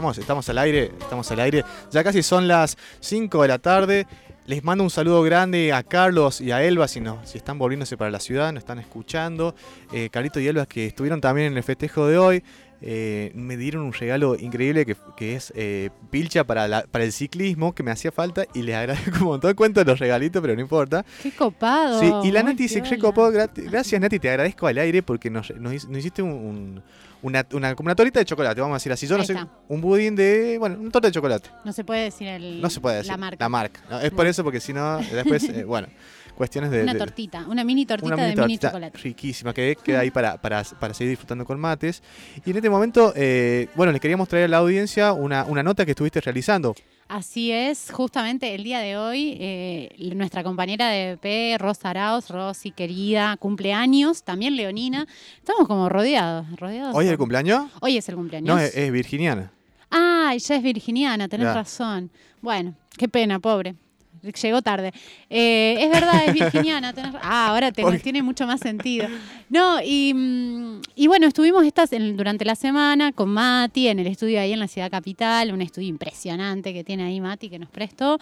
Estamos, 0.00 0.16
estamos 0.16 0.48
al 0.48 0.56
aire, 0.56 0.92
estamos 0.98 1.30
al 1.30 1.40
aire. 1.40 1.62
Ya 1.90 2.02
casi 2.02 2.22
son 2.22 2.48
las 2.48 2.78
5 3.00 3.42
de 3.42 3.48
la 3.48 3.58
tarde. 3.58 4.06
Les 4.46 4.64
mando 4.64 4.82
un 4.82 4.88
saludo 4.88 5.22
grande 5.22 5.74
a 5.74 5.82
Carlos 5.82 6.40
y 6.40 6.52
a 6.52 6.62
Elba 6.64 6.88
si, 6.88 7.00
no, 7.00 7.18
si 7.26 7.36
están 7.36 7.58
volviéndose 7.58 7.98
para 7.98 8.10
la 8.10 8.18
ciudad, 8.18 8.50
nos 8.50 8.62
están 8.62 8.78
escuchando. 8.78 9.54
Eh, 9.92 10.08
Carito 10.10 10.40
y 10.40 10.46
Elba 10.46 10.64
que 10.64 10.86
estuvieron 10.86 11.20
también 11.20 11.48
en 11.48 11.58
el 11.58 11.62
festejo 11.62 12.06
de 12.06 12.16
hoy. 12.16 12.42
Eh, 12.82 13.30
me 13.34 13.58
dieron 13.58 13.82
un 13.82 13.92
regalo 13.92 14.36
increíble 14.36 14.86
que, 15.16 15.34
es 15.34 15.52
eh, 15.54 15.90
pilcha 16.10 16.44
para, 16.44 16.84
para 16.90 17.04
el 17.04 17.12
ciclismo 17.12 17.74
que 17.74 17.82
me 17.82 17.90
hacía 17.90 18.10
falta 18.10 18.46
y 18.54 18.62
les 18.62 18.74
agradezco 18.76 19.18
un 19.18 19.24
montón. 19.32 19.52
Cuento 19.54 19.84
los 19.84 19.98
regalitos, 19.98 20.40
pero 20.40 20.54
no 20.54 20.62
importa. 20.62 21.04
Qué 21.22 21.30
copado. 21.30 22.00
Sí, 22.00 22.10
y 22.28 22.32
la 22.32 22.42
Nati 22.42 22.68
se 22.68 22.80
recopó. 22.80 23.30
Gracias, 23.30 24.00
Nati, 24.00 24.18
te 24.18 24.30
agradezco 24.30 24.66
al 24.66 24.78
aire 24.78 25.02
porque 25.02 25.28
nos, 25.28 25.54
nos, 25.56 25.74
hiciste 25.74 26.22
un, 26.22 26.82
una, 27.22 27.46
una, 27.52 27.74
como 27.74 27.88
una 27.88 27.94
torta 27.94 28.18
de 28.18 28.24
chocolate, 28.24 28.60
vamos 28.60 28.74
a 28.74 28.78
decir 28.78 28.92
así. 28.92 29.06
Yo 29.06 29.16
no 29.16 29.24
sé, 29.24 29.36
un 29.68 29.80
budín 29.80 30.16
de. 30.16 30.56
Bueno, 30.58 30.76
un 30.78 30.90
torta 30.90 31.08
de 31.08 31.12
chocolate. 31.12 31.50
No 31.64 31.72
se 31.72 31.84
puede 31.84 32.04
decir 32.04 32.28
el, 32.28 32.60
no 32.60 32.70
se 32.70 32.80
puede 32.80 32.98
decir, 32.98 33.12
la 33.12 33.16
marca. 33.16 33.44
La 33.44 33.48
marca. 33.48 34.02
es 34.02 34.10
por 34.10 34.26
eso, 34.26 34.42
porque 34.44 34.60
si 34.60 34.72
no, 34.72 34.98
después, 34.98 35.44
eh, 35.44 35.64
bueno 35.64 35.88
cuestiones 36.40 36.70
de... 36.70 36.84
Una 36.84 36.96
tortita, 36.96 37.44
una 37.48 37.64
mini 37.64 37.84
tortita 37.84 38.16
de 38.16 38.34
mini 38.34 38.56
chocolate. 38.56 38.98
Riquísima, 38.98 39.52
que 39.52 39.76
queda 39.76 40.00
ahí 40.00 40.10
para, 40.16 40.40
para, 40.40 40.64
para, 40.64 40.94
seguir 40.94 41.10
disfrutando 41.10 41.44
con 41.44 41.60
mates. 41.60 42.02
Y 42.46 42.50
en 42.50 42.56
este 42.56 42.70
momento, 42.70 43.12
eh, 43.14 43.68
bueno, 43.74 43.92
les 43.92 44.00
queríamos 44.00 44.26
traer 44.26 44.46
a 44.46 44.48
la 44.48 44.56
audiencia 44.56 45.12
una, 45.12 45.44
una 45.44 45.62
nota 45.62 45.84
que 45.84 45.90
estuviste 45.90 46.18
realizando. 46.22 46.74
Así 47.10 47.50
es, 47.50 47.90
justamente 47.90 48.54
el 48.54 48.62
día 48.62 48.78
de 48.78 48.96
hoy, 48.96 49.36
eh, 49.40 50.12
nuestra 50.14 50.44
compañera 50.44 50.88
de 50.90 51.16
BP, 51.16 51.60
Rosa 51.60 51.90
Arauz, 51.90 52.30
Rosy 52.30 52.70
querida, 52.70 53.36
cumpleaños, 53.36 54.22
también 54.22 54.54
Leonina. 54.54 55.08
Estamos 55.36 55.66
como 55.66 55.88
rodeados. 55.88 56.46
rodeados 56.54 56.94
¿Hoy 56.94 57.06
es 57.06 57.10
el 57.10 57.18
cumpleaños? 57.18 57.64
Hoy 57.80 57.96
es 57.96 58.08
el 58.08 58.14
cumpleaños. 58.14 58.54
No, 58.54 58.62
es, 58.62 58.92
virginiana. 58.92 59.50
Ah, 59.90 60.30
ella 60.34 60.54
es 60.54 60.62
virginiana, 60.62 61.26
tenés 61.26 61.52
razón. 61.52 62.12
Bueno, 62.40 62.76
qué 62.96 63.08
pena, 63.08 63.40
pobre. 63.40 63.74
Llegó 64.22 64.62
tarde. 64.62 64.92
Eh, 65.28 65.78
es 65.80 65.90
verdad, 65.90 66.26
es 66.26 66.32
virginiana. 66.32 66.94
ah, 67.22 67.48
ahora 67.48 67.72
tiene 68.04 68.22
mucho 68.22 68.46
más 68.46 68.60
sentido. 68.60 69.08
No, 69.48 69.78
mm, 69.78 70.69
y, 71.00 71.06
bueno, 71.06 71.26
estuvimos 71.26 71.64
estas 71.64 71.88
durante 72.14 72.44
la 72.44 72.54
semana 72.54 73.12
con 73.12 73.30
Mati 73.30 73.88
en 73.88 74.00
el 74.00 74.06
estudio 74.06 74.38
ahí 74.38 74.52
en 74.52 74.60
la 74.60 74.68
ciudad 74.68 74.90
capital, 74.90 75.50
un 75.50 75.62
estudio 75.62 75.88
impresionante 75.88 76.74
que 76.74 76.84
tiene 76.84 77.04
ahí 77.04 77.22
Mati 77.22 77.48
que 77.48 77.58
nos 77.58 77.70
prestó. 77.70 78.18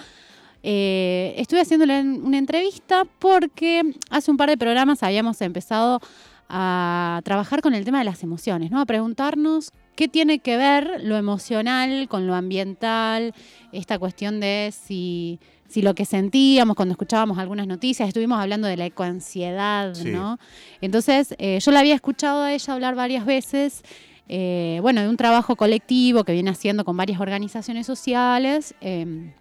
Eh, 0.62 1.34
estuve 1.39 1.61
haciéndole 1.61 2.01
una 2.01 2.39
entrevista 2.39 3.05
porque 3.19 3.83
hace 4.11 4.31
un 4.31 4.37
par 4.37 4.49
de 4.49 4.56
programas 4.56 5.03
habíamos 5.03 5.41
empezado 5.41 6.01
a 6.49 7.21
trabajar 7.25 7.62
con 7.62 7.75
el 7.75 7.84
tema 7.84 7.99
de 7.99 8.05
las 8.05 8.23
emociones, 8.23 8.71
¿no? 8.71 8.81
A 8.81 8.87
preguntarnos 8.87 9.73
qué 9.97 10.06
tiene 10.06 10.39
que 10.39 10.56
ver 10.56 11.03
lo 11.03 11.17
emocional 11.17 12.06
con 12.09 12.29
lo 12.29 12.37
ambiental, 12.37 13.34
esta 13.73 13.99
cuestión 13.99 14.39
de 14.39 14.73
si 14.73 15.41
si 15.69 15.83
lo 15.83 15.94
que 15.94 16.05
sentíamos 16.05 16.74
cuando 16.74 16.92
escuchábamos 16.92 17.38
algunas 17.38 17.66
noticias, 17.66 18.08
estuvimos 18.08 18.41
hablando 18.41 18.66
de 18.66 18.77
la 18.77 18.86
ecoansiedad, 18.86 19.94
¿no? 20.05 20.38
Entonces, 20.80 21.34
eh, 21.38 21.58
yo 21.60 21.70
la 21.70 21.80
había 21.80 21.94
escuchado 21.94 22.42
a 22.42 22.52
ella 22.52 22.75
hablar 22.75 22.94
varias 22.94 23.27
veces, 23.27 23.83
eh, 24.28 24.78
bueno, 24.81 25.03
de 25.03 25.09
un 25.09 25.16
trabajo 25.16 25.56
colectivo 25.56 26.25
que 26.25 26.32
viene 26.32 26.50
haciendo 26.50 26.84
con 26.84 26.97
varias 26.97 27.20
organizaciones 27.20 27.87
sociales 27.87 28.75
eh, 28.81 29.32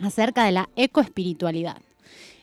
acerca 0.00 0.44
de 0.44 0.52
la 0.52 0.68
ecoespiritualidad. 0.74 1.78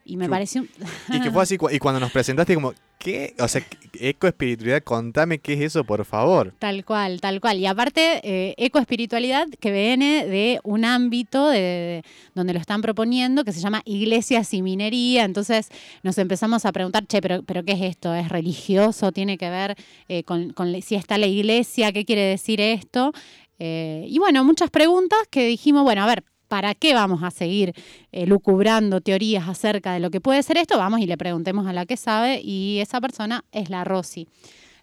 Y 0.06 0.18
me 0.18 0.28
pareció... 0.28 0.66
y 1.10 1.22
que 1.22 1.32
fue 1.32 1.44
así, 1.44 1.58
y 1.72 1.80
cuando 1.80 2.00
nos 2.00 2.12
presentaste 2.12 2.56
como, 2.56 2.74
¿qué? 2.98 3.36
O 3.40 3.48
sea, 3.48 3.66
ecoespiritualidad, 3.94 4.84
contame 4.84 5.40
qué 5.40 5.54
es 5.54 5.62
eso, 5.62 5.84
por 5.84 6.04
favor. 6.06 6.54
Tal 6.60 6.84
cual, 6.84 7.22
tal 7.22 7.40
cual. 7.40 7.58
Y 7.60 7.66
aparte, 7.66 8.22
eh, 8.24 8.54
ecoespiritualidad 8.58 9.48
que 9.60 9.72
viene 9.72 10.26
de 10.26 10.60
un 10.64 10.86
ámbito 10.86 11.48
de, 11.48 12.04
donde 12.34 12.54
lo 12.54 12.60
están 12.60 12.82
proponiendo 12.82 13.44
que 13.44 13.52
se 13.52 13.60
llama 13.60 13.82
iglesias 13.86 14.54
y 14.54 14.62
minería. 14.62 15.26
Entonces 15.26 15.70
nos 16.02 16.18
empezamos 16.18 16.66
a 16.66 16.72
preguntar, 16.72 17.06
che, 17.08 17.22
pero, 17.22 17.44
pero 17.44 17.64
¿qué 17.64 17.74
es 17.74 17.82
esto? 17.82 18.14
¿Es 18.14 18.30
religioso? 18.30 19.12
¿Tiene 19.12 19.38
que 19.38 19.50
ver 19.50 19.76
eh, 20.08 20.24
con, 20.24 20.54
si 20.82 20.96
está 20.96 21.18
la 21.18 21.28
iglesia? 21.28 21.92
¿Qué 21.92 22.06
quiere 22.06 22.24
decir 22.24 22.60
esto? 22.62 23.14
Eh, 23.60 24.06
y 24.10 24.20
bueno, 24.20 24.44
muchas 24.44 24.70
preguntas 24.70 25.20
que 25.30 25.46
dijimos, 25.46 25.84
bueno, 25.84 26.04
a 26.04 26.08
ver, 26.08 26.24
¿para 26.54 26.76
qué 26.76 26.94
vamos 26.94 27.24
a 27.24 27.32
seguir 27.32 27.74
eh, 28.12 28.28
lucubrando 28.28 29.02
teorías 29.02 29.50
acerca 29.50 29.92
de 29.92 30.00
lo 30.00 30.12
que 30.12 30.22
puede 30.22 30.44
ser 30.44 30.58
esto? 30.58 30.78
Vamos 30.78 31.00
y 31.00 31.08
le 31.08 31.18
preguntemos 31.18 31.66
a 31.66 31.74
la 31.74 31.88
que 31.88 31.98
sabe 31.98 32.42
y 32.44 32.78
esa 32.78 33.02
persona 33.02 33.44
es 33.52 33.72
la 33.72 33.84
Rosy. 33.84 34.28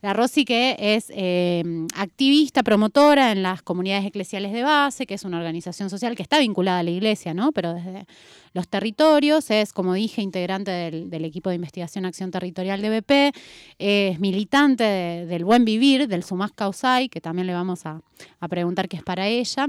La 0.02 0.12
Rosy 0.12 0.44
que 0.44 0.74
es 0.80 1.12
eh, 1.14 1.62
activista, 1.94 2.64
promotora 2.64 3.30
en 3.30 3.44
las 3.44 3.62
comunidades 3.62 4.04
eclesiales 4.04 4.52
de 4.52 4.64
base, 4.64 5.06
que 5.06 5.14
es 5.14 5.22
una 5.22 5.38
organización 5.38 5.90
social 5.90 6.16
que 6.16 6.24
está 6.24 6.40
vinculada 6.40 6.80
a 6.80 6.82
la 6.82 6.90
iglesia, 6.90 7.34
¿no? 7.34 7.52
Pero 7.52 7.72
desde 7.72 8.04
los 8.52 8.66
territorios, 8.66 9.48
es, 9.52 9.72
como 9.72 9.94
dije, 9.94 10.22
integrante 10.22 10.72
del, 10.72 11.24
equipo 11.24 11.50
de 11.50 11.54
investigación 11.54 12.04
Acción 12.04 12.32
Territorial 12.32 12.82
de 12.82 13.00
BP, 13.00 13.36
es 13.78 14.18
militante 14.18 14.82
del 14.82 15.44
buen 15.44 15.64
vivir, 15.64 16.08
del 16.08 16.24
Sumas 16.24 16.50
Causay, 16.50 17.08
que 17.08 17.20
también 17.20 17.46
le 17.46 17.54
vamos 17.54 17.86
a 17.86 18.02
preguntar 18.48 18.88
qué 18.88 18.96
es 18.96 19.04
para 19.04 19.28
ella. 19.28 19.68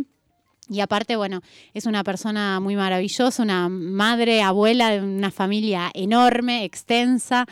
Y 0.69 0.79
aparte, 0.79 1.15
bueno, 1.15 1.41
es 1.73 1.85
una 1.85 2.03
persona 2.03 2.59
muy 2.59 2.75
maravillosa, 2.75 3.43
una 3.43 3.67
madre, 3.67 4.41
abuela 4.41 4.91
de 4.91 5.01
una 5.01 5.31
familia 5.31 5.91
enorme, 5.93 6.63
extensa 6.63 7.45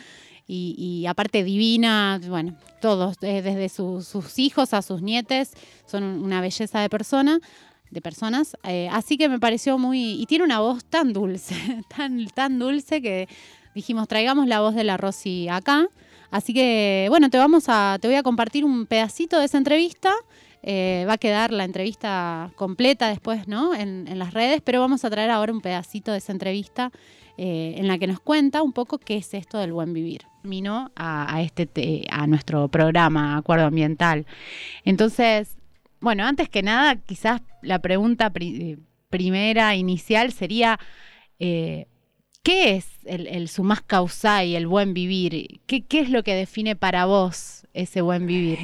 y, 0.48 1.06
aparte 1.08 1.44
divina, 1.44 2.20
bueno, 2.28 2.56
todos, 2.82 3.18
eh, 3.22 3.44
desde 3.44 3.70
sus 3.70 4.40
hijos 4.40 4.74
a 4.74 4.82
sus 4.82 5.04
nietes, 5.04 5.52
son 5.86 6.04
una 6.04 6.42
belleza 6.42 6.80
de 6.80 6.90
persona 6.90 7.40
de 7.92 8.02
personas. 8.02 8.58
Eh, 8.64 8.90
así 8.92 9.18
que 9.18 9.30
me 9.30 9.40
pareció 9.40 9.78
muy. 9.78 10.22
Y 10.22 10.26
tiene 10.26 10.44
una 10.44 10.60
voz 10.60 10.84
tan 10.86 11.14
dulce, 11.14 11.56
tan, 11.96 12.26
tan 12.28 12.60
dulce 12.60 13.02
que 13.02 13.28
dijimos, 13.76 14.08
traigamos 14.08 14.48
la 14.48 14.62
voz 14.62 14.76
de 14.76 14.84
la 14.84 14.98
Rosy 14.98 15.48
acá. 15.50 15.88
Así 16.32 16.54
que, 16.54 17.08
bueno, 17.10 17.30
te 17.30 17.38
vamos 17.38 17.66
a, 17.68 17.98
te 18.00 18.08
voy 18.08 18.16
a 18.16 18.24
compartir 18.24 18.64
un 18.64 18.86
pedacito 18.86 19.40
de 19.40 19.46
esa 19.46 19.58
entrevista 19.58 20.14
eh, 20.62 21.06
va 21.08 21.14
a 21.14 21.18
quedar 21.18 21.52
la 21.52 21.64
entrevista 21.64 22.52
completa 22.56 23.08
después, 23.08 23.48
¿no? 23.48 23.74
En, 23.74 24.08
las 24.20 24.34
redes, 24.34 24.62
pero 24.62 24.82
vamos 24.82 25.06
a 25.06 25.10
traer 25.10 25.30
ahora 25.30 25.54
un 25.54 25.62
pedacito 25.62 26.12
de 26.12 26.18
esa 26.18 26.34
entrevista 26.34 26.92
eh, 27.38 27.76
en 27.78 27.88
la 27.88 27.98
que 27.98 28.08
nos 28.08 28.20
cuenta 28.20 28.62
un 28.62 28.74
poco 28.74 28.98
qué 28.98 29.18
es 29.18 29.34
esto 29.34 29.58
del 29.58 29.72
buen 29.72 29.94
vivir. 29.94 30.24
Vino 30.44 30.92
a, 30.96 31.42
este 31.42 32.06
a 32.10 32.28
nuestro 32.28 32.68
programa 32.68 33.38
Acuerdo 33.38 33.66
Ambiental. 33.66 34.26
Entonces, 34.84 35.58
bueno, 36.02 36.26
antes 36.26 36.50
que 36.50 36.62
nada, 36.62 36.96
quizás 36.98 37.42
la 37.62 37.80
pregunta 37.80 38.32
primera, 39.10 39.76
inicial, 39.76 40.32
sería. 40.34 40.80
Eh, 41.40 41.88
¿Qué 42.42 42.78
es 42.78 42.88
el, 43.06 43.28
el 43.28 43.50
sumas 43.50 43.84
y 44.46 44.56
el 44.56 44.66
buen 44.66 44.94
vivir? 44.94 45.60
¿Qué, 45.68 45.86
¿Qué 45.86 46.00
es 46.00 46.10
lo 46.10 46.24
que 46.24 46.34
define 46.34 46.76
para 46.78 47.06
vos 47.06 47.68
ese 47.74 48.02
buen 48.02 48.26
vivir? 48.26 48.60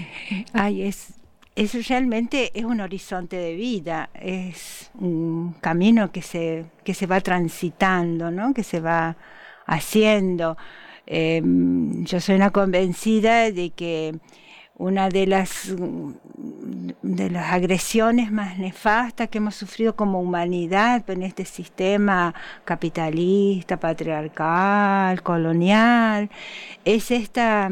Ay, 0.53 0.83
es, 0.83 1.14
eso 1.55 1.77
realmente 1.87 2.51
es 2.53 2.65
un 2.65 2.81
horizonte 2.81 3.37
de 3.37 3.55
vida, 3.55 4.09
es 4.13 4.91
un 4.95 5.55
camino 5.61 6.11
que 6.11 6.21
se, 6.21 6.65
que 6.83 6.93
se 6.93 7.07
va 7.07 7.21
transitando, 7.21 8.29
¿no? 8.29 8.53
que 8.53 8.63
se 8.63 8.81
va 8.81 9.15
haciendo. 9.65 10.57
Em, 11.07 12.03
yo 12.05 12.19
soy 12.19 12.35
una 12.35 12.51
convencida 12.51 13.51
de 13.51 13.69
que 13.71 14.19
una 14.77 15.07
de 15.07 15.27
las, 15.27 15.73
de 17.01 17.29
las 17.29 17.53
agresiones 17.53 18.31
más 18.31 18.57
nefastas 18.57 19.29
que 19.29 19.37
hemos 19.37 19.55
sufrido 19.55 19.95
como 19.95 20.19
humanidad 20.19 21.09
en 21.09 21.23
este 21.23 21.45
sistema 21.45 22.33
capitalista, 22.65 23.77
patriarcal, 23.77 25.21
colonial, 25.23 26.29
es 26.83 27.11
esta 27.11 27.71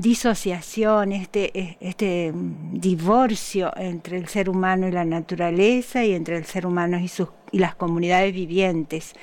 disociación, 0.00 1.12
este, 1.12 1.76
este 1.80 2.32
divorcio 2.72 3.72
entre 3.76 4.16
el 4.16 4.28
ser 4.28 4.48
humano 4.48 4.86
y 4.86 4.92
la 4.92 5.04
naturaleza 5.04 6.04
y 6.04 6.12
entre 6.14 6.36
el 6.36 6.44
ser 6.44 6.66
humano 6.66 6.98
y, 6.98 7.08
sus, 7.08 7.28
y 7.50 7.58
las 7.58 7.74
comunidades 7.74 8.32
vivientes 8.32 9.14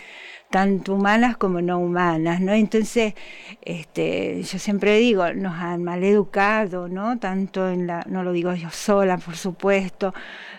tanto 0.50 0.94
humanas 0.94 1.38
como 1.38 1.60
no 1.60 1.80
humanas, 1.80 2.40
¿no? 2.40 2.54
Entonces, 2.54 3.14
este, 3.62 4.42
yo 4.44 4.60
siempre 4.60 4.98
digo, 5.00 5.34
nos 5.34 5.56
han 5.56 5.84
mal 5.84 6.04
educado, 6.04 6.88
¿no? 6.88 7.18
Tanto 7.20 7.68
en 7.70 7.88
la, 7.88 8.06
no 8.08 8.24
lo 8.24 8.32
digo 8.32 8.54
yo 8.54 8.70
sola, 8.70 9.18
por 9.18 9.36
supuesto, 9.36 10.14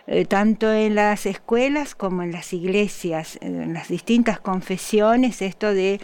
eh, 0.07 0.25
tanto 0.27 0.73
en 0.73 0.97
las 0.97 1.25
escuelas 1.25 1.95
como 1.95 2.23
en 2.23 2.33
las 2.33 2.53
iglesias, 2.53 3.39
en 3.41 3.73
las 3.73 3.89
distintas 3.89 4.39
confesiones, 4.41 5.41
esto 5.41 5.73
de 5.73 6.01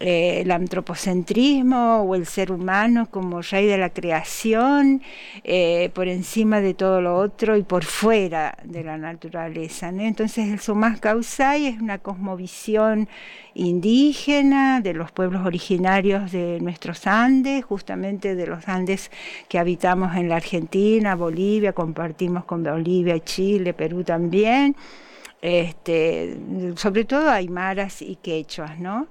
eh, 0.00 0.40
el 0.42 0.50
antropocentrismo 0.50 2.02
o 2.02 2.14
el 2.14 2.26
ser 2.26 2.52
humano 2.52 3.08
como 3.10 3.42
rey 3.42 3.66
de 3.66 3.78
la 3.78 3.90
creación, 3.90 5.02
eh, 5.44 5.90
por 5.94 6.08
encima 6.08 6.60
de 6.60 6.74
todo 6.74 7.00
lo 7.00 7.16
otro 7.16 7.56
y 7.56 7.62
por 7.62 7.84
fuera 7.84 8.56
de 8.64 8.84
la 8.84 8.98
naturaleza. 8.98 9.88
Entonces 9.88 10.48
el 10.48 10.60
Sumas 10.60 11.00
Causay 11.00 11.66
es 11.66 11.80
una 11.80 11.98
cosmovisión 11.98 13.08
indígena 13.54 14.80
de 14.80 14.92
los 14.92 15.12
pueblos 15.12 15.46
originarios 15.46 16.32
de 16.32 16.60
nuestros 16.60 17.06
Andes, 17.06 17.64
justamente 17.64 18.34
de 18.34 18.46
los 18.46 18.68
Andes 18.68 19.10
que 19.48 19.58
habitamos 19.58 20.14
en 20.16 20.28
la 20.28 20.36
Argentina, 20.36 21.14
Bolivia, 21.14 21.72
compartimos 21.72 22.44
con 22.44 22.62
Bolivia, 22.62 23.18
Chile, 23.24 23.72
Perú 23.72 24.04
también. 24.04 24.76
Este, 25.42 26.36
sobre 26.76 27.04
todo 27.04 27.30
aymaras 27.30 28.02
y 28.02 28.16
quechuas, 28.16 28.78
¿no? 28.78 29.06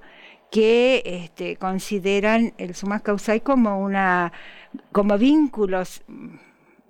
Que 0.56 1.02
este, 1.04 1.56
consideran 1.56 2.54
el 2.56 2.74
sumas 2.74 3.02
causai 3.02 3.42
como 3.42 3.78
una 3.78 4.32
como 4.90 5.18
vínculos 5.18 6.00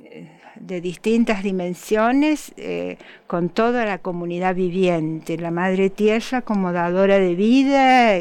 eh, 0.05 0.39
de 0.55 0.81
distintas 0.81 1.43
dimensiones 1.43 2.55
eh, 2.59 2.97
con 3.27 3.49
toda 3.49 3.85
la 3.85 3.99
comunidad 3.99 4.55
viviente, 4.55 5.37
la 5.37 5.51
madre 5.51 5.91
tierra 5.91 6.43
como 6.43 6.73
dadora 6.73 7.19
de 7.19 7.35
vida 7.35 8.19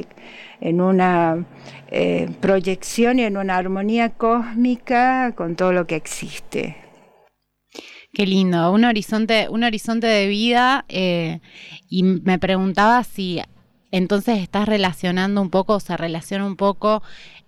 en 0.62 0.82
una 0.82 1.46
eh, 1.92 2.28
proyección 2.42 3.20
y 3.20 3.26
en 3.26 3.38
una 3.38 3.56
armonía 3.56 4.10
cósmica 4.10 5.34
con 5.36 5.56
todo 5.56 5.74
lo 5.74 5.86
que 5.86 5.96
existe. 5.96 6.76
Qué 8.12 8.26
lindo, 8.26 8.72
un 8.72 8.84
horizonte, 8.84 9.48
un 9.48 9.64
horizonte 9.64 10.08
de 10.08 10.28
vida 10.28 10.86
y 10.88 12.02
me 12.02 12.40
preguntaba 12.40 13.04
si 13.04 13.42
entonces 13.98 14.40
estás 14.40 14.68
relacionando 14.68 15.42
un 15.42 15.50
poco, 15.50 15.80
se 15.80 15.96
relaciona 15.96 16.46
un 16.46 16.58
poco 16.58 17.02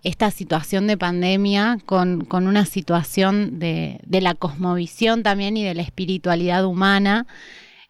esta 0.03 0.31
situación 0.31 0.87
de 0.87 0.97
pandemia 0.97 1.77
con, 1.85 2.25
una 2.31 2.65
situación 2.65 3.59
de, 3.59 3.99
la 4.09 4.33
cosmovisión 4.33 5.23
también 5.23 5.57
y 5.57 5.65
de 5.65 5.75
la 5.75 5.81
espiritualidad 5.81 6.65
humana 6.65 7.27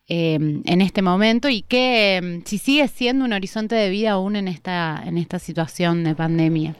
em, 0.07 0.63
en 0.65 0.81
este 0.81 1.04
momento 1.04 1.50
y 1.50 1.62
que 1.62 2.15
em, 2.15 2.44
si 2.45 2.57
sigue 2.57 2.88
siendo 2.88 3.25
un 3.25 3.33
horizonte 3.33 3.75
de 3.75 3.92
vida 3.92 4.13
aún 4.13 4.36
en 4.36 4.48
esta, 4.48 5.04
en 5.06 5.19
esta 5.19 5.38
situación 5.38 6.04
de 6.04 6.15
pandemia. 6.15 6.75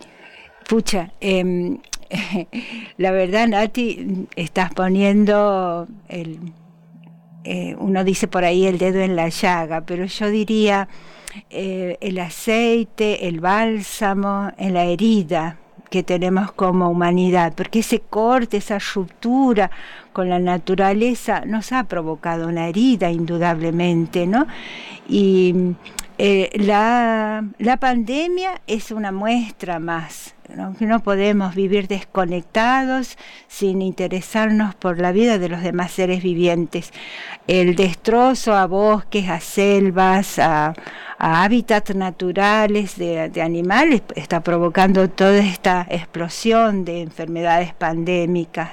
Pucha, 0.68 1.12
em, 1.20 1.78
la 2.98 3.12
verdad, 3.12 3.48
Nati, 3.48 4.28
estás 4.36 4.74
poniendo 4.74 5.88
el, 6.10 6.40
eh, 7.50 7.78
uno 7.80 8.04
dice 8.04 8.28
por 8.28 8.44
ahí 8.44 8.66
el 8.66 8.78
dedo 8.78 9.00
en 9.00 9.16
la 9.16 9.30
llaga, 9.30 9.80
pero 9.80 10.04
yo 10.04 10.30
diría 10.30 10.90
eh, 11.50 11.98
el 12.02 12.20
aceite, 12.20 13.30
el 13.30 13.40
bálsamo 13.40 14.52
en 14.58 14.74
la 14.74 14.84
herida 14.84 15.56
que 15.90 16.04
tenemos 16.04 16.52
como 16.52 16.90
humanidad, 16.90 17.54
porque 17.56 17.80
ese 17.80 18.02
corte, 18.02 18.58
esa 18.58 18.80
ruptura 18.80 19.72
con 20.12 20.28
la 20.28 20.40
naturaleza 20.40 21.46
nos 21.46 21.72
ha 21.72 21.86
provocado 21.86 22.50
una 22.50 22.68
herida 22.68 23.12
indudablemente, 23.12 24.28
¿no? 24.28 24.46
Y 25.08 25.56
eh, 26.20 26.50
la, 26.56 27.44
pandemia 27.80 28.62
es 28.66 28.92
una 28.92 29.12
muestra 29.12 29.78
más 29.78 30.34
¿no? 30.56 30.76
no 30.80 31.00
podemos 31.02 31.54
vivir 31.54 31.88
desconectados 31.88 33.18
sin 33.48 33.84
interesarnos 33.84 34.74
por 34.74 35.00
la 35.00 35.12
vida 35.12 35.38
de 35.38 35.50
los 35.50 35.62
demás 35.62 35.92
seres 35.92 36.24
vivientes. 36.24 36.92
El 37.46 37.76
destrozo 37.76 38.56
a 38.56 38.66
bosques, 38.66 39.30
a 39.30 39.40
selvas, 39.40 40.40
a, 40.40 40.74
hábitats 41.20 41.96
naturales 41.96 42.98
de, 42.98 43.42
animales 43.42 44.02
está 44.16 44.42
provocando 44.42 45.10
toda 45.10 45.38
esta 45.38 45.86
explosión 45.90 46.86
de 46.86 47.02
enfermedades 47.02 47.74
pandémicas, 47.74 48.72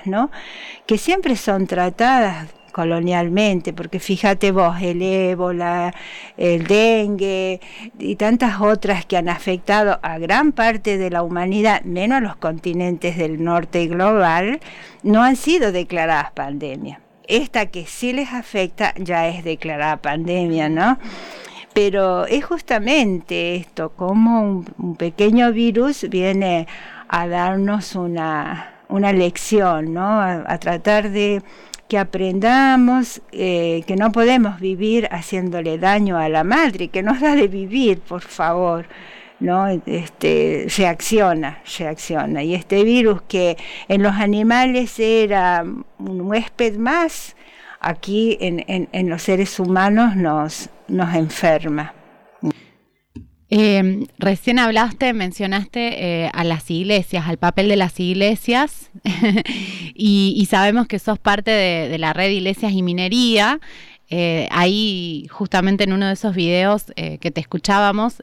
que 0.87 0.99
siempre 0.99 1.37
son 1.37 1.67
tratadas 1.67 2.49
colonialmente, 2.75 3.73
porque 3.73 4.01
fíjate 4.01 4.51
vos, 4.51 4.83
el 4.83 5.01
ébola, 5.01 5.95
el 6.37 6.67
dengue 6.67 7.61
y 8.01 8.17
tantas 8.17 8.61
otras 8.61 9.07
que 9.07 9.17
han 9.17 9.29
afectado 9.29 10.01
a 10.03 10.19
gran 10.19 10.51
parte 10.51 10.99
de 10.99 11.09
la 11.09 11.23
humanidad, 11.23 11.83
menos 11.85 12.19
a 12.19 12.21
los 12.21 12.35
continentes 12.35 13.17
del 13.17 13.45
norte 13.45 13.87
global, 13.87 14.59
no 15.05 15.23
han 15.23 15.37
sido 15.37 15.71
declaradas 15.71 16.33
pandemia. 16.33 17.01
Esta 17.29 17.67
que 17.67 17.87
sí 17.87 18.13
les 18.13 18.33
afecta 18.33 18.93
ya 18.97 19.29
es 19.29 19.45
declarada 19.45 19.99
pandemia, 19.99 20.69
¿no? 20.69 20.99
Pero 21.75 22.27
es 22.27 22.45
justamente 22.45 23.55
esto, 23.55 23.91
como 23.91 24.65
un, 24.79 24.97
pequeño 24.97 25.53
virus 25.53 26.09
viene 26.11 26.67
a 27.09 27.29
darnos 27.29 27.95
una, 27.95 28.81
una 28.89 29.13
lección, 29.13 29.95
¿no? 29.95 30.21
a 30.21 30.59
tratar 30.59 31.11
de 31.11 31.41
que 31.89 31.99
aprendamos 31.99 33.21
eh, 33.33 33.83
que 33.87 33.97
no 33.97 34.13
podemos 34.13 34.61
vivir 34.61 35.09
haciéndole 35.11 35.79
daño 35.79 36.19
a 36.19 36.29
la 36.29 36.45
madre, 36.45 36.89
que 36.89 37.03
nos 37.03 37.21
da 37.21 37.35
de 37.37 37.49
vivir, 37.49 38.01
por 38.01 38.23
favor. 38.23 38.87
¿no? 39.41 39.69
Este, 39.69 40.67
reacciona, 40.79 41.59
reacciona. 41.79 42.43
Y 42.43 42.55
este 42.55 42.85
virus 42.85 43.23
que 43.23 43.57
en 43.89 44.03
los 44.03 44.15
animales 44.15 44.99
era 44.99 45.65
un 45.99 46.21
huésped 46.23 46.77
más, 46.79 47.37
aquí 47.81 48.39
en, 48.41 48.89
en 48.91 49.11
los 49.11 49.23
seres 49.23 49.59
humanos 49.61 50.17
nos, 50.17 50.71
nos 50.89 51.15
enferma. 51.15 51.93
Eh, 53.57 54.09
recién 54.19 54.59
hablaste, 54.59 55.13
mencionaste 55.13 56.25
eh, 56.25 56.31
a 56.33 56.43
las 56.43 56.69
iglesias, 56.73 57.29
al 57.29 57.37
papel 57.37 57.69
de 57.69 57.77
las 57.77 58.01
iglesias, 58.01 58.91
y, 59.95 60.45
sabemos 60.51 60.89
que 60.89 60.99
sos 60.99 61.21
parte 61.21 61.53
de, 61.53 61.97
la 61.99 62.13
red 62.13 62.31
Iglesias 62.31 62.73
y 62.73 62.83
Minería. 62.83 63.61
Eh, 64.11 64.49
ahí, 64.51 65.29
justamente 65.31 65.85
en 65.85 65.93
uno 65.93 66.09
de 66.09 66.15
esos 66.15 66.35
videos 66.35 66.87
que 66.97 67.31
te 67.31 67.41
escuchábamos, 67.41 68.17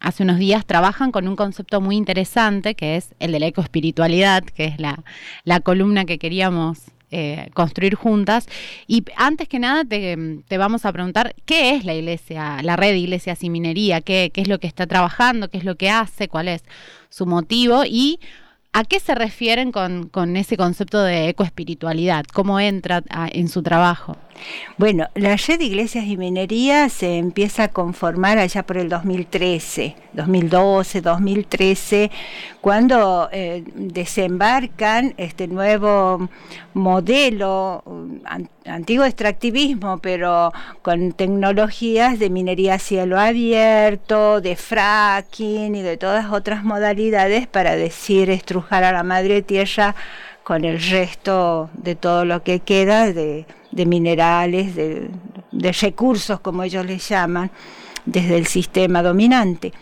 hace 0.00 0.22
unos 0.22 0.38
días 0.38 0.66
trabajan 0.66 1.12
con 1.12 1.28
un 1.28 1.36
concepto 1.36 1.80
muy 1.80 1.96
interesante 1.96 2.74
que 2.74 2.96
es 2.96 3.14
el 3.18 3.32
de 3.32 3.40
la 3.40 3.46
ecoespiritualidad, 3.46 4.44
que 4.44 4.66
es 4.66 4.76
la 4.78 5.60
columna 5.60 6.04
que 6.04 6.18
queríamos 6.18 6.82
eh, 7.10 7.50
construir 7.54 7.94
juntas. 7.94 8.48
Y 8.86 9.04
antes 9.16 9.48
que 9.48 9.58
nada 9.58 9.84
te, 9.84 10.16
vamos 10.58 10.84
a 10.84 10.92
preguntar 10.92 11.34
qué 11.44 11.76
es 11.76 11.84
la 11.84 11.94
iglesia, 11.94 12.62
la 12.62 12.76
red 12.76 12.92
de 12.92 12.98
iglesias 12.98 13.42
y 13.44 13.50
minería, 13.50 14.00
qué, 14.00 14.30
qué 14.32 14.40
es 14.40 14.48
lo 14.48 14.58
que 14.58 14.66
está 14.66 14.86
trabajando, 14.86 15.48
qué 15.48 15.58
es 15.58 15.64
lo 15.64 15.76
que 15.76 15.90
hace, 15.90 16.28
cuál 16.28 16.48
es 16.48 16.64
su 17.08 17.26
motivo 17.26 17.84
y 17.84 18.18
¿A 18.78 18.84
qué 18.84 19.00
se 19.00 19.14
refieren 19.14 19.72
con, 19.72 20.10
con, 20.10 20.36
ese 20.36 20.58
concepto 20.58 21.02
de 21.02 21.30
ecoespiritualidad? 21.30 22.26
¿Cómo 22.30 22.60
entra 22.60 23.02
en 23.32 23.48
su 23.48 23.62
trabajo? 23.62 24.18
Bueno, 24.76 25.08
la 25.14 25.34
red 25.36 25.58
de 25.58 25.64
iglesias 25.64 26.04
y 26.04 26.18
minería 26.18 26.90
se 26.90 27.16
empieza 27.16 27.64
a 27.64 27.68
conformar 27.68 28.36
allá 28.36 28.66
por 28.66 28.76
el 28.76 28.90
2013, 28.90 29.96
2012, 30.12 31.00
2013, 31.00 32.10
cuando 32.60 33.30
eh, 33.32 33.64
desembarcan 33.74 35.14
este 35.16 35.48
nuevo 35.48 36.28
modelo, 36.74 37.82
antiguo 38.68 39.04
extractivismo, 39.04 39.98
pero 39.98 40.52
con 40.82 41.12
tecnologías 41.12 42.18
de 42.18 42.30
minería 42.30 42.74
a 42.74 42.78
cielo 42.78 43.18
abierto, 43.18 44.40
de 44.40 44.56
fracking 44.56 45.74
y 45.74 45.82
de 45.82 45.96
todas 45.96 46.30
otras 46.32 46.64
modalidades 46.64 47.46
para 47.46 47.76
decir 47.76 48.30
estrujar 48.30 48.84
a 48.84 48.92
la 48.92 49.02
madre 49.02 49.42
tierra 49.42 49.94
con 50.42 50.64
el 50.64 50.80
resto 50.80 51.70
de 51.74 51.94
todo 51.96 52.24
lo 52.24 52.42
que 52.42 52.60
queda 52.60 53.12
de 53.12 53.46
de 53.76 53.86
minerales, 53.86 54.74
de, 54.74 55.10
recursos, 55.80 56.40
como 56.40 56.62
ellos 56.62 56.84
les 56.86 57.06
llaman, 57.08 57.50
desde 58.06 58.38
el 58.38 58.46
sistema 58.46 59.02
dominante. 59.02 59.72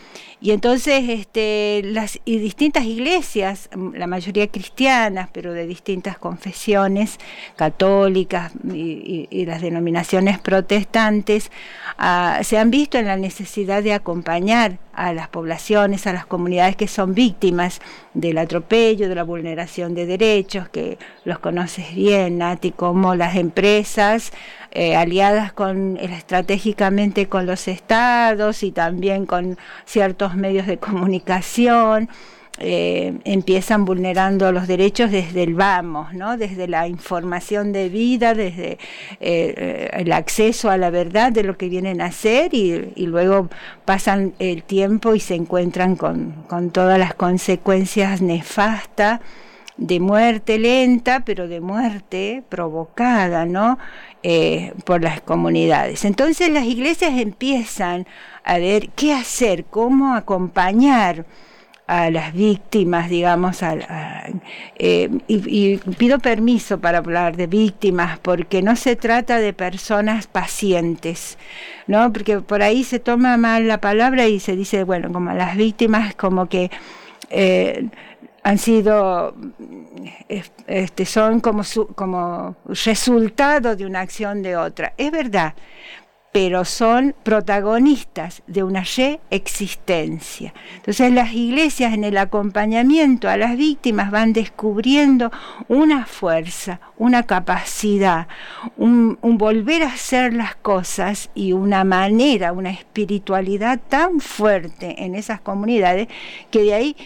Y 0.40 0.50
entonces 0.50 1.08
este, 1.08 1.82
las 1.84 2.20
y 2.24 2.38
distintas 2.38 2.84
iglesias, 2.84 3.70
la 3.94 4.06
mayoría 4.06 4.48
cristianas, 4.48 5.28
pero 5.32 5.52
de 5.52 5.66
distintas 5.66 6.18
confesiones, 6.18 7.18
católicas 7.56 8.52
y, 8.72 9.44
las 9.46 9.62
denominaciones 9.62 10.38
protestantes, 10.38 11.50
ah, 11.98 12.40
se 12.42 12.58
han 12.58 12.70
visto 12.70 12.98
en 12.98 13.06
la 13.06 13.16
necesidad 13.16 13.82
de 13.82 13.92
acompañar 13.92 14.78
a 14.96 15.12
las 15.12 15.28
poblaciones, 15.28 16.06
a 16.06 16.12
las 16.12 16.26
comunidades 16.26 16.76
que 16.76 16.88
son 16.88 17.14
víctimas 17.14 17.80
del 18.14 18.38
atropello, 18.38 19.08
de 19.08 19.14
la 19.14 19.24
vulneración 19.24 19.94
de 19.94 20.06
derechos, 20.06 20.68
que 20.68 20.98
los 21.24 21.38
conoces 21.38 21.94
bien, 21.94 22.38
Nati, 22.38 22.72
como 22.72 23.14
las 23.14 23.36
empresas 23.36 24.32
eh, 24.70 24.96
aliadas 24.96 25.52
con 25.52 25.96
estratégicamente 25.98 27.28
con 27.28 27.46
los 27.46 27.68
estados 27.68 28.62
y 28.62 28.72
también 28.72 29.26
con 29.26 29.56
ciertos 29.84 30.34
medios 30.34 30.66
de 30.66 30.78
comunicación 30.78 32.08
eh, 32.58 33.18
empiezan 33.24 33.84
vulnerando 33.84 34.52
los 34.52 34.68
derechos 34.68 35.10
desde 35.10 35.42
el 35.42 35.54
vamos, 35.54 36.14
¿no? 36.14 36.36
desde 36.36 36.68
la 36.68 36.86
información 36.86 37.72
de 37.72 37.88
vida, 37.88 38.34
desde 38.34 38.78
eh, 39.20 39.90
el 39.92 40.12
acceso 40.12 40.70
a 40.70 40.76
la 40.76 40.90
verdad 40.90 41.32
de 41.32 41.42
lo 41.42 41.56
que 41.56 41.68
vienen 41.68 42.00
a 42.00 42.06
hacer 42.06 42.54
y, 42.54 42.92
luego 43.06 43.48
pasan 43.84 44.34
el 44.38 44.62
tiempo 44.62 45.14
y 45.14 45.20
se 45.20 45.34
encuentran 45.34 45.96
con, 45.96 46.44
con 46.48 46.70
todas 46.70 46.98
las 46.98 47.14
consecuencias 47.14 48.22
nefastas 48.22 49.20
de 49.76 49.98
muerte 50.00 50.58
lenta, 50.58 51.24
pero 51.24 51.48
de 51.48 51.60
muerte 51.60 52.44
provocada, 52.48 53.44
¿no? 53.46 53.78
Eh, 54.22 54.72
por 54.84 55.02
las 55.02 55.20
comunidades. 55.20 56.04
Entonces 56.04 56.48
las 56.48 56.64
iglesias 56.64 57.18
empiezan 57.18 58.06
a 58.42 58.58
ver 58.58 58.88
qué 58.90 59.12
hacer, 59.12 59.64
cómo 59.66 60.14
acompañar 60.14 61.26
a 61.86 62.10
las 62.10 62.32
víctimas, 62.32 63.10
digamos, 63.10 63.60
eh, 64.78 65.10
y, 65.28 65.76
pido 65.98 66.18
permiso 66.18 66.80
para 66.80 66.98
hablar 66.98 67.36
de 67.36 67.46
víctimas, 67.46 68.18
porque 68.20 68.62
no 68.62 68.74
se 68.74 68.96
trata 68.96 69.38
de 69.38 69.52
personas 69.52 70.26
pacientes, 70.26 71.36
¿no? 71.86 72.10
Porque 72.12 72.40
por 72.40 72.62
ahí 72.62 72.84
se 72.84 73.00
toma 73.00 73.36
mal 73.36 73.68
la 73.68 73.80
palabra 73.80 74.26
y 74.26 74.40
se 74.40 74.56
dice, 74.56 74.84
bueno, 74.84 75.12
como 75.12 75.32
las 75.32 75.56
víctimas 75.56 76.14
como 76.14 76.48
que 76.48 76.70
eh, 77.28 77.88
han 78.42 78.58
sido, 78.58 79.34
este, 80.68 81.04
son 81.04 81.40
como, 81.40 81.62
como 81.94 82.56
resultado 82.66 83.76
de 83.76 83.86
una 83.86 84.00
acción 84.00 84.42
de 84.42 84.56
otra. 84.56 84.94
Es 84.96 85.10
verdad, 85.10 85.54
pero 86.34 86.64
son 86.64 87.14
protagonistas 87.22 88.42
de 88.48 88.64
una 88.64 88.82
existencia. 89.30 90.52
Entonces 90.74 91.12
las 91.12 91.32
iglesias 91.32 91.94
en 91.94 92.02
el 92.02 92.18
acompañamiento 92.18 93.28
a 93.28 93.36
las 93.36 93.56
víctimas 93.56 94.10
van 94.10 94.32
descubriendo 94.32 95.30
una 95.68 96.06
fuerza, 96.06 96.80
una 96.96 97.22
capacidad, 97.22 98.26
un, 98.76 99.16
volver 99.22 99.84
a 99.84 99.92
hacer 99.92 100.34
las 100.34 100.56
cosas 100.56 101.30
y 101.36 101.52
una 101.52 101.84
manera, 101.84 102.52
una 102.52 102.70
espiritualidad 102.70 103.78
tan 103.88 104.18
fuerte 104.18 105.04
en 105.04 105.14
esas 105.14 105.40
comunidades 105.40 106.08
que 106.50 106.62
de 106.62 106.74
ahí 106.74 106.96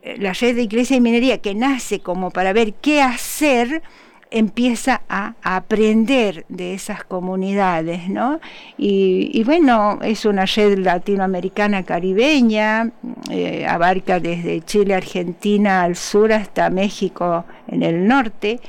eh, 0.00 0.16
la 0.18 0.32
red 0.32 0.56
de 0.56 0.62
iglesia 0.62 0.96
y 0.96 1.02
minería 1.02 1.36
que 1.42 1.54
nace 1.54 2.00
como 2.00 2.30
para 2.30 2.54
ver 2.54 2.72
qué 2.72 3.02
hacer, 3.02 3.82
empieza 4.30 5.02
a, 5.08 5.34
aprender 5.42 6.44
de 6.48 6.74
esas 6.74 7.04
comunidades, 7.04 8.08
¿no? 8.08 8.40
Y, 8.78 9.42
bueno, 9.44 9.98
es 10.02 10.24
una 10.24 10.44
red 10.46 10.78
latinoamericana 10.78 11.82
caribeña, 11.82 12.92
eh, 13.30 13.66
abarca 13.66 14.20
desde 14.20 14.60
Chile, 14.62 14.94
Argentina 14.94 15.82
al 15.82 15.96
sur 15.96 16.32
hasta 16.32 16.70
México 16.70 17.44
en 17.68 17.82
el 17.82 18.06
norte 18.06 18.60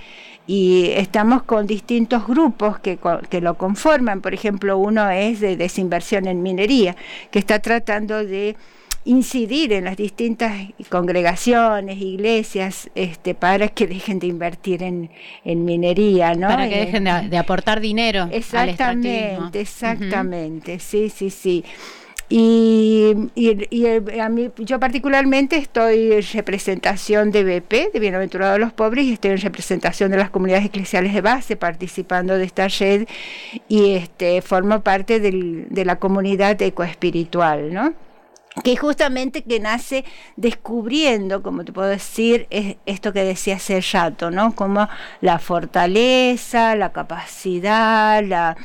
y 0.48 0.89
estamos 0.96 1.44
con 1.44 1.68
distintos 1.68 2.27
grupos 2.27 2.80
que, 2.80 2.98
que, 3.30 3.41
lo 3.41 3.58
conforman. 3.58 4.22
Por 4.22 4.34
ejemplo, 4.34 4.77
uno 4.77 5.10
es 5.10 5.39
de 5.39 5.56
desinversión 5.56 6.27
en 6.27 6.41
minería, 6.41 6.96
que 7.30 7.39
está 7.39 7.60
tratando 7.60 8.25
de 8.25 8.58
incidir 9.03 9.74
en 9.74 9.86
las 9.86 9.98
distintas 9.98 10.53
congregaciones, 10.89 12.00
iglesias, 12.00 12.89
este, 12.96 13.34
para 13.34 13.67
que 13.70 13.88
dejen 13.88 14.20
de 14.20 14.27
invertir 14.27 14.84
en, 14.84 15.10
minería, 15.43 16.34
¿no? 16.36 16.48
Para 16.48 16.70
que 16.70 16.86
dejen 16.86 17.05
de, 17.29 17.38
aportar 17.38 17.79
dinero. 17.79 18.29
Exactamente, 18.31 19.62
exactamente, 19.62 20.79
sí, 20.79 21.10
sí, 21.10 21.29
sí. 21.29 21.63
Y, 22.34 23.13
a 24.22 24.29
mí, 24.29 24.51
yo 24.60 24.79
particularmente 24.79 25.58
estoy 25.58 26.13
en 26.13 26.24
representación 26.34 27.29
de 27.29 27.43
BP, 27.43 27.91
de 27.91 28.00
Bienaventurados 28.00 28.58
los 28.58 28.72
Pobres, 28.72 29.03
y 29.05 29.13
estoy 29.13 29.31
en 29.31 29.41
representación 29.41 30.12
de 30.12 30.17
las 30.17 30.29
comunidades 30.29 30.67
eclesiales 30.67 31.13
de 31.13 31.20
base, 31.20 31.58
participando 31.58 32.38
de 32.38 32.46
esta 32.46 32.70
red, 32.70 33.05
y 33.67 33.96
este, 33.96 34.41
formo 34.41 34.79
parte 34.79 35.20
de 35.20 35.86
la 35.86 35.98
comunidad 35.98 36.62
ecoespiritual, 36.62 37.74
¿no? 37.74 37.93
Que 38.63 38.75
justamente 38.75 39.43
que 39.43 39.60
nace 39.60 40.03
descubriendo, 40.36 41.41
como 41.41 41.63
te 41.63 41.72
puedo 41.72 41.88
decir, 41.88 42.48
es 42.50 42.75
esto 42.86 43.13
que 43.13 43.24
decía 43.24 43.55
hace 43.55 43.79
rato, 43.93 44.29
¿no? 44.29 44.55
Como 44.55 44.89
la 45.22 45.39
fortaleza, 45.39 46.75
la 46.75 46.91
capacidad, 46.91 48.22
la 48.24 48.58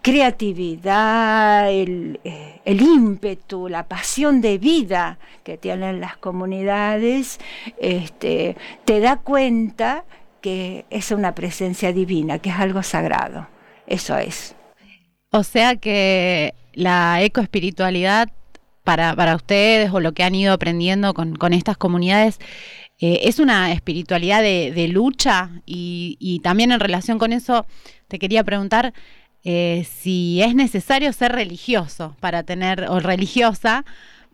creatividad, 0.00 1.70
el, 1.70 2.20
eh, 2.24 2.60
el 2.64 2.80
ímpetu, 2.80 3.68
la 3.68 3.86
pasión 3.86 4.40
de 4.40 4.56
vida 4.56 5.18
que 5.44 5.58
tienen 5.58 6.00
las 6.00 6.16
comunidades, 6.16 7.38
este, 7.78 8.56
te 8.86 9.00
da 9.00 9.16
cuenta 9.16 10.04
que 10.40 10.86
es 10.88 11.10
una 11.10 11.34
presencia 11.34 11.92
divina, 11.92 12.38
que 12.38 12.48
es 12.48 12.56
algo 12.56 12.82
sagrado. 12.82 13.46
Eso 13.86 14.16
es. 14.16 14.54
O 15.30 15.42
sea 15.42 15.76
que 15.76 16.54
la 16.72 17.22
ecoespiritualidad 17.22 18.30
para, 18.88 19.36
ustedes 19.36 19.90
o 19.92 20.00
lo 20.00 20.12
que 20.12 20.22
han 20.24 20.34
ido 20.34 20.54
aprendiendo 20.54 21.12
con, 21.12 21.52
estas 21.52 21.76
comunidades, 21.76 22.38
eh, 22.98 23.20
es 23.24 23.38
una 23.38 23.70
espiritualidad 23.70 24.40
de, 24.40 24.88
lucha 24.88 25.50
y, 25.66 26.40
también 26.42 26.72
en 26.72 26.80
relación 26.80 27.18
con 27.18 27.34
eso 27.34 27.66
te 28.08 28.18
quería 28.18 28.44
preguntar 28.44 28.94
eh, 29.44 29.86
si 30.00 30.40
es 30.40 30.54
necesario 30.54 31.12
ser 31.12 31.32
religioso 31.32 32.16
para 32.20 32.44
tener, 32.44 32.86
o 32.88 32.98
religiosa, 32.98 33.84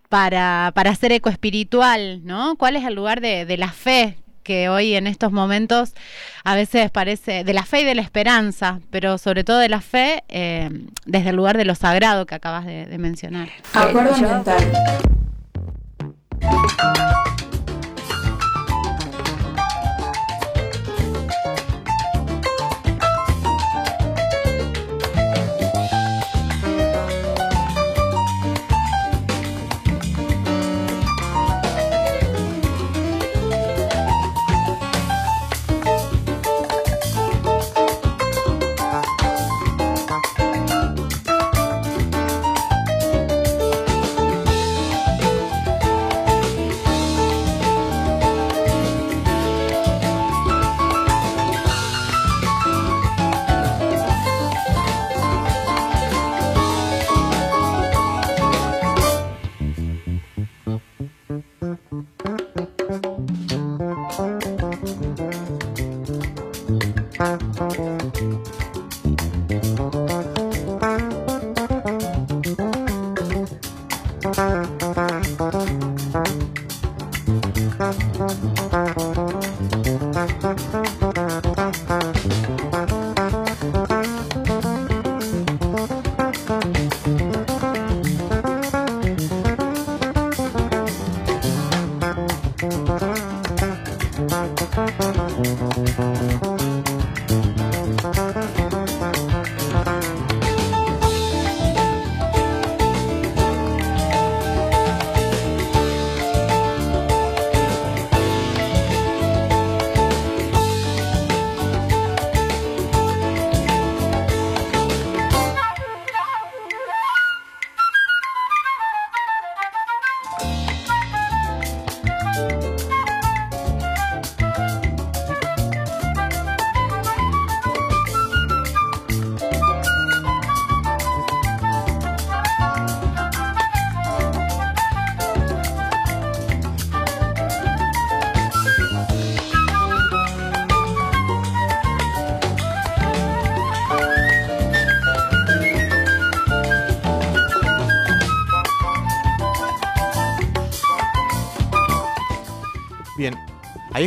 para, 0.08 0.70
para 0.72 0.94
ser 0.94 1.10
ecoespiritual, 1.10 2.24
¿no? 2.24 2.54
¿Cuál 2.54 2.76
es 2.76 2.84
el 2.84 2.94
lugar 2.94 3.20
de, 3.20 3.46
de 3.46 3.56
la 3.56 3.72
fe 3.72 4.18
que 4.44 4.68
hoy 4.68 4.94
en 4.94 5.08
estos 5.08 5.32
momentos 5.32 5.94
a 6.44 6.54
veces 6.54 6.92
parece 6.92 7.42
de 7.42 7.52
la 7.52 7.64
fe 7.64 7.80
y 7.80 7.84
de 7.84 7.96
la 7.96 8.02
esperanza, 8.02 8.78
pero 8.90 9.18
sobre 9.18 9.42
todo 9.42 9.58
de 9.58 9.68
la 9.68 9.80
fe 9.80 10.22
eh, 10.28 10.70
desde 11.06 11.30
el 11.30 11.36
lugar 11.36 11.56
de 11.56 11.64
lo 11.64 11.74
sagrado 11.74 12.26
que 12.26 12.36
acabas 12.36 12.64
de, 12.66 12.86
de 12.86 12.98
mencionar. 12.98 13.48
Acuerdo 13.72 14.14
ambiental. 14.14 14.62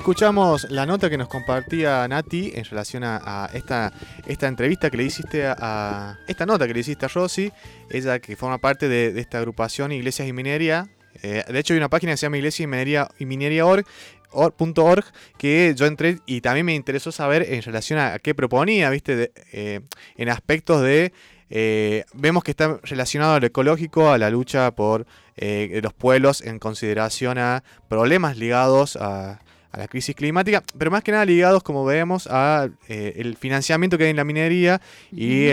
Escuchamos 0.07 0.71
la 0.71 0.85
nota 0.85 1.09
que 1.09 1.17
nos 1.17 1.27
compartía 1.27 2.07
Nati 2.07 2.53
en 2.55 2.63
relación 2.63 3.03
a, 3.03 3.49
esta, 3.53 3.91
esta 4.25 4.47
entrevista 4.47 4.89
que 4.89 4.95
le 4.95 5.03
hiciste 5.03 5.45
a, 5.45 6.17
esta 6.29 6.45
nota 6.45 6.65
que 6.65 6.73
le 6.73 6.79
hiciste 6.79 7.07
a 7.07 7.09
Rosy, 7.09 7.51
ella 7.89 8.17
que 8.19 8.37
forma 8.37 8.57
parte 8.57 8.87
de, 8.87 9.19
esta 9.19 9.39
agrupación 9.39 9.91
Iglesias 9.91 10.25
y 10.29 10.31
Minería. 10.31 10.87
Eh, 11.23 11.43
de 11.45 11.59
hecho 11.59 11.73
hay 11.73 11.79
una 11.79 11.89
página 11.89 12.13
que 12.13 12.17
se 12.17 12.25
llama 12.25 12.37
Iglesias 12.37 12.63
y 12.63 12.67
Minería 12.67 13.09
y 13.19 13.25
Minería.org 13.25 13.85
.org 14.31 15.05
que 15.37 15.73
yo 15.75 15.85
entré 15.85 16.19
y 16.25 16.39
también 16.39 16.65
me 16.65 16.73
interesó 16.73 17.11
saber 17.11 17.45
en 17.45 17.61
relación 17.61 17.99
a 17.99 18.17
qué 18.19 18.33
proponía, 18.33 18.89
viste, 18.89 19.33
eh, 19.51 19.81
en 20.15 20.29
aspectos 20.29 20.83
de 20.83 21.11
eh, 21.49 22.05
vemos 22.13 22.45
que 22.45 22.51
está 22.51 22.79
relacionado 22.83 23.33
a 23.33 23.39
lo 23.41 23.47
ecológico, 23.47 24.09
a 24.09 24.17
la 24.17 24.29
lucha 24.29 24.71
por 24.71 25.05
los 25.35 25.93
pueblos 25.93 26.41
en 26.41 26.59
consideración 26.59 27.37
a 27.37 27.63
problemas 27.89 28.37
ligados 28.37 28.95
a, 28.95 29.41
la 29.77 29.87
crisis 29.87 30.15
climática, 30.15 30.63
pero 30.77 30.91
más 30.91 31.03
que 31.03 31.11
nada 31.11 31.25
ligados, 31.25 31.63
como 31.63 31.85
vemos, 31.85 32.27
a 32.29 32.69
eh, 32.87 33.13
el 33.17 33.35
financiamiento 33.35 33.97
que 33.97 34.05
hay 34.05 34.09
en 34.11 34.17
la 34.17 34.23
minería 34.23 34.81
y 35.11 35.47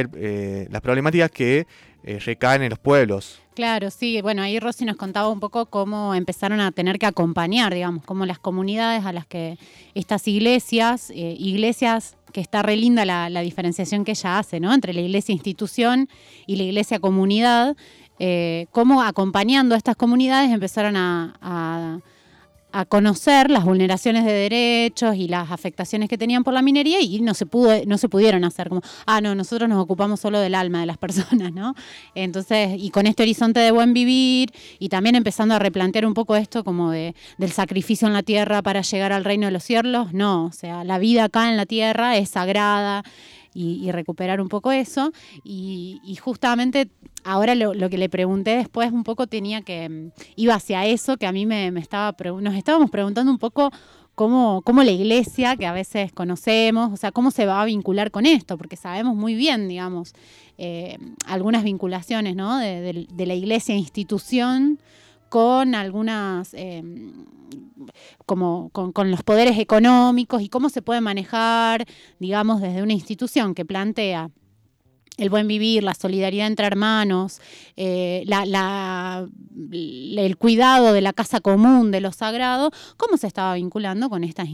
las 0.70 0.80
problemáticas 0.80 1.30
que 1.30 1.66
recaen 2.02 2.62
en 2.62 2.68
los 2.68 2.78
pueblos. 2.78 3.40
Claro, 3.54 3.90
sí. 3.90 4.20
Bueno, 4.20 4.42
ahí 4.42 4.60
Rosy 4.60 4.84
nos 4.84 4.96
contaba 4.96 5.28
un 5.30 5.40
poco 5.40 5.66
cómo 5.66 6.14
empezaron 6.14 6.60
a 6.60 6.70
tener 6.70 6.98
que 6.98 7.06
acompañar, 7.06 7.72
digamos, 7.72 8.04
cómo 8.04 8.26
las 8.26 8.38
comunidades 8.38 9.06
a 9.06 9.12
las 9.12 9.26
que 9.26 9.56
estas 9.94 10.28
iglesias, 10.28 11.10
iglesias 11.14 12.16
que 12.34 12.40
está 12.40 12.62
re 12.62 12.76
linda 12.76 13.04
la, 13.04 13.40
diferenciación 13.40 14.04
que 14.04 14.10
ella 14.10 14.38
hace, 14.38 14.58
¿no? 14.58 14.74
Entre 14.74 14.92
la 14.92 15.00
iglesia 15.00 15.32
institución 15.32 16.08
y 16.46 16.56
la 16.56 16.64
iglesia 16.64 16.98
comunidad, 16.98 17.76
eh, 18.18 18.66
cómo 18.72 19.02
acompañando 19.02 19.76
a 19.76 19.78
estas 19.78 19.94
comunidades 19.96 20.50
empezaron 20.50 20.96
a 20.96 21.34
a 21.40 22.00
conocer 22.84 23.50
las 23.50 23.64
vulneraciones 23.64 24.24
de 24.24 24.32
derechos 24.32 25.14
y 25.16 25.28
las 25.28 25.52
afectaciones 25.52 26.08
que 26.08 26.18
tenían 26.18 26.42
por 26.42 26.52
la 26.54 26.62
minería 26.62 27.00
y 27.00 27.20
no 27.20 27.32
se 27.34 27.46
pudo, 27.46 27.72
no 27.86 27.98
se 27.98 28.08
pudieron 28.08 28.44
hacer 28.44 28.68
como, 28.68 28.82
ah, 29.06 29.20
no, 29.20 29.34
nosotros 29.34 29.68
nos 29.68 29.80
ocupamos 29.80 30.18
solo 30.18 30.40
del 30.40 30.56
alma 30.56 30.80
de 30.80 30.86
las 30.86 30.98
personas, 31.04 31.52
¿no? 31.52 31.74
Entonces, 32.14 32.76
y 32.76 32.90
con 32.90 33.06
este 33.06 33.22
horizonte 33.22 33.60
de 33.60 33.70
buen 33.70 33.94
vivir 33.94 34.50
y 34.80 34.88
también 34.88 35.14
empezando 35.14 35.54
a 35.54 35.60
replantear 35.60 36.04
un 36.06 36.14
poco 36.14 36.34
esto 36.34 36.64
como 36.64 36.90
de, 36.90 37.14
del 37.38 37.52
sacrificio 37.52 38.08
en 38.08 38.14
la 38.14 38.22
tierra 38.22 38.62
para 38.62 38.82
llegar 38.82 39.12
al 39.12 39.24
reino 39.24 39.46
de 39.46 39.52
los 39.52 39.62
cielos, 39.62 40.12
no, 40.12 40.46
o 40.46 40.52
sea, 40.52 40.82
la 40.82 40.98
vida 40.98 41.24
acá 41.24 41.48
en 41.50 41.56
la 41.56 41.66
tierra 41.66 42.16
es 42.16 42.30
sagrada 42.30 43.04
y, 43.54 43.90
recuperar 43.92 44.40
un 44.40 44.48
poco 44.48 44.72
eso. 44.72 45.12
Y, 45.44 46.18
justamente 46.20 46.88
ahora 47.24 47.54
lo, 47.54 47.90
que 47.90 47.98
le 47.98 48.08
pregunté 48.08 48.56
después 48.56 48.92
un 48.92 49.04
poco 49.04 49.26
tenía 49.26 49.62
que, 49.62 49.88
mm, 49.88 50.10
iba 50.36 50.54
hacia 50.54 50.86
eso, 50.86 51.16
que 51.16 51.26
a 51.26 51.32
mí 51.32 51.46
me, 51.46 51.68
estaba, 51.78 52.14
nos 52.40 52.54
estábamos 52.54 52.90
preguntando 52.90 53.32
un 53.32 53.38
poco 53.38 53.70
Cómo, 54.16 54.62
cómo, 54.62 54.84
la 54.84 54.92
iglesia, 54.92 55.56
que 55.56 55.66
a 55.66 55.72
veces 55.72 56.12
conocemos, 56.12 56.92
o 56.92 56.96
sea, 56.96 57.10
cómo 57.10 57.32
se 57.32 57.46
va 57.46 57.60
a 57.60 57.64
vincular 57.64 58.12
con 58.12 58.26
esto, 58.26 58.56
porque 58.56 58.76
sabemos 58.76 59.16
muy 59.16 59.34
bien, 59.34 59.66
digamos, 59.66 60.14
eh, 60.56 60.98
algunas 61.26 61.64
vinculaciones, 61.64 62.36
¿no? 62.36 62.58
De, 62.58 63.08
la 63.26 63.34
iglesia 63.34 63.74
institución 63.74 64.78
con 65.28 65.74
algunas, 65.74 66.54
em, 66.54 67.24
como 68.24 68.70
con, 68.70 69.10
los 69.10 69.24
poderes 69.24 69.58
económicos 69.58 70.42
y 70.42 70.48
cómo 70.48 70.68
se 70.68 70.80
puede 70.80 71.00
manejar, 71.00 71.84
digamos, 72.20 72.60
desde 72.60 72.84
una 72.84 72.92
institución 72.92 73.52
que 73.52 73.64
plantea 73.64 74.30
el 75.16 75.30
buen 75.30 75.46
vivir, 75.46 75.82
la 75.82 75.94
solidaridad 75.94 76.46
entre 76.46 76.66
hermanos, 76.66 77.40
eh, 77.76 78.24
el 78.26 80.36
cuidado 80.36 80.92
de 80.92 81.00
la 81.00 81.12
casa 81.12 81.40
común, 81.40 81.90
de 81.90 82.00
lo 82.00 82.12
sagrado, 82.12 82.70
cómo 82.96 83.16
se 83.16 83.26
estaba 83.26 83.54
vinculando 83.54 84.10
con, 84.10 84.24
esta 84.24 84.44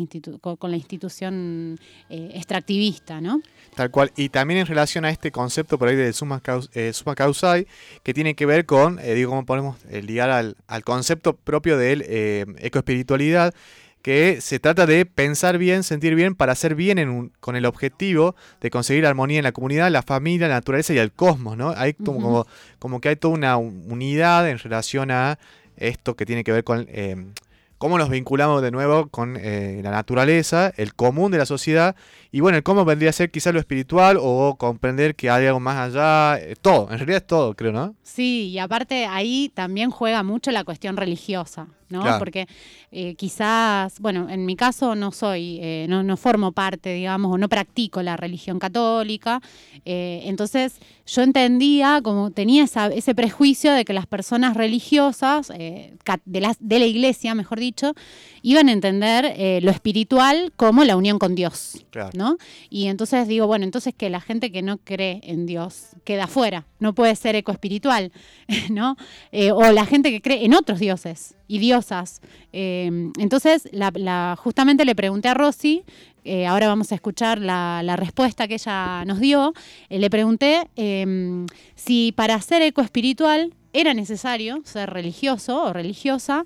con, 0.41 0.71
la 0.71 0.77
institución 0.77 1.79
eh, 2.09 2.33
extractivista, 2.35 3.21
¿no? 3.21 3.41
Tal 3.75 3.91
cual. 3.91 4.13
Y 4.17 4.29
también 4.29 4.61
en 4.61 4.67
relación 4.67 5.05
a 5.05 5.11
este 5.11 5.31
concepto 5.31 5.79
por 5.79 5.89
ahí 5.89 5.97
de 5.97 6.13
suma, 6.13 6.43
eh, 6.75 6.93
suma 6.93 7.15
causai, 7.15 7.67
que 8.03 8.13
tiene 8.13 8.35
que 8.35 8.47
ver 8.47 8.67
con, 8.67 8.97
digo, 8.97 9.31
cómo 9.31 9.47
podemos 9.47 9.77
ligar 10.03 10.31
al, 10.31 10.57
al, 10.67 10.85
concepto 10.85 11.35
propio 11.35 11.79
de 11.79 12.47
ecoespiritualidad, 12.59 13.55
que 14.03 14.41
se 14.41 14.59
trata 14.59 14.87
de 14.87 15.05
pensar 15.07 15.59
bien, 15.59 15.83
sentir 15.83 16.15
bien, 16.15 16.35
para 16.35 16.53
hacer 16.53 16.75
bien 16.75 17.33
con 17.41 17.57
el 17.57 17.67
objetivo 17.67 18.35
de 18.61 18.71
conseguir 18.71 19.07
armonía 19.07 19.39
en 19.39 19.45
la 19.45 19.53
comunidad, 19.53 19.91
la 19.91 20.03
familia, 20.03 20.49
la 20.49 20.55
naturaleza 20.55 20.95
y 20.95 20.99
el 20.99 21.13
cosmos, 21.13 21.57
¿no? 21.57 21.75
Hay 21.77 21.95
como, 21.95 22.47
como, 22.79 23.01
que 23.01 23.11
hay 23.11 23.17
toda 23.17 23.35
una 23.35 23.57
unidad 23.57 24.49
en 24.49 24.59
relación 24.59 25.11
a 25.11 25.39
esto 25.77 26.17
que 26.17 26.27
tiene 26.27 26.45
que 26.45 26.53
ver 26.53 26.65
con 26.65 26.87
eh, 26.89 27.17
cómo 27.81 27.97
nos 27.97 28.11
vinculamos 28.11 28.61
de 28.61 28.71
nuevo 28.71 29.09
con 29.09 29.39
eh, 29.41 29.81
la 29.83 29.91
naturaleza, 29.91 30.73
el 30.77 30.95
común 30.95 31.33
de 31.33 31.39
la 31.39 31.47
sociedad, 31.47 31.97
y 32.31 32.41
bueno, 32.41 32.63
cómo 32.63 32.85
vendría 32.85 33.11
a 33.11 33.15
ser 33.15 33.31
quizá 33.31 33.53
lo 33.53 33.59
espiritual 33.59 34.19
o 34.21 34.57
comprender 34.57 35.15
que 35.15 35.31
hay 35.31 35.47
algo 35.47 35.61
más 35.61 35.77
allá, 35.79 36.39
eh, 36.39 36.57
todo, 36.61 36.91
en 36.91 36.99
realidad 36.99 37.19
es 37.19 37.27
todo, 37.27 37.55
creo, 37.55 37.73
¿no? 37.73 37.95
Sí, 38.03 38.49
y 38.49 38.59
aparte 38.59 39.07
ahí 39.07 39.51
también 39.55 39.91
juega 39.91 40.23
mucho 40.23 40.51
la 40.51 40.65
cuestión 40.65 40.97
religiosa. 40.97 41.69
¿No? 41.91 42.19
Porque 42.19 42.47
eh, 42.91 43.15
quizás, 43.17 44.01
bueno, 44.01 44.29
en 44.31 44.47
mi 44.47 44.57
caso 44.57 44.95
no 44.95 45.13
soy, 45.13 45.59
eh, 45.61 45.87
no, 45.89 46.03
no, 46.03 46.17
formo 46.17 46.53
parte, 46.53 46.95
digamos, 46.95 47.35
o 47.35 47.39
no 47.39 47.49
practico 47.49 48.03
la 48.03 48.17
religión 48.17 48.59
católica, 48.59 49.41
eh, 49.85 50.23
entonces 50.25 50.79
yo 51.07 51.23
entendía, 51.23 52.01
como 52.03 52.31
tenía 52.31 52.65
ese 52.65 53.15
prejuicio 53.15 53.73
de 53.73 53.85
que 53.85 53.93
las 53.93 54.07
personas 54.07 54.57
religiosas, 54.57 55.49
de, 55.49 56.41
la, 56.41 56.57
de 56.59 56.79
la 56.79 56.87
iglesia, 56.87 57.35
mejor 57.35 57.59
dicho, 57.59 57.95
iban 58.43 58.69
a 58.69 58.73
entender 58.73 59.63
lo 59.63 59.71
espiritual 59.71 60.53
como 60.57 60.85
la 60.85 60.97
unión 60.97 61.19
con 61.19 61.35
Dios, 61.35 61.85
¿no? 62.15 62.37
Y 62.69 62.87
entonces 62.87 63.29
digo, 63.29 63.47
bueno, 63.47 63.65
entonces 63.65 63.95
que 63.95 64.11
la 64.11 64.21
gente 64.21 64.53
que 64.53 64.63
no 64.63 64.79
cree 64.79 65.21
en 65.23 65.47
Dios 65.47 65.89
queda 66.05 66.27
fuera, 66.27 66.67
no 66.79 66.95
puede 66.95 67.15
ser 67.17 67.37
ecoespiritual, 67.37 68.13
¿no? 68.71 68.97
o 69.55 69.73
la 69.73 69.87
gente 69.87 70.11
que 70.11 70.21
cree 70.21 70.45
en 70.45 70.55
otros 70.55 70.79
dioses, 70.79 71.35
y 71.51 71.59
diosas. 71.59 72.21
Em, 72.53 73.13
entonces, 73.19 73.69
la, 73.73 74.37
justamente 74.39 74.85
le 74.85 74.95
pregunté 74.95 75.29
a 75.29 75.35
Rosy, 75.35 75.83
eh, 76.25 76.47
ahora 76.47 76.69
vamos 76.69 76.93
a 76.93 76.95
escuchar 76.95 77.41
la, 77.41 77.97
respuesta 77.97 78.47
que 78.47 78.55
ella 78.55 79.05
nos 79.05 79.19
dio, 79.19 79.53
eh, 79.89 79.99
le 79.99 80.09
pregunté 80.11 80.69
em, 80.77 81.47
si 81.75 82.13
para 82.13 82.41
ser 82.41 82.63
ecoespiritual 82.63 83.53
era 83.73 83.95
necesario 83.95 84.63
ser 84.65 84.91
religioso 84.91 85.65
o 85.65 85.73
religiosa 85.73 86.45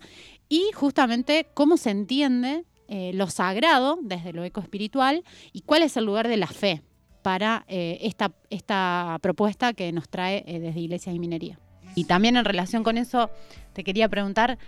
y 0.49 0.71
justamente 0.75 1.47
cómo 1.55 1.77
se 1.77 1.91
entiende 1.91 2.65
eh, 2.89 3.13
lo 3.15 3.29
sagrado 3.29 3.99
desde 4.03 4.33
lo 4.33 4.45
ecoespiritual 4.45 5.25
y 5.53 5.63
cuál 5.63 5.83
es 5.83 5.97
el 5.97 6.05
lugar 6.05 6.29
de 6.29 6.37
la 6.37 6.47
fe 6.47 6.83
para 7.23 7.65
esta, 7.69 8.33
esta 8.51 9.19
propuesta 9.23 9.73
que 9.73 9.91
nos 9.93 10.11
trae 10.11 10.45
desde 10.47 10.79
Iglesias 10.79 11.15
y 11.15 11.19
Minería. 11.19 11.59
Y 11.95 12.05
también 12.05 12.37
en 12.37 12.45
relación 12.45 12.83
con 12.83 12.99
eso, 12.99 13.31
te 13.73 13.85
quería 13.85 14.09
preguntar 14.09 14.59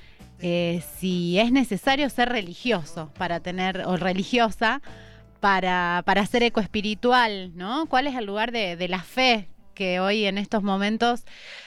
eh, 0.40 0.82
si 0.98 1.38
es 1.38 1.50
necesario 1.50 2.08
ser 2.08 2.28
religioso 2.28 3.10
para 3.18 3.40
tener, 3.40 3.82
o 3.86 3.96
religiosa, 3.96 4.80
para, 5.40 6.02
para 6.06 6.24
ser 6.26 6.42
ecoespiritual, 6.44 7.56
¿no? 7.56 7.86
¿Cuál 7.86 8.06
es 8.06 8.14
el 8.14 8.24
lugar 8.24 8.52
de 8.52 8.88
la 8.88 9.02
fe 9.02 9.48
que 9.76 10.00
hoy 10.00 10.24
en 10.24 10.38
estos 10.38 10.64
momentos 10.64 11.24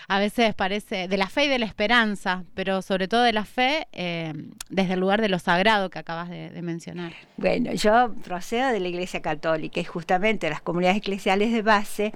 a 0.10 0.19
veces 0.19 0.54
parece 0.56 1.08
de 1.08 1.17
la 1.17 1.28
fe 1.28 1.45
y 1.45 1.48
de 1.48 1.60
la 1.60 1.67
esperanza, 1.67 2.43
pero 2.56 2.82
sobre 2.82 3.08
todo 3.08 3.22
de 3.22 3.32
la 3.32 3.45
fe 3.45 3.88
eh, 3.93 4.34
desde 4.69 4.93
el 4.93 5.00
lugar 5.00 5.22
de 5.22 5.30
lo 5.30 5.39
sagrado 5.39 5.89
que 5.89 6.00
acabas 6.00 6.30
de, 6.30 6.50
mencionar. 6.62 7.13
Bueno, 7.38 7.72
yo 7.74 8.13
procedo 8.26 8.72
de 8.72 8.80
la 8.80 8.88
Iglesia 8.89 9.22
Católica 9.22 9.80
y 9.80 9.86
justamente 9.86 10.50
las 10.50 10.62
comunidades 10.62 10.98
eclesiales 10.98 11.54
de 11.54 11.62
base 11.62 12.12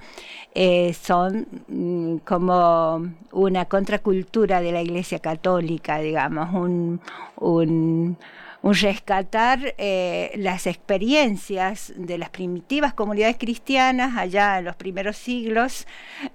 eh, 0.54 0.92
son 0.92 1.46
mm, 1.68 2.16
como 2.18 3.08
una 3.32 3.64
contracultura 3.66 4.60
de 4.60 4.72
la 4.72 4.82
Iglesia 4.82 5.20
Católica, 5.20 6.00
digamos, 6.00 6.52
un, 6.52 7.00
un 7.36 8.18
un 8.64 8.72
rescatar 8.72 9.74
eh, 9.76 10.32
las 10.36 10.66
experiencias 10.66 11.92
de 11.96 12.16
las 12.16 12.30
primitivas 12.30 12.94
comunidades 12.94 13.36
cristianas 13.36 14.16
allá 14.16 14.58
en 14.58 14.64
los 14.64 14.74
primeros 14.74 15.18
siglos 15.18 15.86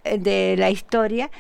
eh, 0.04 0.20
de 0.20 0.56
la 0.56 0.70
historia, 0.70 1.32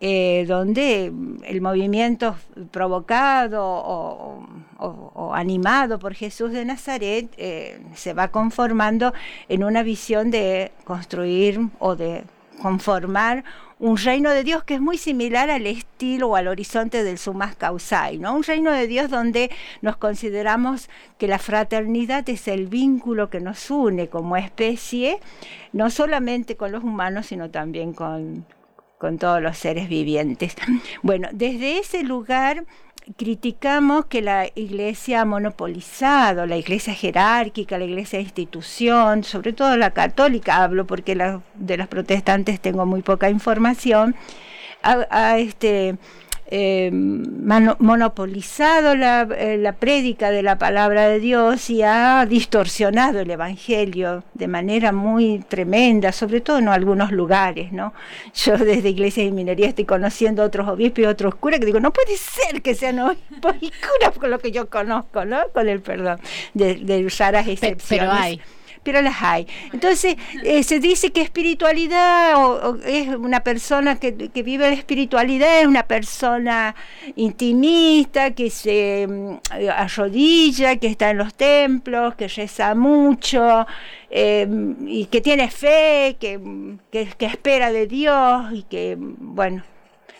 eh, 0.00 0.44
donde 0.46 1.10
el 1.46 1.60
movimiento 1.62 2.36
provocado 2.70 3.64
o, 3.64 5.32
animado 5.32 5.98
por 5.98 6.12
Jesús 6.12 6.52
de 6.52 6.66
Nazaret 6.66 7.34
se 7.94 8.12
va 8.12 8.28
conformando 8.28 9.14
en 9.48 9.64
una 9.64 9.82
visión 9.82 10.30
de 10.30 10.72
construir 10.84 11.58
o 11.78 11.96
de 11.96 12.24
conformar 12.60 13.44
un 13.84 13.98
reino 13.98 14.30
de 14.30 14.44
Dios 14.44 14.64
que 14.64 14.76
es 14.76 14.80
muy 14.80 14.96
similar 14.96 15.50
al 15.50 15.66
estilo 15.66 16.28
o 16.28 16.36
al 16.36 16.48
horizonte 16.48 17.04
del 17.04 17.18
sumas 17.18 17.54
causai, 17.54 18.16
¿no? 18.16 18.34
Un 18.34 18.42
reino 18.42 18.72
de 18.72 18.86
Dios 18.86 19.10
donde 19.10 19.50
nos 19.82 19.98
consideramos 19.98 20.88
que 21.18 21.28
la 21.28 21.38
fraternidad 21.38 22.26
es 22.30 22.48
el 22.48 22.66
vínculo 22.66 23.28
que 23.28 23.40
nos 23.40 23.70
une 23.70 24.08
como 24.08 24.38
especie, 24.38 25.20
no 25.74 25.90
solamente 25.90 26.56
con 26.56 26.72
los 26.72 26.82
humanos, 26.82 27.26
sino 27.26 27.50
también 27.50 27.92
con, 27.92 28.46
con 28.96 29.18
todos 29.18 29.42
los 29.42 29.58
seres 29.58 29.90
vivientes. 29.90 30.56
Bueno, 31.02 31.28
desde 31.32 31.78
ese 31.78 32.04
lugar 32.04 32.64
criticamos 33.16 34.06
que 34.06 34.22
la 34.22 34.46
iglesia 34.54 35.22
ha 35.22 35.24
monopolizado, 35.24 36.46
la 36.46 36.56
iglesia 36.56 36.94
jerárquica, 36.94 37.78
la 37.78 37.84
iglesia 37.84 38.20
institución, 38.20 39.24
sobre 39.24 39.52
todo 39.52 39.76
la 39.76 39.90
católica 39.90 40.62
hablo 40.62 40.86
porque 40.86 41.14
de 41.54 41.76
las 41.76 41.88
protestantes 41.88 42.60
tengo 42.60 42.86
muy 42.86 43.02
poca 43.02 43.30
información, 43.30 44.14
a, 44.82 45.38
este 45.38 45.96
eh, 46.46 46.90
monopolizado 46.92 48.92
eh, 48.92 49.56
la, 49.58 49.72
prédica 49.72 50.30
de 50.30 50.42
la 50.42 50.58
palabra 50.58 51.08
de 51.08 51.18
Dios 51.18 51.70
y 51.70 51.82
ha 51.82 52.26
distorsionado 52.26 53.20
el 53.20 53.30
Evangelio 53.30 54.24
de 54.34 54.48
manera 54.48 54.92
muy 54.92 55.38
tremenda, 55.48 56.12
sobre 56.12 56.40
todo 56.40 56.58
en 56.58 56.68
algunos 56.68 57.12
lugares, 57.12 57.72
¿no? 57.72 57.92
Yo 58.34 58.58
desde 58.58 58.90
Iglesia 58.90 59.24
y 59.24 59.32
Minería 59.32 59.68
estoy 59.68 59.84
conociendo 59.84 60.42
otros 60.42 60.68
obispos 60.68 61.00
y 61.00 61.06
otros 61.06 61.34
curas 61.36 61.60
que 61.60 61.66
digo, 61.66 61.80
no 61.80 61.92
puede 61.92 62.16
ser 62.16 62.62
que 62.62 62.74
sean 62.74 63.00
obispos 63.00 63.54
y 63.60 63.70
curas 63.70 64.18
con 64.18 64.30
lo 64.30 64.38
que 64.38 64.52
yo 64.52 64.68
conozco, 64.68 65.24
¿no? 65.24 65.48
Con 65.52 65.68
el 65.68 65.80
perdón 65.80 66.20
de, 66.52 67.04
usar 67.04 67.34
las 67.34 67.48
excepciones. 67.48 67.86
Pero 67.88 68.12
hay 68.12 68.40
pero 68.84 69.02
las 69.02 69.20
hay. 69.22 69.46
Entonces, 69.72 70.16
eh, 70.44 70.62
se 70.62 70.78
dice 70.78 71.10
que 71.10 71.22
espiritualidad 71.22 72.36
o, 72.36 72.76
es 72.84 73.08
una 73.08 73.40
persona 73.40 73.98
que, 73.98 74.12
vive 74.44 74.68
la 74.68 74.74
espiritualidad, 74.74 75.60
es 75.60 75.66
una 75.66 75.84
persona 75.84 76.76
intimista, 77.16 78.32
que 78.32 78.50
se 78.50 79.06
mm, 79.08 79.36
arrodilla, 79.74 80.76
que 80.76 80.86
está 80.86 81.10
en 81.10 81.18
los 81.18 81.34
templos, 81.34 82.14
que 82.14 82.28
reza 82.28 82.74
mucho 82.74 83.66
eh, 84.10 84.46
y 84.86 85.06
que 85.06 85.20
tiene 85.20 85.50
fe, 85.50 86.16
que, 86.20 86.38
que 86.92 87.26
espera 87.26 87.72
de 87.72 87.86
Dios 87.86 88.52
y 88.52 88.62
que, 88.64 88.96
bueno, 88.98 89.62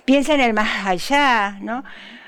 piensa 0.05 0.35
en 0.35 0.41
el 0.41 0.55
más 0.55 0.87
allá, 0.87 1.59
¿no? 1.61 1.85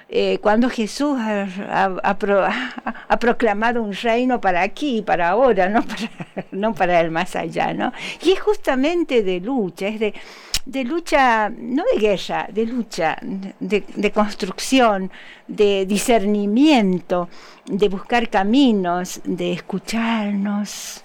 Eh, 0.09 0.39
cuando 0.41 0.71
Jesús 0.71 1.19
ha, 1.21 3.19
proclamado 3.19 3.83
un 3.83 3.93
reino 3.93 4.41
para 4.41 4.63
aquí 4.63 5.03
para 5.03 5.31
ahora, 5.31 5.69
no 6.53 6.75
para, 6.75 7.01
el 7.01 7.11
más 7.11 7.35
allá, 7.35 7.73
¿no? 7.75 7.93
Y 8.23 8.33
es 8.33 8.41
justamente 8.41 9.23
de 9.23 9.41
lucha, 9.41 9.89
es 9.89 10.01
de, 10.01 10.85
lucha, 10.85 11.51
no 11.51 11.85
de 11.93 11.99
guerra, 11.99 12.47
de 12.53 12.67
lucha, 12.67 13.19
de, 13.21 14.13
construcción, 14.13 15.11
de 15.49 15.87
discernimiento, 15.87 17.29
de 17.65 17.89
buscar 17.89 18.29
caminos, 18.29 19.21
de 19.25 19.53
escucharnos, 19.53 21.03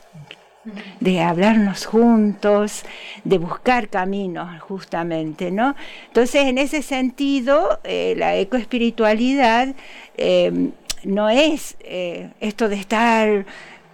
de 1.00 1.22
hablarnos 1.22 1.86
juntos, 1.86 2.84
de 3.24 3.38
buscar 3.38 3.90
caminos 3.90 4.62
justamente, 4.62 5.52
¿no? 5.52 5.76
Entonces, 6.08 6.46
en 6.46 6.58
ese 6.58 6.82
sentido, 6.82 7.80
eh, 7.84 8.14
la 8.18 8.36
ecoespiritualidad 8.36 9.74
eh, 10.18 10.72
no 11.04 11.30
es 11.30 11.78
eh, 11.82 12.30
esto 12.40 12.70
de 12.70 12.76
estar 12.76 13.46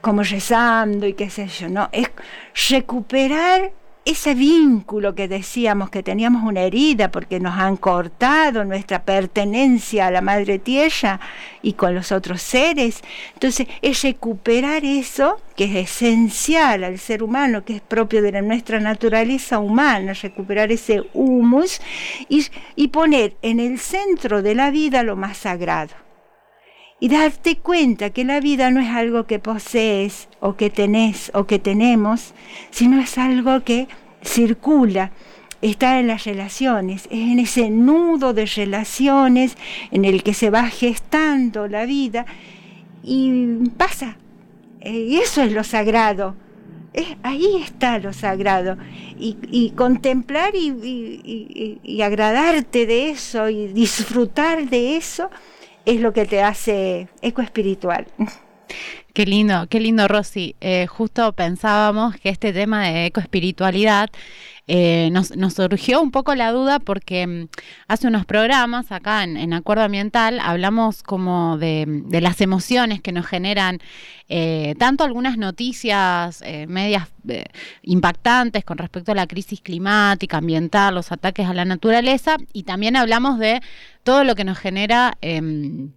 como 0.02 0.24
rezando 0.24 1.08
y 1.08 1.14
qué 1.14 1.30
sé 1.30 1.48
yo, 1.48 1.70
no, 1.70 1.90
es 1.92 2.10
recuperar 2.70 3.72
ese 4.08 4.36
vínculo 4.36 5.16
que 5.16 5.28
decíamos 5.28 5.90
que 5.90 6.02
teníamos 6.02 6.44
una 6.44 6.62
herida 6.62 7.12
porque 7.12 7.42
nos 7.42 7.58
han 7.58 7.76
cortado 7.76 8.64
nuestra 8.64 9.04
pertenencia 9.04 10.08
a 10.08 10.12
la 10.12 10.22
madre 10.22 10.60
tierra 10.60 11.20
y 11.62 11.74
con 11.74 11.94
los 11.94 12.14
otros 12.14 12.42
seres. 12.42 13.02
Entonces, 13.34 13.68
es 13.82 14.02
recuperar 14.04 14.86
eso 14.86 15.42
que 15.58 15.66
es 15.66 15.76
esencial 15.76 16.86
al 16.86 17.00
ser 17.00 17.22
humano, 17.22 17.66
que 17.66 17.76
es 17.76 17.82
propio 17.82 18.22
de 18.22 18.42
nuestra 18.42 18.80
naturaleza 18.80 19.60
humana, 19.60 20.14
recuperar 20.14 20.72
ese 20.72 21.04
humus 21.14 21.82
y, 22.30 22.46
y 22.78 22.88
poner 22.88 23.36
en 23.42 23.60
el 23.60 23.78
centro 23.78 24.42
de 24.42 24.56
la 24.56 24.72
vida 24.72 25.04
lo 25.04 25.18
más 25.18 25.36
sagrado 25.36 26.07
y 27.00 27.10
darte 27.10 27.58
cuenta 27.58 28.10
que 28.10 28.24
la 28.24 28.40
vida 28.40 28.72
no 28.72 28.82
es 28.82 28.90
algo 28.90 29.28
que 29.28 29.40
posees 29.40 30.30
o 30.40 30.56
que 30.56 30.70
tenés 30.70 31.32
o 31.34 31.46
que 31.46 31.60
tenemos, 31.60 32.34
sino 32.72 33.00
es 33.00 33.18
algo 33.18 33.64
que 33.64 33.88
circula, 34.24 35.12
está 35.62 36.00
en 36.00 36.08
las 36.08 36.26
relaciones, 36.26 37.06
es 37.06 37.20
en 37.20 37.40
ese 37.40 37.70
nudo 37.70 38.34
de 38.34 38.46
relaciones 38.46 39.58
en 39.92 40.06
el 40.06 40.24
que 40.24 40.34
se 40.34 40.50
va 40.50 40.70
gestando 40.70 41.68
la 41.68 41.86
vida 41.86 42.26
y 43.04 43.70
pasa. 43.78 44.18
Eh, 44.82 45.08
y 45.10 45.18
eso 45.18 45.44
es 45.44 45.52
lo 45.52 45.64
sagrado. 45.64 46.36
ahí 47.22 47.62
está 47.64 48.00
lo 48.00 48.12
sagrado. 48.12 48.78
Y, 49.20 49.72
contemplar 49.76 50.54
y 50.56 52.02
agradarte 52.02 52.86
de 52.86 53.10
eso 53.10 53.50
y 53.50 53.68
disfrutar 53.68 54.70
de 54.70 54.98
eso 54.98 55.30
es 55.88 56.02
lo 56.02 56.12
que 56.14 56.26
te 56.26 56.44
hace 56.44 57.08
ecoespiritual. 57.22 58.06
Qué 59.14 59.26
lindo, 59.26 59.68
qué 59.70 59.80
lindo, 59.80 60.08
Rosy. 60.08 60.56
Eh, 60.60 60.86
justo 60.86 61.32
pensábamos 61.32 62.18
que 62.18 62.30
este 62.30 62.52
tema 62.52 62.84
de 62.84 63.06
ecoespiritualidad 63.06 64.10
eh, 64.68 65.10
nos, 65.12 65.54
surgió 65.54 66.02
un 66.02 66.12
poco 66.12 66.36
la 66.36 66.52
duda 66.52 66.80
porque 66.80 67.26
mm, 67.26 67.48
hace 67.88 68.08
unos 68.08 68.26
programas 68.26 68.92
acá 68.92 69.24
en, 69.24 69.54
Acuerdo 69.54 69.84
Ambiental 69.84 70.40
hablamos 70.40 71.04
como 71.04 71.58
de, 71.58 72.04
las 72.10 72.42
emociones 72.42 73.02
que 73.02 73.12
nos 73.12 73.26
generan 73.26 73.80
eh, 74.30 74.76
tanto 74.78 75.04
algunas 75.04 75.38
noticias 75.38 76.44
medias 76.68 77.08
impactantes 77.82 78.66
con 78.66 78.78
respecto 78.78 79.14
a 79.14 79.16
la 79.16 79.28
crisis 79.28 79.62
climática, 79.62 80.38
ambiental, 80.38 80.96
los 80.96 81.12
ataques 81.12 81.48
a 81.48 81.54
la 81.54 81.66
naturaleza 81.66 82.38
y 82.54 82.64
también 82.64 82.96
hablamos 82.96 83.40
de 83.40 83.62
todo 84.04 84.24
lo 84.24 84.36
que 84.36 84.44
nos 84.44 84.58
genera 84.58 85.18
em, 85.22 85.92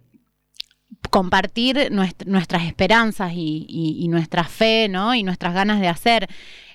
compartir 1.09 1.89
nuestras 1.91 2.63
esperanzas 2.63 3.33
y, 3.35 4.07
nuestra 4.09 4.43
fe. 4.43 4.89
Y 5.15 5.23
nuestras 5.23 5.53
ganas 5.53 5.79
de 5.79 5.87
hacer. 5.87 6.27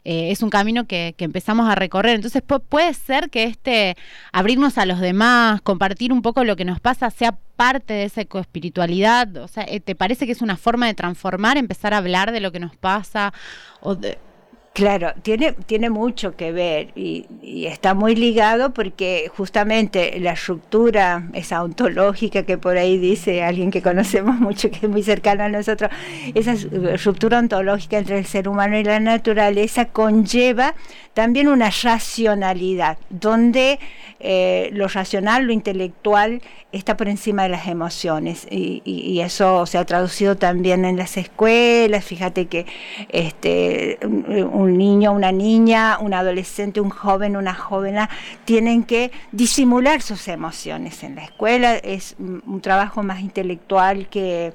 Eh, 0.09 0.31
es 0.31 0.41
un 0.45 0.51
camino 0.51 0.87
que, 0.87 1.17
empezamos 1.19 1.69
a 1.69 1.75
recorrer. 1.75 2.15
Entonces 2.15 2.41
puede 2.69 2.95
ser 2.95 3.29
que 3.29 3.43
este 3.43 3.97
abrirnos 4.31 4.79
a 4.79 4.87
los 4.87 5.01
demás, 5.01 5.61
compartir 5.63 6.13
un 6.13 6.23
poco 6.23 6.45
lo 6.45 6.55
que 6.55 6.65
nos 6.65 6.79
pasa, 6.79 7.11
sea 7.11 7.37
parte 7.57 7.93
de 7.95 8.05
esa 8.05 8.21
ecoespiritualidad. 8.21 9.37
O 9.39 9.49
sea, 9.49 9.65
eh, 9.67 9.81
¿te 9.81 9.97
parece 9.97 10.25
que 10.25 10.31
es 10.31 10.43
una 10.43 10.57
forma 10.57 10.87
de 10.87 10.95
transformar, 10.95 11.57
empezar 11.57 11.93
a 11.93 11.97
hablar 11.97 12.31
de 12.31 12.39
lo 12.39 12.53
que 12.53 12.61
nos 12.61 12.77
pasa? 12.77 13.33
O 13.81 13.97
de, 13.97 14.17
Claro, 14.77 15.15
tiene, 15.23 15.55
tiene 15.55 15.89
mucho 15.89 16.37
que 16.37 16.53
ver 16.53 16.89
y, 16.95 17.25
está 17.67 17.95
muy 17.95 18.15
ligado 18.15 18.75
porque 18.75 19.31
justamente 19.35 20.21
la 20.21 20.35
ruptura 20.35 21.31
esa 21.33 21.63
ontológica 21.63 22.43
que 22.43 22.59
por 22.59 22.77
ahí 22.77 22.99
dice 22.99 23.43
alguien 23.43 23.71
que 23.71 23.81
conocemos 23.81 24.37
mucho, 24.39 24.71
que 24.71 24.81
es 24.83 24.89
muy 24.91 25.03
cercano 25.03 25.45
a 25.45 25.49
nosotros, 25.49 25.91
esa 26.35 26.53
ruptura 27.03 27.39
ontológica 27.39 27.97
entre 27.97 28.19
el 28.19 28.27
ser 28.27 28.51
humano 28.51 28.77
y 28.77 28.85
la 28.85 29.01
naturaleza 29.01 29.87
conlleva 29.87 30.75
también 31.17 31.49
una 31.49 31.71
racionalidad, 31.71 32.99
donde 33.09 33.79
eh, 34.21 34.69
lo 34.75 34.87
racional, 34.87 35.47
lo 35.47 35.55
intelectual 35.55 36.43
está 36.73 36.99
por 36.99 37.09
encima 37.09 37.45
de 37.45 37.49
las 37.49 37.69
emociones 37.69 38.47
y, 38.51 38.83
eso 39.25 39.65
se 39.65 39.79
ha 39.79 39.85
traducido 39.87 40.37
también 40.37 40.85
en 40.85 40.99
las 40.99 41.17
escuelas. 41.17 42.05
Fíjate 42.05 42.47
que 42.47 42.67
este, 43.09 43.99
un 44.05 44.77
niño, 44.77 45.13
una 45.13 45.33
niña, 45.33 45.97
un 45.99 46.13
adolescente, 46.13 46.83
un 46.83 46.91
joven, 46.91 47.35
una 47.35 47.55
joven 47.55 47.97
tienen 48.45 48.85
que 48.85 49.11
disimular 49.33 50.03
sus 50.03 50.29
emociones 50.29 51.03
en 51.03 51.15
la 51.15 51.25
escuela. 51.25 51.77
Es 51.77 52.15
un 52.19 52.61
trabajo 52.61 53.03
más 53.03 53.21
intelectual 53.21 54.09
que 54.09 54.53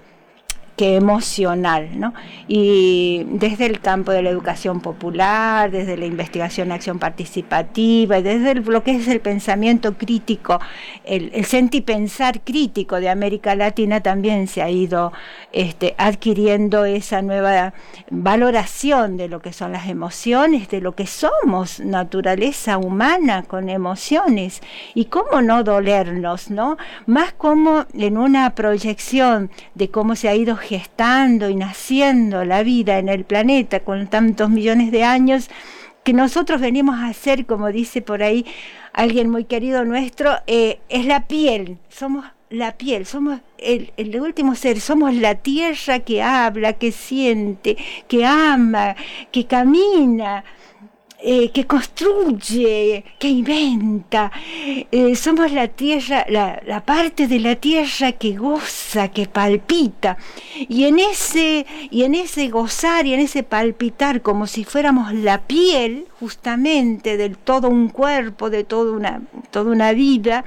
emocional, 0.82 2.00
¿no? 2.00 2.14
Y 2.48 3.26
desde 3.28 3.66
el 3.66 3.80
campo 3.80 4.12
de 4.12 4.22
la 4.22 4.30
educación 4.30 4.82
popular, 4.82 5.72
desde 5.72 5.98
la 5.98 6.06
investigación 6.06 6.70
y 6.70 6.72
acción 6.72 7.00
participativa, 7.00 8.22
desde 8.22 8.56
lo 8.56 8.84
que 8.84 8.92
es 8.92 9.08
el 9.08 9.22
pensamiento 9.22 9.98
crítico, 9.98 10.60
el, 11.04 11.32
el 11.34 11.46
sentipensar 11.46 12.42
crítico 12.42 13.00
de 13.00 13.10
América 13.10 13.56
Latina 13.56 14.02
también 14.02 14.48
se 14.48 14.62
ha 14.62 14.70
ido 14.70 15.12
este, 15.52 15.96
adquiriendo 15.98 16.86
esa 16.86 17.22
nueva 17.22 17.74
valoración 18.10 19.18
de 19.18 19.28
lo 19.28 19.42
que 19.42 19.54
son 19.54 19.72
las 19.72 19.88
emociones, 19.88 20.70
de 20.70 20.82
lo 20.82 20.94
que 20.94 21.08
somos, 21.08 21.80
naturaleza 21.80 22.78
humana 22.78 23.44
con 23.44 23.70
emociones, 23.70 24.62
y 24.94 25.06
cómo 25.06 25.42
no 25.42 25.64
dolernos, 25.64 26.50
¿no? 26.50 26.78
Más 27.06 27.34
como 27.34 27.86
en 27.94 28.18
una 28.18 28.56
proyección 28.56 29.52
de 29.76 29.90
cómo 29.90 30.16
se 30.16 30.30
ha 30.30 30.36
ido 30.36 30.56
gestando 30.72 31.50
y 31.50 31.56
naciendo 31.56 32.46
la 32.46 32.64
vida 32.64 32.98
en 32.98 33.10
el 33.10 33.26
planeta 33.26 33.82
con 33.82 34.08
tantos 34.08 34.50
millones 34.50 34.90
de 34.90 35.04
años, 35.04 35.50
que 36.06 36.14
nosotros 36.14 36.62
venimos 36.62 36.98
a 36.98 37.12
ser, 37.12 37.46
como 37.46 37.74
dice 37.74 38.02
por 38.02 38.24
ahí 38.24 38.46
alguien 38.94 39.30
muy 39.30 39.44
querido 39.44 39.84
nuestro, 39.84 40.32
eh, 40.48 40.80
es 40.88 41.06
la 41.06 41.28
piel, 41.28 41.78
somos 41.90 42.24
la 42.50 42.78
piel, 42.78 43.06
somos 43.06 43.42
el, 43.58 43.92
último 44.22 44.56
ser, 44.56 44.80
somos 44.80 45.14
la 45.14 45.36
tierra 45.36 46.00
que 46.00 46.24
habla, 46.24 46.72
que 46.72 46.94
siente, 46.94 47.76
que 48.08 48.26
ama, 48.26 48.96
que 49.30 49.48
camina. 49.48 50.46
Eh, 51.24 51.52
que 51.52 51.68
construye, 51.68 53.04
que 53.20 53.28
inventa. 53.28 54.32
Eh, 54.92 55.16
somos 55.16 55.52
la 55.52 55.68
tierra, 55.68 56.26
la, 56.28 56.84
parte 56.84 57.28
de 57.28 57.40
la 57.40 57.56
tierra 57.58 58.14
que 58.14 58.36
goza, 58.36 59.10
que 59.10 59.28
palpita. 59.28 60.18
Y 60.68 60.86
en 60.86 60.98
ese, 60.98 61.68
y 61.92 62.04
en 62.04 62.16
ese 62.16 62.48
gozar 62.50 63.06
y 63.06 63.14
en 63.14 63.20
ese 63.20 63.44
palpitar, 63.44 64.24
como 64.24 64.48
si 64.48 64.64
fuéramos 64.64 65.14
la 65.14 65.42
piel, 65.42 66.08
justamente, 66.20 67.18
de 67.18 67.30
todo 67.30 67.70
un 67.70 67.90
cuerpo, 67.90 68.50
de 68.50 68.64
toda 68.64 68.92
una, 68.92 69.22
toda 69.52 69.72
una 69.72 69.94
vida, 69.94 70.44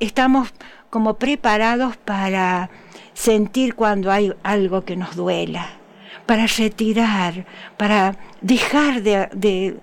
estamos 0.00 0.48
como 0.88 1.14
preparados 1.18 1.98
para 1.98 2.70
sentir 3.12 3.74
cuando 3.74 4.10
hay 4.10 4.32
algo 4.42 4.84
que 4.86 4.96
nos 4.96 5.14
duela 5.14 5.81
para 6.26 6.46
retirar, 6.46 7.46
para 7.76 8.16
dejar 8.40 9.02
de, 9.02 9.76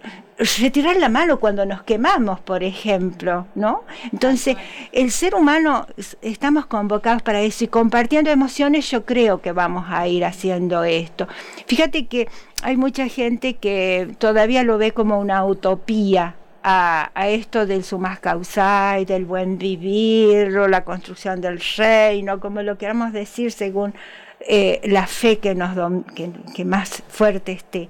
retirar 0.60 0.96
la 0.96 1.10
mano 1.10 1.40
cuando 1.40 1.66
nos 1.66 1.84
quemamos, 1.84 2.40
por 2.40 2.64
ejemplo, 2.64 3.48
¿no? 3.56 3.84
Entonces, 4.12 4.56
el 4.92 5.12
ser 5.12 5.36
humano 5.36 5.86
estamos 6.22 6.66
convocados 6.66 7.22
para 7.22 7.42
eso 7.42 7.66
y 7.66 7.68
compartiendo 7.68 8.30
emociones 8.30 8.90
yo 8.90 9.06
creo 9.06 9.42
que 9.42 9.52
vamos 9.52 9.86
a 9.90 10.08
ir 10.08 10.24
haciendo 10.24 10.84
esto. 10.84 11.28
Fíjate 11.68 12.08
que 12.08 12.28
hay 12.62 12.78
mucha 12.78 13.08
gente 13.08 13.56
que 13.56 14.16
todavía 14.18 14.64
lo 14.64 14.78
ve 14.78 14.92
como 14.92 15.20
una 15.20 15.46
utopía. 15.46 16.36
A, 16.62 17.10
esto 17.16 17.66
del 17.66 17.86
sumas 17.86 18.20
y 19.00 19.06
del 19.06 19.24
buen 19.24 19.58
vivir 19.58 20.56
o 20.58 20.68
la 20.68 20.84
construcción 20.84 21.40
del 21.40 21.60
reino, 21.78 22.42
como 22.42 22.62
lo 22.62 22.78
queramos 22.78 23.14
decir 23.14 23.54
según 23.54 23.96
eh, 24.42 24.80
la 24.86 25.06
fe 25.06 25.40
que, 25.40 25.54
nos 25.54 25.76
que, 26.16 26.66
más 26.66 27.04
fuerte 27.10 27.52
esté. 27.52 27.90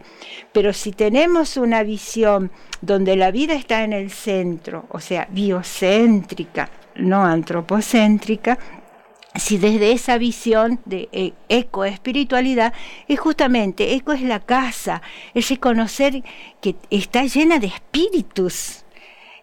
Pero 0.51 0.73
si 0.73 0.91
tenemos 0.91 1.57
una 1.57 1.83
visión 1.83 2.51
donde 2.81 3.15
la 3.15 3.31
vida 3.31 3.53
está 3.53 3.83
en 3.83 3.93
el 3.93 4.09
centro, 4.09 4.85
o 4.89 4.99
sea, 4.99 5.27
biocéntrica, 5.29 6.69
no 6.95 7.23
antropocéntrica, 7.23 8.57
si 9.35 9.57
desde 9.57 9.91
esa 9.91 10.17
visión 10.17 10.79
de 10.85 11.07
eh, 11.11 11.33
ecoespiritualidad 11.49 12.73
es 13.07 13.19
justamente, 13.19 13.93
eco 13.93 14.11
es 14.11 14.23
la 14.23 14.39
casa, 14.39 15.03
es 15.35 15.49
reconocer 15.49 16.23
que 16.61 16.75
está 16.89 17.23
llena 17.25 17.59
de 17.59 17.67
espíritus, 17.67 18.85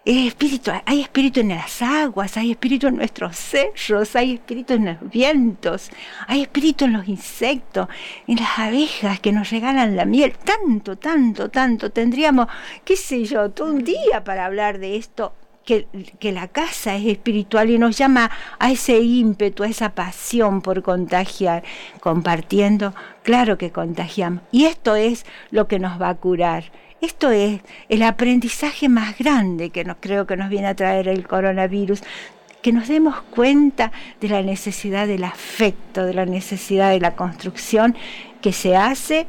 espíritu, 0.07 0.71
hay 0.85 1.01
espíritu 1.01 1.41
en 1.41 1.49
las 1.49 1.81
aguas, 1.81 2.37
hay 2.37 2.51
espíritu 2.51 2.87
en 2.87 2.95
nuestros 2.95 3.35
cerros, 3.35 4.15
hay 4.15 4.35
espíritu 4.35 4.73
en 4.73 4.85
los 4.85 5.11
vientos, 5.11 5.91
hay 6.27 6.43
espíritu 6.43 6.85
en 6.85 6.93
los 6.93 7.09
insectos, 7.09 7.89
en 8.25 8.37
las 8.37 8.57
abejas 8.57 9.19
que 9.19 9.33
nos 9.33 9.49
regalan 9.49 9.97
la 9.97 10.05
miel, 10.05 10.33
tanto, 10.37 10.97
tanto, 10.97 11.49
tanto. 11.49 11.91
Tendríamos, 11.91 12.47
qué 12.85 12.95
sé 12.95 13.25
yo, 13.25 13.51
todo 13.51 13.69
un 13.69 13.83
día 13.83 14.23
para 14.23 14.45
hablar 14.45 14.79
de 14.79 14.95
esto. 14.95 15.33
Que, 15.65 15.85
que 16.17 16.31
la 16.31 16.47
casa 16.47 16.95
es 16.95 17.05
espiritual 17.05 17.69
y 17.69 17.77
nos 17.77 17.97
llama 17.97 18.31
a 18.57 18.71
ese 18.71 19.01
ímpetu, 19.01 19.63
a 19.63 19.67
esa 19.67 19.89
pasión 19.89 20.61
por 20.61 20.81
contagiar, 20.81 21.61
compartiendo, 21.99 22.93
claro 23.21 23.57
que 23.57 23.71
contagiamos. 23.71 24.43
Y 24.53 24.63
esto 24.63 24.95
es 24.95 25.25
lo 25.51 25.67
que 25.67 25.77
nos 25.77 26.01
va 26.01 26.07
a 26.07 26.15
curar 26.15 26.71
esto 27.01 27.31
es 27.31 27.61
el 27.89 28.03
aprendizaje 28.03 28.89
más 28.89 29.17
grande 29.17 29.69
que 29.69 29.83
nos, 29.83 29.97
creo 29.99 30.25
que 30.25 30.37
nos 30.37 30.49
viene 30.49 30.67
a 30.67 30.75
traer 30.75 31.07
el 31.07 31.27
coronavirus, 31.27 32.01
que 32.61 32.73
nos 32.73 32.87
demos 32.87 33.21
cuenta 33.21 33.91
de 34.19 34.29
la 34.29 34.41
necesidad 34.41 35.07
del 35.07 35.23
afecto, 35.23 36.05
de 36.05 36.13
la 36.13 36.25
necesidad 36.25 36.91
de 36.91 36.99
la 36.99 37.15
construcción 37.15 37.95
que 38.41 38.51
se 38.51 38.75
hace 38.75 39.27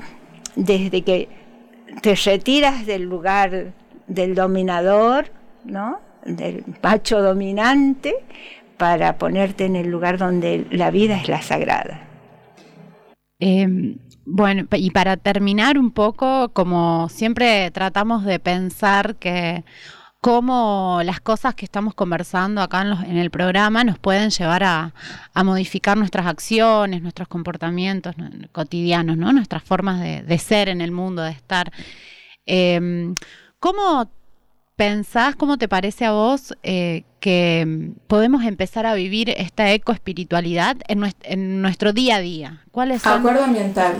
desde 0.56 1.02
que 1.02 1.28
te 2.02 2.14
retiras 2.14 2.86
del 2.86 3.02
lugar 3.02 3.72
del 4.06 4.34
dominador, 4.34 5.30
¿no? 5.64 6.00
del 6.24 6.64
macho 6.82 7.22
dominante, 7.22 8.14
para 8.76 9.18
ponerte 9.18 9.64
en 9.66 9.76
el 9.76 9.88
lugar 9.88 10.18
donde 10.18 10.66
la 10.70 10.90
vida 10.90 11.16
es 11.16 11.28
la 11.28 11.42
sagrada. 11.42 12.00
Em, 13.40 13.98
bueno, 14.30 14.66
y 14.72 14.90
para 14.90 15.16
terminar 15.16 15.78
un 15.78 15.90
poco, 15.90 16.50
como 16.50 17.08
siempre 17.08 17.70
tratamos 17.70 18.24
de 18.24 18.38
pensar 18.38 19.16
que 19.16 19.64
cómo 20.20 21.00
las 21.02 21.20
cosas 21.20 21.54
que 21.54 21.64
estamos 21.64 21.94
conversando 21.94 22.60
acá 22.60 22.82
en, 22.82 23.16
el 23.16 23.30
programa 23.30 23.84
nos 23.84 23.98
pueden 23.98 24.28
llevar 24.28 24.64
a, 24.64 24.92
modificar 25.44 25.96
nuestras 25.96 26.26
acciones, 26.26 27.00
nuestros 27.00 27.26
comportamientos 27.26 28.14
cotidianos, 28.52 29.16
¿no? 29.16 29.32
nuestras 29.32 29.62
formas 29.62 30.00
de, 30.00 30.38
ser 30.38 30.68
en 30.68 30.82
el 30.82 30.92
mundo, 30.92 31.22
de 31.22 31.30
estar. 31.30 31.72
Em, 32.44 33.14
¿Cómo 33.60 34.10
pensás, 34.76 35.36
cómo 35.36 35.56
te 35.56 35.68
parece 35.68 36.04
a 36.04 36.12
vos 36.12 36.54
eh, 36.62 37.04
que 37.20 37.92
podemos 38.08 38.44
empezar 38.44 38.84
a 38.84 38.94
vivir 38.94 39.30
esta 39.30 39.72
ecoespiritualidad 39.72 40.76
en, 40.86 41.02
en 41.22 41.62
nuestro 41.62 41.94
día 41.94 42.16
a 42.16 42.20
día? 42.20 42.62
¿Cuáles 42.72 43.00
son? 43.02 43.20
Acuerdo 43.20 43.44
ambiental. 43.44 43.96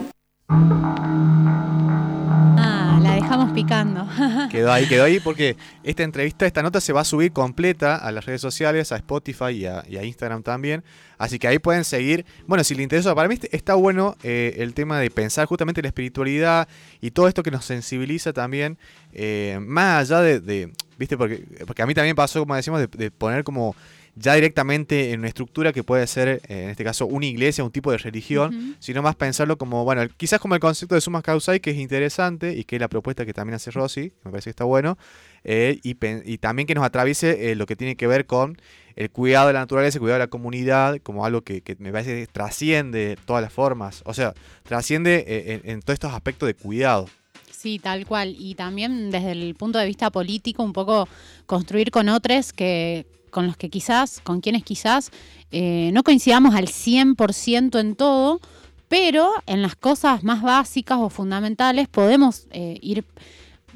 Ah, 2.61 2.99
la 3.03 3.17
dejamos 3.17 3.53
picando. 3.53 4.09
Quedó 4.51 4.73
ahí, 4.73 4.89
quedó 4.89 5.05
ahí 5.05 5.21
porque 5.21 5.59
esta 5.83 6.05
entrevista, 6.05 6.47
esta 6.47 6.63
nota 6.63 6.81
se 6.81 6.95
va 6.95 7.03
a 7.03 7.05
subir 7.05 7.33
completa 7.33 7.97
a 7.97 8.11
las 8.13 8.25
redes 8.25 8.41
sociales, 8.41 8.91
a 8.93 8.97
Spotify 8.97 9.51
y 9.51 9.67
a, 9.67 9.85
Instagram 10.03 10.43
también. 10.43 10.83
Así 11.19 11.39
que 11.39 11.49
ahí 11.49 11.59
pueden 11.59 11.85
seguir. 11.85 12.25
Bueno, 12.47 12.65
si 12.65 12.75
les 12.75 12.85
interesa, 12.85 13.15
para 13.15 13.29
mí 13.29 13.39
está 13.51 13.75
bueno 13.75 14.17
eh, 14.23 14.55
el 14.59 14.73
tema 14.73 14.99
de 14.99 15.11
pensar 15.11 15.47
justamente 15.47 15.81
en 15.81 15.85
la 15.85 15.89
espiritualidad 15.89 16.67
y 17.03 17.11
todo 17.11 17.29
esto 17.29 17.43
que 17.43 17.51
nos 17.51 17.67
sensibiliza 17.67 18.33
también, 18.33 18.79
eh, 19.13 19.59
más 19.61 20.11
allá 20.11 20.23
de, 20.23 20.73
¿viste? 20.97 21.19
Porque 21.19 21.45
a 21.83 21.87
mí 21.87 21.93
también 21.93 22.17
pasó, 22.17 22.41
como 22.41 22.55
decimos, 22.55 22.81
de 22.91 23.11
poner 23.11 23.45
como 23.45 23.77
ya 24.19 24.35
directamente 24.35 25.13
en 25.13 25.21
una 25.21 25.29
estructura 25.29 25.73
que 25.73 25.85
puede 25.85 26.07
ser, 26.07 26.29
eh, 26.29 26.41
en 26.49 26.71
este 26.71 26.85
caso, 26.85 27.07
una 27.07 27.27
iglesia, 27.27 27.63
un 27.63 27.71
tipo 27.71 27.91
de 27.93 27.99
religión, 27.99 28.77
sino 28.81 29.03
más 29.03 29.15
pensarlo 29.15 29.57
como, 29.57 29.85
bueno, 29.85 30.03
quizás 30.17 30.41
como 30.41 30.55
el 30.55 30.61
concepto 30.61 30.95
de 30.95 31.01
sumas 31.01 31.23
causai, 31.23 31.61
que 31.61 31.71
es 31.71 31.77
interesante 31.77 32.55
y 32.55 32.65
que 32.65 32.77
es 32.77 32.81
la 32.81 32.89
propuesta 32.89 33.25
que 33.25 33.33
también 33.33 33.55
hace 33.55 33.71
Rossi, 33.71 34.13
me 34.25 34.31
parece 34.31 34.45
que 34.45 34.51
está 34.51 34.65
bueno, 34.65 34.99
eh, 35.45 35.79
y, 35.83 35.95
también 36.39 36.67
que 36.67 36.75
nos 36.75 36.85
atraviese 36.85 37.51
eh, 37.51 37.55
lo 37.55 37.67
que 37.67 37.77
tiene 37.77 37.97
que 37.97 38.07
ver 38.07 38.27
con 38.27 38.61
el 38.97 39.11
cuidado 39.11 39.47
de 39.47 39.53
la 39.53 39.61
naturaleza, 39.61 39.99
el 39.99 40.01
cuidado 40.01 40.19
de 40.19 40.25
la 40.25 40.31
comunidad, 40.31 40.99
como 41.03 41.25
algo 41.25 41.43
que, 41.43 41.63
me 41.79 41.93
parece 41.93 42.21
que 42.21 42.27
trasciende 42.27 43.17
todas 43.25 43.43
las 43.43 43.53
formas, 43.53 44.03
o 44.05 44.15
sea, 44.15 44.35
trasciende 44.65 45.63
en 45.65 45.81
todos 45.83 45.95
estos 45.95 46.13
aspectos 46.13 46.49
de 46.49 46.55
cuidado. 46.55 47.07
Sí, 47.53 47.81
tal 47.81 48.07
cual. 48.07 48.37
Y 48.39 48.55
también 48.55 49.11
desde 49.11 49.33
el 49.33 49.55
punto 49.57 49.79
de 49.79 49.87
vista 49.87 50.11
político, 50.11 50.63
un 50.63 50.73
poco 50.73 51.09
construir 51.47 51.91
con 51.91 52.09
otros 52.09 52.53
que 52.53 53.05
con 53.31 53.47
los 53.47 53.57
que 53.57 53.71
quizás, 53.71 54.21
con 54.23 54.41
quienes 54.41 54.65
quizás 54.65 55.11
eh, 55.51 55.91
no 55.93 56.03
coincidamos 56.03 56.55
al 56.55 56.67
100% 56.67 57.81
en 57.81 57.95
todo, 57.95 58.41
pero 58.89 59.31
en 59.47 59.63
las 59.63 59.77
cosas 59.77 60.25
más 60.25 60.43
básicas 60.43 60.99
o 61.01 61.11
fundamentales 61.11 61.89
podemos 61.89 62.47
eh, 62.51 62.79
ir 62.81 63.05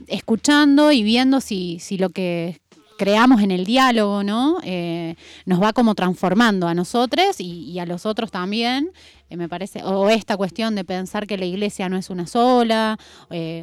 escuchando 0.06 0.92
y 0.92 1.02
viendo 1.02 1.40
si, 1.40 1.78
si 1.80 1.98
lo 1.98 2.10
que 2.10 2.60
creamos 2.98 3.42
en 3.42 3.50
el 3.50 3.64
diálogo, 3.64 4.22
¿no? 4.22 4.58
Eh, 4.64 5.16
nos 5.44 5.60
va 5.60 5.72
como 5.72 5.94
transformando 5.94 6.68
a 6.68 6.74
nosotros 6.74 7.40
y, 7.40 7.78
a 7.78 7.86
los 7.86 8.06
otros 8.06 8.30
también, 8.30 8.92
me 9.30 9.48
parece, 9.48 9.82
o 9.82 10.10
esta 10.10 10.36
cuestión 10.36 10.74
de 10.74 10.84
pensar 10.84 11.26
que 11.26 11.38
la 11.38 11.46
iglesia 11.46 11.88
no 11.88 11.96
es 11.96 12.10
una 12.10 12.26
sola, 12.26 12.98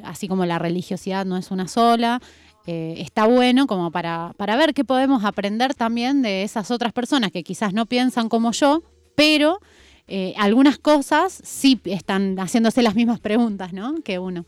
así 0.03 0.27
como 0.27 0.45
la 0.45 0.57
religiosidad 0.57 1.27
no 1.27 1.37
es 1.37 1.51
una 1.51 1.67
sola, 1.67 2.19
eh, 2.67 2.95
está 2.99 3.25
bueno 3.25 3.67
como 3.67 3.91
para, 3.91 4.33
para 4.37 4.55
ver 4.55 4.73
qué 4.73 4.83
podemos 4.83 5.23
aprender 5.23 5.73
también 5.73 6.21
de 6.21 6.43
esas 6.43 6.71
otras 6.71 6.93
personas 6.93 7.31
que 7.31 7.43
quizás 7.43 7.73
no 7.73 7.85
piensan 7.85 8.29
como 8.29 8.51
yo, 8.51 8.83
pero 9.15 9.59
eh, 10.07 10.33
algunas 10.37 10.77
cosas 10.77 11.41
sí 11.43 11.79
están 11.85 12.37
haciéndose 12.37 12.81
las 12.81 12.95
mismas 12.95 13.19
preguntas, 13.19 13.73
¿no? 13.73 14.01
Que 14.03 14.17
uno. 14.17 14.45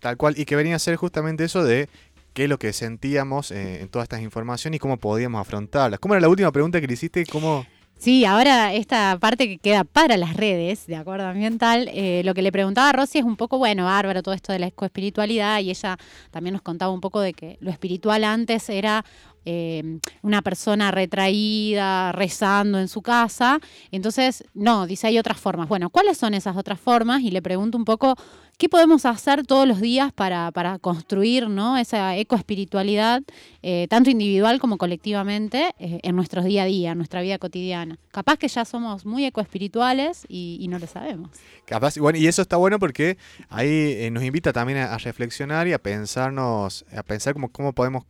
Tal 0.00 0.16
cual, 0.16 0.34
y 0.38 0.44
que 0.44 0.56
venía 0.56 0.76
a 0.76 0.78
ser 0.78 0.96
justamente 0.96 1.44
eso 1.44 1.62
de 1.62 1.88
qué 2.32 2.44
es 2.44 2.48
lo 2.48 2.58
que 2.58 2.72
sentíamos 2.72 3.50
eh, 3.50 3.82
en 3.82 3.88
todas 3.88 4.04
estas 4.04 4.22
informaciones 4.22 4.76
y 4.76 4.80
cómo 4.80 4.96
podíamos 4.96 5.40
afrontarlas. 5.40 6.00
¿Cómo 6.00 6.14
era 6.14 6.20
la 6.20 6.28
última 6.28 6.52
pregunta 6.52 6.80
que 6.80 6.86
le 6.86 6.94
hiciste? 6.94 7.24
¿Cómo, 7.26 7.64
Sí, 8.04 8.26
ahora 8.26 8.74
esta 8.74 9.16
parte 9.18 9.48
que 9.48 9.56
queda 9.56 9.82
para 9.82 10.18
las 10.18 10.36
redes, 10.36 10.86
de 10.86 10.94
acuerdo 10.94 11.26
ambiental, 11.26 11.88
eh, 11.90 12.20
lo 12.22 12.34
que 12.34 12.42
le 12.42 12.52
preguntaba 12.52 12.90
a 12.90 12.92
Rosy 12.92 13.20
es 13.20 13.24
un 13.24 13.36
poco, 13.36 13.56
bueno, 13.56 13.86
bárbaro 13.86 14.22
todo 14.22 14.34
esto 14.34 14.52
de 14.52 14.58
la 14.58 14.66
ecoespiritualidad 14.66 15.60
y 15.60 15.70
ella 15.70 15.96
también 16.30 16.52
nos 16.52 16.60
contaba 16.60 16.92
un 16.92 17.00
poco 17.00 17.20
de 17.20 17.32
que 17.32 17.56
lo 17.60 17.70
espiritual 17.70 18.24
antes 18.24 18.68
era 18.68 19.06
eh, 19.44 19.98
una 20.22 20.42
persona 20.42 20.90
retraída, 20.90 22.12
rezando 22.12 22.78
en 22.78 22.88
su 22.88 23.02
casa. 23.02 23.60
Entonces, 23.90 24.44
no, 24.54 24.86
dice, 24.86 25.06
hay 25.06 25.18
otras 25.18 25.38
formas. 25.38 25.68
Bueno, 25.68 25.90
¿cuáles 25.90 26.18
son 26.18 26.34
esas 26.34 26.56
otras 26.56 26.80
formas? 26.80 27.22
Y 27.22 27.30
le 27.30 27.42
pregunto 27.42 27.78
un 27.78 27.84
poco, 27.84 28.16
¿qué 28.58 28.68
podemos 28.68 29.04
hacer 29.04 29.46
todos 29.46 29.66
los 29.66 29.80
días 29.80 30.12
para, 30.12 30.50
para 30.52 30.78
construir 30.78 31.48
¿no? 31.48 31.76
esa 31.76 32.16
ecoespiritualidad, 32.16 33.22
eh, 33.62 33.86
tanto 33.88 34.10
individual 34.10 34.60
como 34.60 34.78
colectivamente, 34.78 35.74
eh, 35.78 36.00
en 36.02 36.16
nuestros 36.16 36.44
día 36.44 36.62
a 36.62 36.66
día, 36.66 36.92
en 36.92 36.98
nuestra 36.98 37.22
vida 37.22 37.38
cotidiana? 37.38 37.98
Capaz 38.10 38.36
que 38.36 38.48
ya 38.48 38.64
somos 38.64 39.04
muy 39.04 39.24
ecoespirituales 39.24 40.24
y, 40.28 40.58
y 40.60 40.68
no 40.68 40.78
lo 40.78 40.86
sabemos. 40.86 41.30
Capaz, 41.64 41.98
bueno, 41.98 42.18
y 42.18 42.26
eso 42.26 42.42
está 42.42 42.56
bueno 42.56 42.78
porque 42.78 43.18
ahí 43.48 43.68
eh, 43.68 44.10
nos 44.10 44.22
invita 44.22 44.52
también 44.52 44.78
a, 44.78 44.94
a 44.94 44.98
reflexionar 44.98 45.66
y 45.68 45.72
a 45.72 45.78
pensarnos, 45.78 46.84
a 46.94 47.02
pensar 47.02 47.34
cómo, 47.34 47.50
cómo 47.50 47.72
podemos 47.72 48.04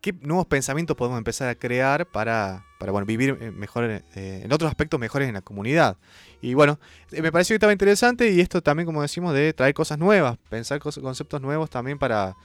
qué 0.00 0.12
nuevos 0.20 0.46
pensamientos 0.46 0.96
podemos 0.96 1.18
empezar 1.18 1.48
a 1.48 1.54
crear 1.54 2.06
para, 2.06 2.64
para 2.78 2.92
bueno, 2.92 3.06
vivir 3.06 3.36
eh, 3.40 3.50
mejor 3.50 3.84
eh, 3.84 4.40
en 4.44 4.52
otros 4.52 4.68
aspectos 4.68 5.00
mejores 5.00 5.28
en 5.28 5.34
la 5.34 5.42
comunidad. 5.42 5.96
Y 6.40 6.54
bueno, 6.54 6.78
eh, 7.10 7.20
me 7.22 7.32
pareció 7.32 7.54
que 7.54 7.56
estaba 7.56 7.72
interesante 7.72 8.30
y 8.30 8.40
esto 8.40 8.62
también, 8.62 8.86
como 8.86 9.02
decimos, 9.02 9.34
de 9.34 9.52
traer 9.52 9.74
cosas 9.74 9.98
nuevas, 9.98 10.38
pensar 10.48 10.78
cos- 10.80 11.00
conceptos 11.00 11.40
nuevos 11.40 11.68
también 11.68 11.98
para, 11.98 12.36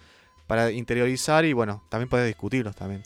para 0.48 0.72
interiorizar 0.72 1.46
y 1.46 1.54
bueno, 1.54 1.84
también 1.90 2.10
poder 2.10 2.26
discutirlos 2.26 2.76
también. 2.76 3.04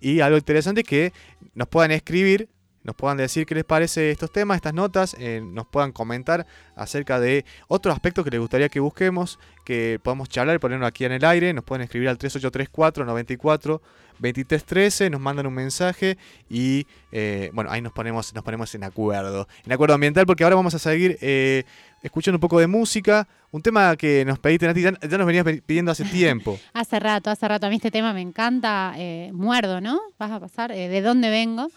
Y 0.00 0.20
algo 0.20 0.36
interesante 0.36 0.82
es 0.82 0.86
que 0.86 1.12
nos 1.54 1.68
puedan 1.68 1.90
escribir, 1.90 2.48
nos 2.86 2.94
puedan 2.96 3.16
decir 3.16 3.44
qué 3.44 3.54
les 3.56 3.64
parece 3.64 4.10
estos 4.10 4.30
temas, 4.30 4.56
estas 4.56 4.72
notas, 4.72 5.16
eh, 5.18 5.42
nos 5.44 5.66
puedan 5.66 5.90
comentar 5.92 6.46
acerca 6.76 7.18
de 7.20 7.44
otros 7.68 7.92
aspectos 7.92 8.24
que 8.24 8.30
les 8.30 8.40
gustaría 8.40 8.68
que 8.68 8.80
busquemos, 8.80 9.38
que 9.64 9.98
podamos 10.02 10.28
charlar 10.28 10.56
y 10.56 10.58
ponerlo 10.60 10.86
aquí 10.86 11.04
en 11.04 11.12
el 11.12 11.24
aire. 11.24 11.52
Nos 11.52 11.64
pueden 11.64 11.82
escribir 11.82 12.08
al 12.08 12.16
3834 12.16 13.04
94 13.04 13.82
2313, 14.18 15.10
nos 15.10 15.20
mandan 15.20 15.46
un 15.46 15.52
mensaje 15.54 16.16
y 16.48 16.86
eh, 17.12 17.50
bueno, 17.52 17.70
ahí 17.70 17.82
nos 17.82 17.92
ponemos, 17.92 18.32
nos 18.34 18.44
ponemos 18.44 18.74
en 18.74 18.84
acuerdo. 18.84 19.46
En 19.64 19.72
acuerdo 19.72 19.94
ambiental, 19.94 20.24
porque 20.24 20.44
ahora 20.44 20.56
vamos 20.56 20.74
a 20.74 20.78
seguir 20.78 21.18
eh, 21.20 21.64
escuchando 22.02 22.36
un 22.36 22.40
poco 22.40 22.58
de 22.58 22.66
música. 22.66 23.28
Un 23.50 23.62
tema 23.62 23.94
que 23.96 24.24
nos 24.24 24.38
pediste, 24.38 24.66
Nati, 24.66 24.82
ya, 24.82 24.92
ya 25.00 25.18
nos 25.18 25.26
venías 25.26 25.44
pidiendo 25.66 25.92
hace 25.92 26.04
tiempo. 26.04 26.58
Hace 26.74 26.98
rato, 26.98 27.30
hace 27.30 27.46
rato. 27.48 27.66
A 27.66 27.70
mí 27.70 27.76
este 27.76 27.90
tema 27.90 28.12
me 28.12 28.20
encanta. 28.20 28.94
eh, 28.96 29.30
muerdo, 29.32 29.80
¿no? 29.80 30.00
Vas 30.18 30.30
a 30.30 30.40
pasar. 30.40 30.72
eh, 30.72 30.88
¿De 30.88 31.00
dónde 31.00 31.30
vengo? 31.30 31.68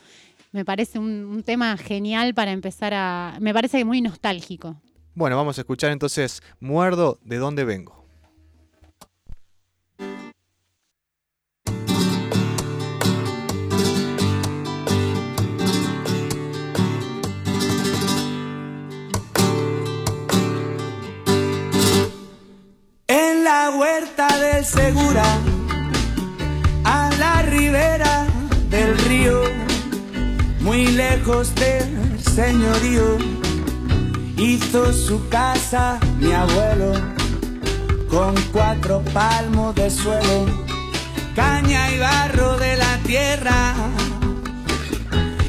Me 0.52 0.66
parece 0.66 0.98
un, 0.98 1.26
un 1.26 1.44
tema 1.44 1.78
genial 1.78 2.34
para 2.34 2.52
empezar 2.52 2.94
a. 2.94 3.38
Me 3.40 3.54
parece 3.54 3.78
que 3.78 3.86
muy 3.86 4.02
nostálgico. 4.02 4.82
Bueno, 5.14 5.36
vamos 5.36 5.58
a 5.58 5.62
escuchar 5.62 5.92
entonces 5.92 6.42
Muerdo 6.60 7.20
de 7.24 7.38
dónde 7.38 7.66
vengo. 7.66 8.00
En 23.08 23.44
la 23.44 23.72
huerta 23.78 24.28
del 24.40 24.64
Segura, 24.64 25.24
a 26.86 27.10
la 27.20 27.42
ribera 27.42 28.26
del 28.70 28.98
río, 29.00 29.42
muy 30.70 30.86
lejos 30.86 31.56
del 31.56 32.20
señorío, 32.22 33.18
hizo 34.38 34.94
su 34.94 35.28
casa 35.28 36.00
mi 36.20 36.32
abuelo, 36.32 36.94
con 38.08 38.36
cuatro 38.54 39.02
palmos 39.12 39.74
de 39.74 39.90
suelo, 39.90 40.46
caña 41.36 41.92
y 41.92 41.98
barro 41.98 42.56
de 42.60 42.78
la 42.78 43.00
tierra, 43.00 43.74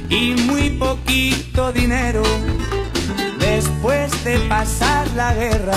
y 0.09 0.37
muy 0.49 0.71
poquito 0.71 1.71
dinero, 1.71 2.23
después 3.39 4.25
de 4.25 4.39
pasar 4.49 5.07
la 5.17 5.35
guerra. 5.35 5.77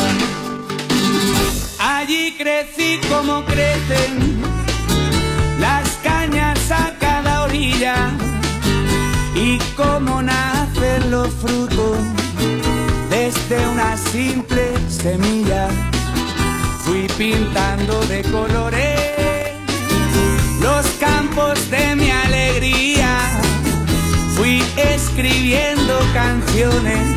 Allí 1.79 2.38
crecí 2.38 3.01
como 3.10 3.43
crecen 3.43 4.62
como 10.13 10.21
nacen 10.21 11.10
los 11.10 11.30
frutos 11.30 11.97
desde 13.10 13.67
una 13.67 13.97
simple 13.97 14.73
semilla. 14.88 15.67
Fui 16.84 17.08
pintando 17.17 17.99
de 18.06 18.21
colores 18.23 19.52
los 20.62 20.86
campos 20.99 21.69
de 21.71 21.95
mi 21.95 22.12
alegría. 22.12 23.17
Fui 24.36 24.63
escribiendo 24.78 25.99
canciones, 26.13 27.15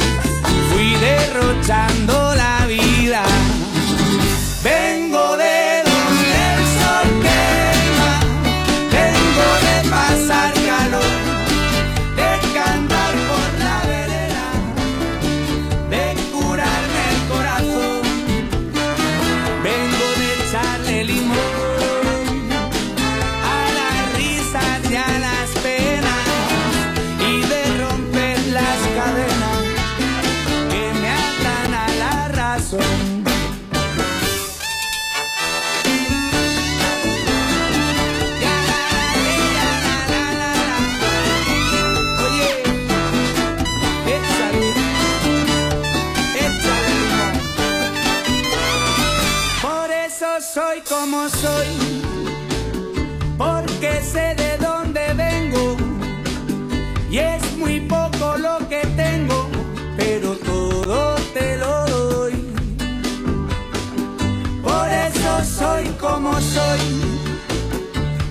fui 0.72 0.94
derrochando 0.94 2.34
la 2.34 2.66
vida. 2.66 3.24
Vengo 4.62 5.05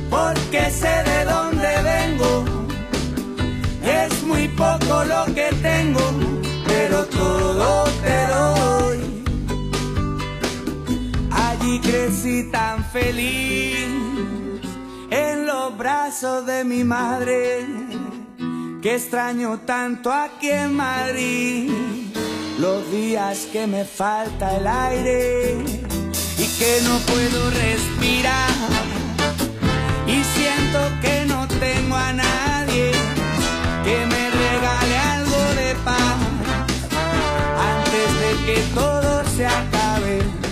porque 0.09 0.71
sé 0.71 1.03
de 1.11 1.25
dónde 1.25 1.71
vengo. 1.83 2.45
Es 3.83 4.23
muy 4.23 4.47
poco 4.49 5.03
lo 5.03 5.25
que 5.33 5.49
tengo, 5.61 6.01
pero 6.67 7.05
todo 7.05 7.83
te 8.03 8.27
doy. 8.35 8.99
Allí 11.31 11.79
crecí 11.81 12.51
tan 12.51 12.83
feliz 12.85 13.87
en 15.09 15.45
los 15.45 15.77
brazos 15.77 16.45
de 16.45 16.63
mi 16.63 16.83
madre, 16.83 17.67
que 18.81 18.95
extraño 18.95 19.59
tanto 19.65 20.11
aquí 20.11 20.49
en 20.49 20.75
Madrid. 20.75 21.71
Los 22.59 22.89
días 22.89 23.47
que 23.51 23.67
me 23.67 23.83
falta 23.83 24.55
el 24.55 24.65
aire 24.65 25.74
que 26.57 26.79
no 26.83 26.99
puedo 26.99 27.49
respirar 27.49 28.49
y 30.07 30.23
siento 30.23 30.79
que 31.01 31.25
no 31.25 31.47
tengo 31.47 31.95
a 31.95 32.13
nadie 32.13 32.91
que 33.83 34.05
me 34.05 34.29
regale 34.29 34.97
algo 34.97 35.37
de 35.55 35.75
paz 35.83 36.17
antes 37.73 38.19
de 38.21 38.45
que 38.45 38.61
todo 38.73 39.23
se 39.35 39.45
acabe. 39.45 40.44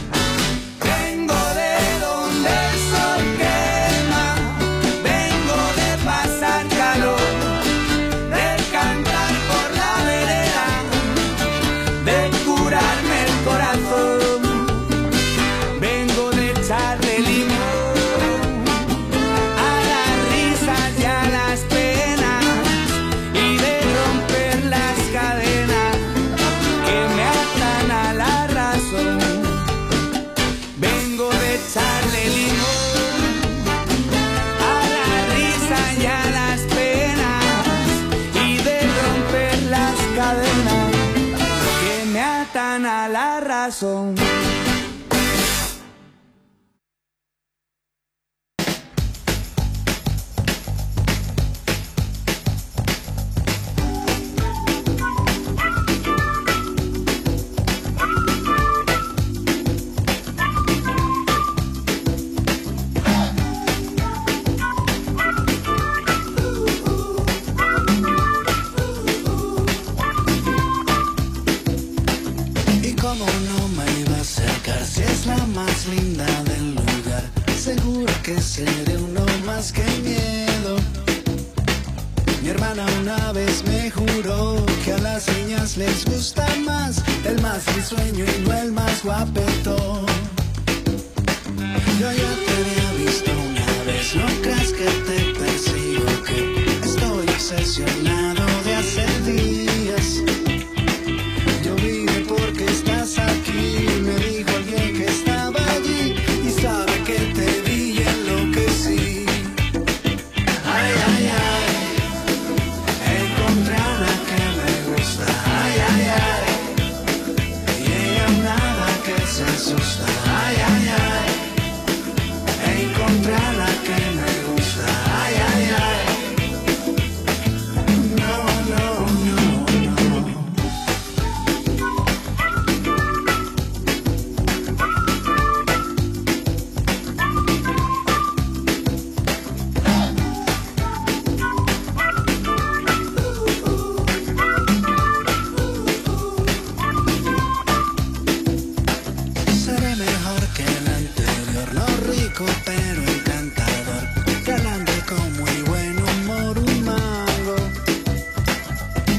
pero 152.65 153.02
encantador, 153.04 154.08
galante 154.44 154.94
con 155.08 155.34
muy 155.34 155.62
buen 155.67 155.96
humor, 156.02 156.58
un 156.58 156.84
mago. 156.84 157.56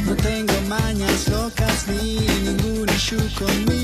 No 0.05 0.17
tengo 0.17 0.55
mañas 0.69 1.29
locas 1.29 1.87
ni 1.87 2.27
ningún 2.45 2.89
issue 2.89 3.19
conmigo. 3.39 3.84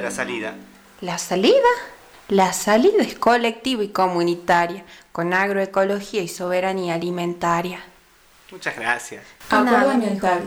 la 0.00 0.10
salida? 0.10 0.54
La 1.00 1.18
salida. 1.18 1.54
La 2.28 2.52
salida 2.52 3.02
es 3.02 3.14
colectiva 3.14 3.84
y 3.84 3.88
comunitaria, 3.88 4.84
con 5.12 5.32
agroecología 5.32 6.22
y 6.22 6.28
soberanía 6.28 6.94
alimentaria. 6.94 7.80
Muchas 8.50 8.76
gracias. 8.76 9.22
Agroalimentaria. 9.50 10.42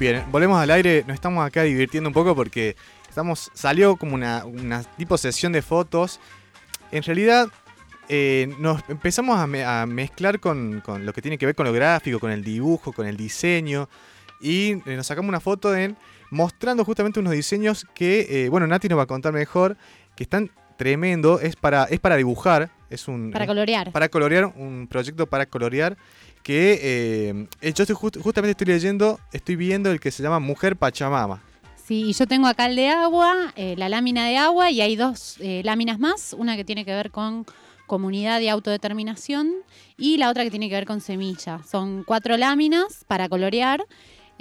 Bien, 0.00 0.24
volvemos 0.32 0.58
al 0.58 0.70
aire, 0.70 1.04
nos 1.06 1.14
estamos 1.14 1.46
acá 1.46 1.62
divirtiendo 1.62 2.08
un 2.08 2.14
poco 2.14 2.34
porque 2.34 2.74
estamos 3.06 3.50
salió 3.52 3.96
como 3.96 4.14
una, 4.14 4.46
una 4.46 4.82
tipo 4.82 5.18
sesión 5.18 5.52
de 5.52 5.60
fotos. 5.60 6.18
En 6.90 7.02
realidad 7.02 7.48
eh, 8.08 8.50
nos 8.58 8.82
empezamos 8.88 9.38
a, 9.38 9.46
me- 9.46 9.62
a 9.62 9.84
mezclar 9.84 10.40
con, 10.40 10.80
con 10.80 11.04
lo 11.04 11.12
que 11.12 11.20
tiene 11.20 11.36
que 11.36 11.44
ver 11.44 11.54
con 11.54 11.66
lo 11.66 11.72
gráfico, 11.74 12.18
con 12.18 12.30
el 12.30 12.42
dibujo, 12.42 12.92
con 12.94 13.06
el 13.06 13.18
diseño. 13.18 13.90
Y 14.40 14.70
eh, 14.72 14.96
nos 14.96 15.06
sacamos 15.06 15.28
una 15.28 15.40
foto 15.40 15.76
en 15.76 15.98
mostrando 16.30 16.82
justamente 16.86 17.20
unos 17.20 17.34
diseños 17.34 17.86
que, 17.92 18.46
eh, 18.46 18.48
bueno, 18.48 18.66
Nati 18.66 18.88
nos 18.88 18.98
va 18.98 19.02
a 19.02 19.06
contar 19.06 19.34
mejor, 19.34 19.76
que 20.16 20.22
están 20.22 20.50
tremendo. 20.78 21.40
Es 21.40 21.56
para, 21.56 21.84
es 21.84 22.00
para 22.00 22.16
dibujar, 22.16 22.70
es 22.88 23.06
un... 23.06 23.32
Para 23.32 23.46
colorear. 23.46 23.92
para 23.92 24.08
colorear, 24.08 24.46
un 24.46 24.88
proyecto 24.90 25.26
para 25.26 25.44
colorear 25.44 25.98
que 26.42 26.78
eh, 26.82 27.72
yo 27.74 27.82
estoy 27.84 27.96
just- 27.96 28.18
justamente 28.20 28.52
estoy 28.52 28.66
leyendo, 28.66 29.20
estoy 29.32 29.56
viendo 29.56 29.90
el 29.90 30.00
que 30.00 30.10
se 30.10 30.22
llama 30.22 30.38
Mujer 30.38 30.76
Pachamama. 30.76 31.42
Sí, 31.84 32.04
y 32.08 32.12
yo 32.12 32.26
tengo 32.26 32.46
acá 32.46 32.66
el 32.66 32.76
de 32.76 32.88
agua, 32.88 33.52
eh, 33.56 33.74
la 33.76 33.88
lámina 33.88 34.26
de 34.26 34.36
agua, 34.36 34.70
y 34.70 34.80
hay 34.80 34.94
dos 34.96 35.36
eh, 35.40 35.62
láminas 35.64 35.98
más, 35.98 36.34
una 36.38 36.56
que 36.56 36.64
tiene 36.64 36.84
que 36.84 36.92
ver 36.92 37.10
con 37.10 37.44
comunidad 37.86 38.40
y 38.40 38.48
autodeterminación 38.48 39.52
y 39.96 40.16
la 40.16 40.30
otra 40.30 40.44
que 40.44 40.50
tiene 40.50 40.68
que 40.68 40.76
ver 40.76 40.86
con 40.86 41.00
semilla. 41.00 41.60
Son 41.68 42.04
cuatro 42.04 42.36
láminas 42.36 43.04
para 43.08 43.28
colorear 43.28 43.84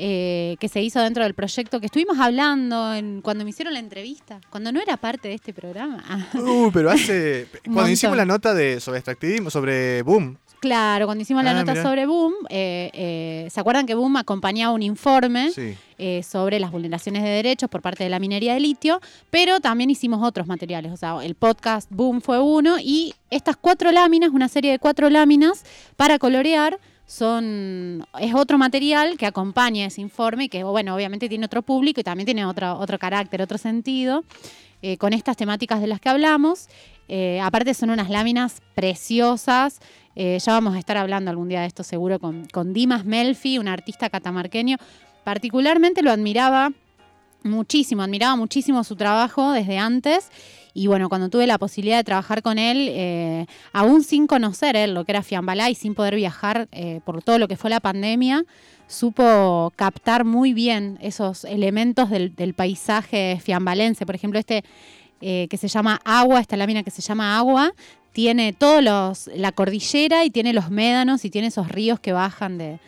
eh, 0.02 0.56
que 0.60 0.70
se 0.70 0.82
hizo 0.82 1.02
dentro 1.02 1.24
del 1.24 1.34
proyecto 1.34 1.80
que 1.80 1.88
estuvimos 1.88 2.18
hablando 2.20 2.94
en, 2.94 3.22
cuando 3.22 3.44
me 3.44 3.50
hicieron 3.50 3.74
la 3.74 3.80
entrevista, 3.80 4.40
cuando 4.50 4.72
no 4.72 4.80
era 4.80 4.96
parte 4.98 5.28
de 5.28 5.34
este 5.36 5.54
programa. 5.54 6.04
Uh, 6.40 6.72
pero 6.72 6.90
hace... 6.90 7.48
Cuando 7.66 7.90
hicimos 7.90 8.16
la 8.16 8.26
nota 8.26 8.54
de 8.54 8.80
sobre 8.80 9.00
extractivismo, 9.00 9.50
sobre 9.50 10.02
Boom, 10.04 10.38
Claro, 10.60 11.06
cuando 11.06 11.22
hicimos 11.22 11.44
la 11.44 11.52
Ah, 11.52 11.54
nota 11.54 11.72
mirá. 11.72 11.84
sobre 11.84 12.06
Boom, 12.06 12.34
eh, 12.50 12.90
eh, 12.94 13.48
¿se 13.50 13.60
acuerdan 13.62 13.86
que 13.86 13.96
Boom 13.96 14.18
acompañaba 14.18 14.74
un 14.74 14.82
informe 14.84 15.52
sí. 15.52 15.76
eh, 15.98 16.22
sobre 16.22 16.60
las 16.60 16.72
vulneraciones 16.72 17.24
de 17.24 17.30
derechos 17.30 17.70
por 17.70 17.82
parte 17.82 18.04
de 18.04 18.10
la 18.10 18.20
minería 18.20 18.54
de 18.56 18.60
litio? 18.60 19.00
Pero 19.30 19.62
también 19.62 19.90
hicimos 19.90 20.22
otros 20.22 20.48
materiales, 20.48 20.92
o 20.92 20.98
sea, 20.98 21.18
el 21.24 21.36
podcast 21.36 21.90
Boom 21.92 22.22
fue 22.22 22.42
uno 22.42 22.76
y 22.78 23.14
estas 23.30 23.56
cuatro 23.56 23.92
láminas, 23.94 24.32
una 24.32 24.50
serie 24.50 24.72
de 24.72 24.80
cuatro 24.80 25.10
láminas 25.10 25.64
para 25.96 26.20
colorear, 26.20 26.78
son 27.10 28.06
es 28.20 28.36
otro 28.36 28.60
material 28.60 29.18
que 29.18 29.26
acompaña 29.26 29.88
ese 29.88 30.00
informe 30.00 30.44
y 30.44 30.50
que, 30.50 30.64
bueno, 30.64 30.94
obviamente 30.94 31.28
tiene 31.28 31.44
otro 31.48 31.64
público 31.64 32.00
y 32.00 32.04
también 32.04 32.26
tiene 32.26 32.46
otro, 32.46 32.78
otro 32.78 33.00
carácter, 33.00 33.42
otro 33.42 33.58
sentido, 33.58 34.24
eh, 34.84 34.96
con 34.98 35.14
estas 35.14 35.36
temáticas 35.36 35.82
de 35.82 35.88
las 35.88 36.00
que 36.00 36.10
hablamos. 36.10 36.70
Eh, 37.08 37.42
aparte 37.42 37.74
son 37.74 37.90
unas 37.90 38.12
láminas 38.12 38.62
preciosas. 38.76 39.80
Eh, 40.16 40.38
ya 40.40 40.52
vamos 40.52 40.76
a 40.76 40.80
estar 40.80 40.98
hablando 40.98 41.32
algún 41.32 41.50
día 41.50 41.62
de 41.62 41.66
esto 41.68 41.84
seguro 41.84 42.20
con, 42.20 42.46
con 42.46 42.74
Dimas 42.74 43.06
Melfi, 43.06 43.58
un 43.58 43.68
artista 43.68 44.12
catamarqueño. 44.12 44.78
Particularmente 45.24 46.04
lo 46.04 46.12
admiraba 46.12 46.74
muchísimo, 47.44 48.02
admiraba 48.02 48.36
muchísimo 48.36 48.84
su 48.84 48.96
trabajo 48.96 49.52
desde 49.52 49.78
antes. 49.78 50.30
Y 50.74 50.88
bueno, 50.88 51.10
cuando 51.10 51.30
tuve 51.30 51.48
la 51.48 51.58
posibilidad 51.58 51.98
de 51.98 52.04
trabajar 52.04 52.42
con 52.42 52.60
él, 52.60 52.88
eh, 52.92 53.46
aún 53.74 54.04
sin 54.04 54.28
conocer 54.28 54.76
él 54.76 54.94
lo 54.94 55.04
que 55.04 55.12
era 55.12 55.24
Fiambalá 55.24 55.70
y 55.70 55.76
sin 55.76 55.96
poder 55.96 56.16
viajar 56.16 56.68
eh, 56.72 57.02
por 57.04 57.24
todo 57.24 57.40
lo 57.40 57.48
que 57.48 57.58
fue 57.58 57.70
la 57.70 57.80
pandemia, 57.80 58.46
supo 58.88 59.74
captar 59.76 60.26
muy 60.26 60.54
bien 60.54 60.98
esos 61.02 61.44
elementos 61.46 62.10
del, 62.10 62.54
paisaje 62.54 63.40
fiambalense. 63.42 64.06
Por 64.06 64.16
ejemplo, 64.16 64.40
este 64.40 64.64
eh, 65.22 65.48
que 65.50 65.58
se 65.58 65.68
llama 65.68 66.00
Agua, 66.06 66.40
esta 66.40 66.56
lámina 66.56 66.84
que 66.84 66.92
se 66.92 67.02
llama 67.02 67.38
Agua, 67.38 67.74
tiene 68.14 68.54
todos 68.54 68.84
los, 68.84 69.28
la 69.36 69.52
cordillera 69.52 70.24
y 70.26 70.30
tiene 70.30 70.54
los 70.54 70.72
médanos 70.72 71.26
y 71.26 71.30
tiene 71.30 71.48
esos 71.48 71.68
ríos 71.68 72.00
que 72.00 72.14
bajan 72.14 72.58
de, 72.58 72.80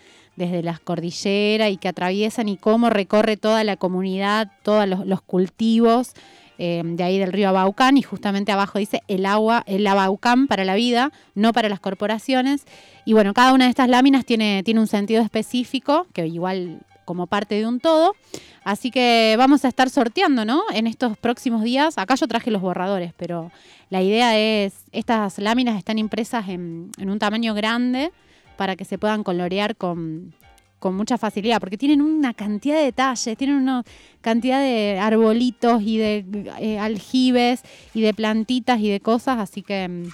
desde 0.42 0.64
las 0.64 0.80
cordilleras 0.80 1.72
y 1.72 1.78
que 1.78 1.88
atraviesan 1.88 2.50
y 2.50 2.58
cómo 2.58 2.90
recorre 2.90 3.38
toda 3.38 3.64
la 3.64 3.78
comunidad, 3.78 4.52
todos 4.64 4.88
los, 4.88 5.22
cultivos 5.22 6.14
eh, 6.58 6.82
de 6.84 7.04
ahí 7.04 7.20
del 7.20 7.32
río 7.32 7.50
Abaucán 7.50 7.98
y 7.98 8.02
justamente 8.02 8.52
abajo 8.52 8.80
dice 8.80 9.02
el 9.08 9.26
agua, 9.26 9.64
el 9.68 9.86
Abaucán 9.86 10.48
para 10.48 10.66
la 10.66 10.76
vida, 10.76 11.12
no 11.36 11.54
para 11.54 11.70
las 11.70 11.80
corporaciones. 11.80 12.66
Y 13.06 13.14
bueno, 13.14 13.34
cada 13.34 13.54
una 13.54 13.66
de 13.66 13.70
estas 13.70 13.88
láminas 13.88 14.26
tiene, 14.26 14.64
tiene 14.64 14.80
un 14.80 14.88
sentido 14.88 15.22
específico, 15.22 16.08
que 16.14 16.26
igual 16.26 16.80
como 17.06 17.28
parte 17.28 17.56
de 17.56 17.68
un 17.68 17.80
todo. 17.80 18.16
Así 18.64 18.90
que 18.90 19.36
vamos 19.38 19.66
a 19.66 19.68
estar 19.68 19.90
sorteando, 19.90 20.46
¿no? 20.46 20.64
En 20.74 20.88
estos 20.88 21.18
próximos 21.18 21.64
días. 21.64 21.98
Acá 21.98 22.16
yo 22.16 22.28
traje 22.28 22.52
los 22.52 22.62
borradores, 22.62 23.14
pero 23.18 23.52
la 23.90 24.02
idea 24.02 24.38
es, 24.38 24.86
estas 24.92 25.38
láminas 25.40 25.78
están 25.78 26.00
impresas 26.00 26.48
en, 26.50 26.92
en 26.98 27.10
un 27.10 27.20
tamaño 27.20 27.54
grande 27.54 28.12
para 28.58 28.76
que 28.76 28.86
se 28.86 28.98
puedan 28.98 29.24
colorear 29.24 29.76
con, 29.76 30.34
con 30.82 30.96
mucha 30.96 31.18
facilidad, 31.20 31.60
porque 31.60 31.78
tienen 31.78 32.02
una 32.02 32.34
cantidad 32.34 32.76
de 32.76 32.86
detalles, 32.86 33.38
tienen 33.38 33.58
una 33.58 33.84
cantidad 34.20 34.60
de 34.60 34.98
arbolitos 35.00 35.82
y 35.84 35.98
de 36.00 36.26
eh, 36.60 36.80
aljibes 36.80 37.62
y 37.94 38.02
de 38.02 38.16
plantitas 38.16 38.80
y 38.80 38.90
de 38.90 39.00
cosas, 39.00 39.38
así 39.40 39.62
que 39.62 39.88
mm, 39.88 40.10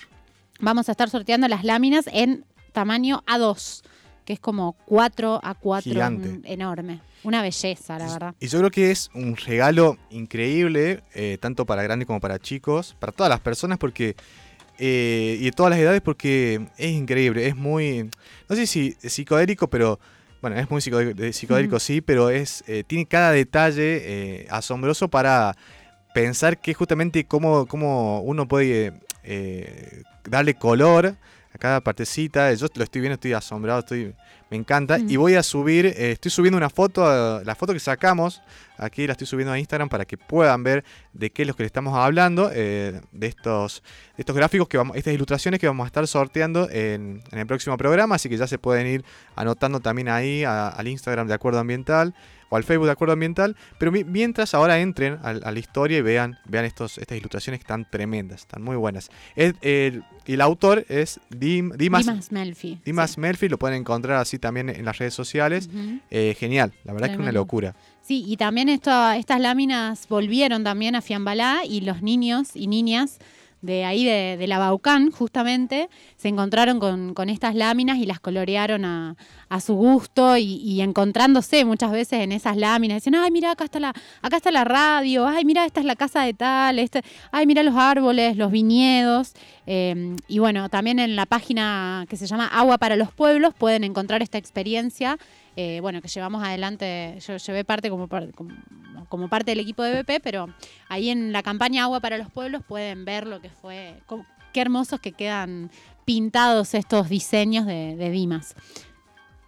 vamos 0.60 0.90
a 0.90 0.92
estar 0.92 1.10
sorteando 1.10 1.48
las 1.48 1.64
láminas 1.64 2.10
en 2.12 2.44
tamaño 2.74 3.24
A2, 3.26 3.82
que 4.26 4.34
es 4.34 4.42
como 4.42 4.74
4 4.86 5.40
a 5.42 5.56
4 5.56 5.90
Gigante. 5.90 6.42
enorme. 6.44 7.00
Una 7.24 7.42
belleza, 7.42 7.98
la 7.98 8.12
verdad. 8.12 8.36
Y 8.40 8.48
yo 8.48 8.60
creo 8.60 8.70
que 8.70 8.92
es 8.92 9.10
un 9.14 9.38
regalo 9.38 9.98
increíble, 10.10 11.02
eh, 11.16 11.38
tanto 11.40 11.66
para 11.66 11.82
grandes 11.82 12.08
como 12.08 12.20
para 12.20 12.40
chicos, 12.40 12.94
para 13.00 13.14
todas 13.14 13.30
las 13.30 13.40
personas, 13.40 13.78
porque. 13.78 14.16
Eh, 14.78 15.38
y 15.40 15.46
de 15.46 15.52
todas 15.52 15.72
las 15.72 15.80
edades, 15.80 16.02
porque 16.02 16.68
es 16.78 16.92
increíble, 16.92 17.48
es 17.48 17.56
muy. 17.56 18.10
No 18.48 18.56
sé 18.56 18.68
si 18.68 18.94
psicodélico, 19.02 19.70
pero. 19.70 20.00
Bueno, 20.40 20.56
es 20.58 20.70
muy 20.70 20.82
psicodélico, 20.82 21.80
sí, 21.80 22.00
pero 22.00 22.30
es 22.30 22.64
eh, 22.68 22.84
tiene 22.86 23.08
cada 23.08 23.32
detalle 23.32 24.44
eh, 24.44 24.48
asombroso 24.52 25.08
para 25.08 25.56
pensar 26.14 26.60
que 26.60 26.76
justamente 26.76 27.26
cómo, 27.26 27.66
cómo 27.66 28.22
uno 28.22 28.48
puede 28.48 28.94
darle 30.30 30.54
color 30.54 31.16
a 31.52 31.58
cada 31.58 31.82
partecita. 31.82 32.54
Yo 32.54 32.68
lo 32.76 32.84
estoy 32.84 33.02
viendo, 33.02 33.16
estoy 33.16 33.34
asombrado, 33.34 33.80
estoy 33.80 34.14
me 34.50 34.58
encanta. 34.58 34.98
Mm. 34.98 35.10
Y 35.10 35.16
voy 35.18 35.36
a 35.36 35.44
subir, 35.44 35.86
eh, 35.88 36.12
estoy 36.12 36.32
subiendo 36.32 36.58
una 36.58 36.70
foto, 36.70 37.42
la 37.44 37.56
foto 37.56 37.74
que 37.74 37.80
sacamos, 37.80 38.42
aquí 38.78 39.06
la 39.08 39.14
estoy 39.14 39.28
subiendo 39.28 39.52
a 39.52 39.60
Instagram 39.60 39.90
para 39.90 40.06
que 40.06 40.18
puedan 40.18 40.64
ver 40.64 40.84
de 41.14 41.32
qué 41.32 41.42
es 41.42 41.48
lo 41.48 41.54
que 41.56 41.64
le 41.64 41.68
estamos 41.68 41.96
hablando, 41.98 42.52
eh, 42.54 43.02
de 43.12 43.28
estos, 43.28 43.82
de 44.16 44.22
estos 44.22 44.36
gráficos, 44.36 44.68
que 44.68 44.78
vamos, 44.78 44.96
estas 44.96 45.14
ilustraciones 45.14 45.60
que 45.60 45.68
vamos 45.68 45.84
a 45.86 45.88
estar 45.88 46.08
sorteando 46.08 46.70
en, 46.70 47.22
en 47.32 47.40
el 47.40 47.48
próximo 47.48 47.76
programa, 47.78 48.16
así 48.16 48.30
que 48.30 48.38
ya 48.38 48.48
se 48.48 48.58
pueden 48.58 48.88
ir 48.88 49.04
anotando 49.36 49.80
también 49.80 50.10
ahí 50.10 50.44
a- 50.44 50.70
al 50.70 50.88
Instagram 50.88 51.28
de 51.28 51.34
Acuerdo 51.34 51.60
Ambiental 51.60 52.14
o 52.50 52.56
al 52.56 52.64
Facebook 52.64 52.86
de 52.86 52.94
Acuerdo 52.94 53.12
Ambiental, 53.14 53.58
pero 53.78 53.92
mi- 53.92 54.06
mientras 54.06 54.54
ahora 54.54 54.80
entren 54.80 55.20
a, 55.22 55.34
la 55.34 55.60
historia 55.60 55.98
y 55.98 56.02
vean, 56.02 56.38
vean 56.46 56.64
estos, 56.64 56.98
estas 56.98 57.18
ilustraciones 57.18 57.60
que 57.60 57.64
están 57.64 57.86
tremendas, 57.90 58.42
están 58.42 58.62
muy 58.62 58.78
buenas. 58.78 59.10
Es- 59.36 59.56
el, 59.62 60.04
y 60.26 60.34
el 60.34 60.42
autor 60.42 60.86
es 60.88 61.20
Dim- 61.30 61.76
Dimas, 61.76 62.06
Dimas 62.06 62.32
Melfi. 62.32 62.80
Dimas 62.86 63.12
sí. 63.12 63.20
Melfi, 63.20 63.50
lo 63.50 63.58
pueden 63.58 63.80
encontrar 63.82 64.18
así 64.22 64.37
también 64.40 64.70
en 64.70 64.86
las 64.86 64.98
redes 64.98 65.14
sociales. 65.14 65.70
Eh, 66.10 66.36
genial, 66.38 66.74
la 66.84 66.94
verdad 66.94 67.10
es 67.10 67.16
que 67.16 67.18
una 67.22 67.26
Tremendo. 67.26 67.40
locura. 67.42 67.76
Sí, 68.02 68.24
y 68.26 68.38
también 68.38 68.70
esto, 68.70 69.12
estas 69.12 69.40
láminas 69.42 70.08
volvieron 70.08 70.64
también 70.64 70.96
a 70.96 71.02
Fiambalá 71.02 71.62
y 71.68 71.82
los 71.82 72.02
niños 72.02 72.56
y 72.56 72.68
niñas 72.68 73.20
de 73.62 73.86
ahí 73.86 74.06
de, 74.06 74.48
la 74.48 74.60
Baucán, 74.60 75.12
justamente, 75.12 75.90
se 76.16 76.28
encontraron 76.28 76.80
con, 76.80 77.14
con 77.14 77.30
estas 77.30 77.56
láminas 77.56 77.98
y 77.98 78.06
las 78.06 78.20
colorearon 78.20 78.86
a, 78.86 79.16
a 79.50 79.60
su 79.62 79.76
gusto 79.76 80.38
y, 80.38 80.82
encontrándose 80.82 81.66
muchas 81.66 81.92
veces 81.92 82.22
en 82.22 82.32
esas 82.32 82.58
láminas. 82.58 82.98
Dicen, 82.98 83.16
ay, 83.16 83.32
mira, 83.32 83.52
acá 83.52 83.66
está 83.66 83.80
la, 83.80 83.94
acá 84.22 84.38
está 84.38 84.52
la 84.52 84.64
radio, 84.64 85.28
ay, 85.28 85.46
mira, 85.46 85.66
esta 85.66 85.80
es 85.80 85.86
la 85.86 85.96
casa 85.96 86.22
de 86.22 86.34
tal, 86.34 86.80
este, 86.80 87.02
ay, 87.32 87.46
mira 87.46 87.64
los 87.64 87.76
árboles, 87.76 88.38
los 88.38 88.52
viñedos. 88.52 89.34
Eh, 89.66 90.16
y 90.28 90.40
bueno, 90.40 90.70
también 90.70 91.00
en 91.00 91.16
la 91.16 91.26
página 91.26 92.06
que 92.10 92.18
se 92.18 92.28
llama 92.28 92.48
Agua 92.48 92.78
para 92.78 92.96
los 92.96 93.12
Pueblos 93.12 93.54
pueden 93.54 93.84
encontrar 93.84 94.22
esta 94.22 94.38
experiencia 94.38 95.18
eh, 95.60 95.80
bueno, 95.82 96.04
que 96.04 96.08
llevamos 96.08 96.44
adelante, 96.44 97.18
yo 97.20 97.38
llevé 97.38 97.66
parte 97.66 97.90
como, 97.90 98.08
como, 98.08 98.52
como 99.10 99.28
parte 99.28 99.50
del 99.52 99.60
equipo 99.60 99.82
de 99.82 100.04
BP, 100.04 100.22
pero 100.22 100.48
ahí 100.88 101.10
en 101.10 101.34
la 101.34 101.42
campaña 101.42 101.84
Agua 101.84 102.00
para 102.00 102.20
los 102.20 102.30
Pueblos 102.30 102.62
pueden 102.68 103.06
ver 103.06 103.26
lo 103.26 103.42
que 103.42 103.50
fue, 103.50 103.96
qué 104.54 104.62
hermosos 104.62 105.00
que 105.00 105.14
quedan 105.14 105.72
pintados 106.06 106.76
estos 106.76 107.10
diseños 107.10 107.66
de, 107.66 107.96
de 107.96 108.12
Dimas. 108.12 108.56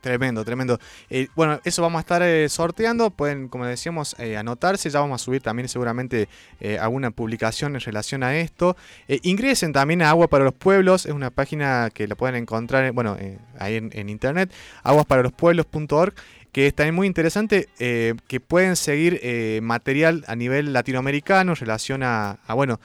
Tremendo, 0.02 0.46
tremendo. 0.46 0.80
Eh, 1.10 1.28
bueno, 1.36 1.60
eso 1.66 1.82
vamos 1.82 2.00
a 2.00 2.02
estar 2.02 2.22
eh, 2.22 2.48
sorteando. 2.48 3.10
Pueden, 3.10 3.50
como 3.50 3.66
decíamos, 3.66 4.16
eh, 4.18 4.38
anotarse. 4.38 4.90
Ya 4.90 5.02
vamos 5.02 5.22
a 5.22 5.26
subir 5.26 5.42
también 5.42 5.68
seguramente 5.68 6.30
eh, 6.62 6.78
alguna 6.80 7.12
publicación 7.12 7.76
en 7.76 7.82
relación 7.82 8.24
a 8.24 8.38
esto. 8.38 8.78
Eh, 9.10 9.20
ingresen 9.24 9.74
también 9.74 10.02
a 10.02 10.10
Agua 10.10 10.30
para 10.30 10.46
los 10.46 10.54
Pueblos. 10.54 11.06
Es 11.06 11.12
una 11.12 11.32
página 11.32 11.90
que 11.94 12.08
la 12.08 12.16
pueden 12.16 12.36
encontrar, 12.36 12.86
eh, 12.86 12.92
bueno, 12.92 13.18
ahí 13.58 13.76
en, 13.76 13.90
en 13.94 14.08
internet. 14.08 14.54
aguasparalospueblos.org 14.84 16.14
que 16.54 16.66
es 16.66 16.74
también 16.74 16.96
muy 16.96 17.06
interesante, 17.06 17.70
que 17.78 18.40
pueden 18.40 18.76
seguir 18.76 19.22
material 19.62 20.26
a 20.28 20.36
nivel 20.36 20.74
latinoamericano 20.74 21.52
en 21.52 21.56
relación 21.56 22.02
a, 22.02 22.40
a, 22.48 22.56
bueno, 22.56 22.80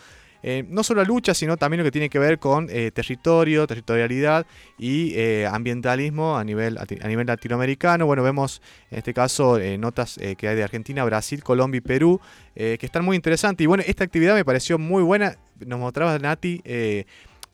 eh, 0.47 0.63
no 0.69 0.83
solo 0.83 1.01
a 1.01 1.05
lucha, 1.05 1.33
sino 1.33 1.57
también 1.57 1.79
lo 1.79 1.85
que 1.85 1.91
tiene 1.91 2.11
que 2.11 2.19
ver 2.19 2.39
con 2.39 2.69
eh, 2.71 2.91
territorio, 2.91 3.67
territorialidad 3.67 4.47
y 4.79 5.15
eh, 5.15 5.49
ambientalismo 5.51 6.37
a 6.37 6.45
nivel, 6.45 6.77
a 6.77 7.09
nivel 7.09 7.27
latinoamericano. 7.27 8.05
Bueno, 8.05 8.23
vemos 8.23 8.61
en 8.91 8.99
este 8.99 9.15
caso 9.15 9.59
eh, 9.59 9.79
notas 9.79 10.21
que 10.37 10.47
hay 10.47 10.55
de 10.55 10.63
Argentina, 10.63 11.03
Brasil, 11.05 11.43
Colombia 11.43 11.79
y 11.79 11.81
Perú, 11.81 12.21
que 12.55 12.79
están 12.83 13.05
muy 13.07 13.17
interesantes. 13.17 13.65
Y 13.65 13.67
bueno, 13.67 13.83
esta 13.87 14.05
actividad 14.05 14.35
me 14.35 14.45
pareció 14.45 14.79
muy 14.79 15.03
buena. 15.03 15.39
Nos 15.65 15.81
mostraba 15.81 16.19
Nati 16.19 16.63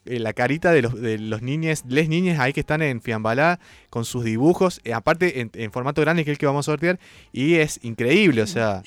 la 0.05 0.33
carita 0.33 0.73
de 0.73 0.83
los, 0.83 1.01
de 1.01 1.19
los 1.19 1.43
niños, 1.43 1.85
les 1.87 2.09
niñas 2.09 2.41
ahí 2.41 2.53
que 2.53 2.61
están 2.61 2.83
en 2.83 3.01
Fiambalá 3.01 3.61
con 3.91 4.05
sus 4.05 4.25
dibujos, 4.25 4.81
aparte 4.93 5.41
en, 5.41 5.51
en 5.55 5.71
formato 5.71 6.01
grande 6.01 6.25
que 6.25 6.33
es 6.33 6.35
el 6.35 6.39
que 6.39 6.47
vamos 6.47 6.67
a 6.67 6.73
sortear, 6.73 6.99
y 7.33 7.55
es 7.55 7.79
increíble, 7.83 8.43
o 8.43 8.47
sea, 8.47 8.83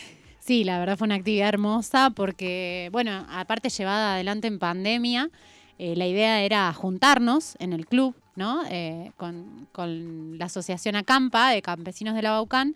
Sí, 0.46 0.66
la 0.66 0.78
verdad 0.78 0.98
fue 0.98 1.06
una 1.06 1.16
actividad 1.16 1.48
hermosa 1.48 2.10
porque, 2.10 2.90
bueno, 2.92 3.26
aparte 3.30 3.70
llevada 3.70 4.16
adelante 4.16 4.48
en 4.48 4.60
pandemia, 4.60 5.30
eh, 5.80 5.96
la 5.96 6.06
idea 6.06 6.42
era 6.42 6.74
juntarnos 6.74 7.56
en 7.60 7.72
el 7.72 7.86
club, 7.86 8.14
¿no? 8.36 8.62
Eh, 8.70 9.14
con, 9.16 9.70
con 9.72 10.38
la 10.38 10.48
asociación 10.48 10.98
Acampa 10.98 11.52
de 11.52 11.62
campesinos 11.62 12.14
de 12.14 12.24
la 12.24 12.32
Baucán. 12.32 12.76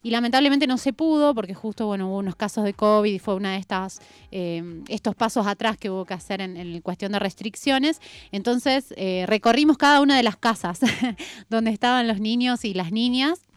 Y 0.00 0.10
lamentablemente 0.10 0.68
no 0.68 0.78
se 0.78 0.92
pudo 0.92 1.34
porque 1.34 1.54
justo 1.54 1.86
bueno, 1.86 2.08
hubo 2.08 2.18
unos 2.18 2.36
casos 2.36 2.62
de 2.62 2.72
COVID 2.72 3.12
y 3.12 3.18
fue 3.18 3.34
una 3.34 3.54
de 3.54 3.58
estas 3.58 3.98
eh, 4.30 4.84
estos 4.86 5.16
pasos 5.16 5.44
atrás 5.48 5.76
que 5.76 5.90
hubo 5.90 6.04
que 6.04 6.14
hacer 6.14 6.40
en, 6.40 6.56
en 6.56 6.80
cuestión 6.82 7.10
de 7.10 7.18
restricciones. 7.18 8.00
Entonces 8.30 8.94
eh, 8.96 9.24
recorrimos 9.26 9.76
cada 9.76 10.00
una 10.00 10.16
de 10.16 10.22
las 10.22 10.36
casas 10.36 10.78
donde 11.50 11.72
estaban 11.72 12.06
los 12.06 12.20
niños 12.20 12.64
y 12.64 12.74
las 12.74 12.92
niñas 12.92 13.47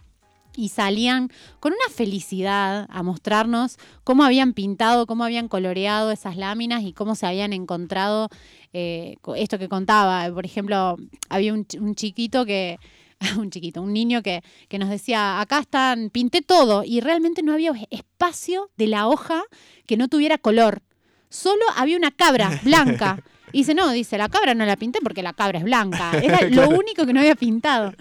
y 0.56 0.70
salían 0.70 1.30
con 1.60 1.74
una 1.74 1.96
felicidad 1.96 2.88
a 2.90 3.04
mostrarnos 3.04 3.78
cómo 4.04 4.24
habían 4.24 4.54
pintado, 4.54 5.08
cómo 5.08 5.24
habían 5.24 5.48
coloreado 5.48 6.12
esas 6.12 6.38
láminas 6.38 6.84
y 6.84 6.94
cómo 6.94 7.16
se 7.16 7.26
habían 7.26 7.54
encontrado 7.54 8.30
eh, 8.74 9.16
esto 9.36 9.60
que 9.60 9.70
contaba. 9.70 10.32
Por 10.34 10.46
ejemplo, 10.46 10.98
había 11.30 11.54
un, 11.54 11.66
un 11.80 11.96
chiquito 11.96 12.46
que, 12.46 12.80
un 13.38 13.50
chiquito, 13.50 13.82
un 13.82 13.94
niño 13.94 14.22
que, 14.22 14.44
que 14.68 14.80
nos 14.80 14.90
decía, 14.90 15.40
acá 15.42 15.60
están, 15.60 16.10
pinté 16.10 16.42
todo 16.42 16.84
y 16.84 17.00
realmente 17.00 17.44
no 17.44 17.54
había 17.54 17.74
espacio 17.90 18.70
de 18.78 18.88
la 18.88 19.08
hoja 19.08 19.44
que 19.86 19.98
no 19.98 20.08
tuviera 20.08 20.38
color. 20.38 20.82
Solo 21.30 21.64
había 21.76 21.98
una 21.98 22.12
cabra 22.12 22.60
blanca. 22.64 23.24
Y 23.52 23.60
dice, 23.60 23.74
no, 23.74 23.92
dice, 23.92 24.18
la 24.18 24.30
cabra 24.30 24.54
no 24.54 24.66
la 24.66 24.76
pinté 24.76 25.00
porque 25.02 25.24
la 25.24 25.34
cabra 25.34 25.60
es 25.60 25.64
blanca. 25.64 26.12
Era 26.24 26.42
lo 26.50 26.70
único 26.70 27.06
que 27.06 27.14
no 27.14 27.20
había 27.20 27.36
pintado. 27.36 27.94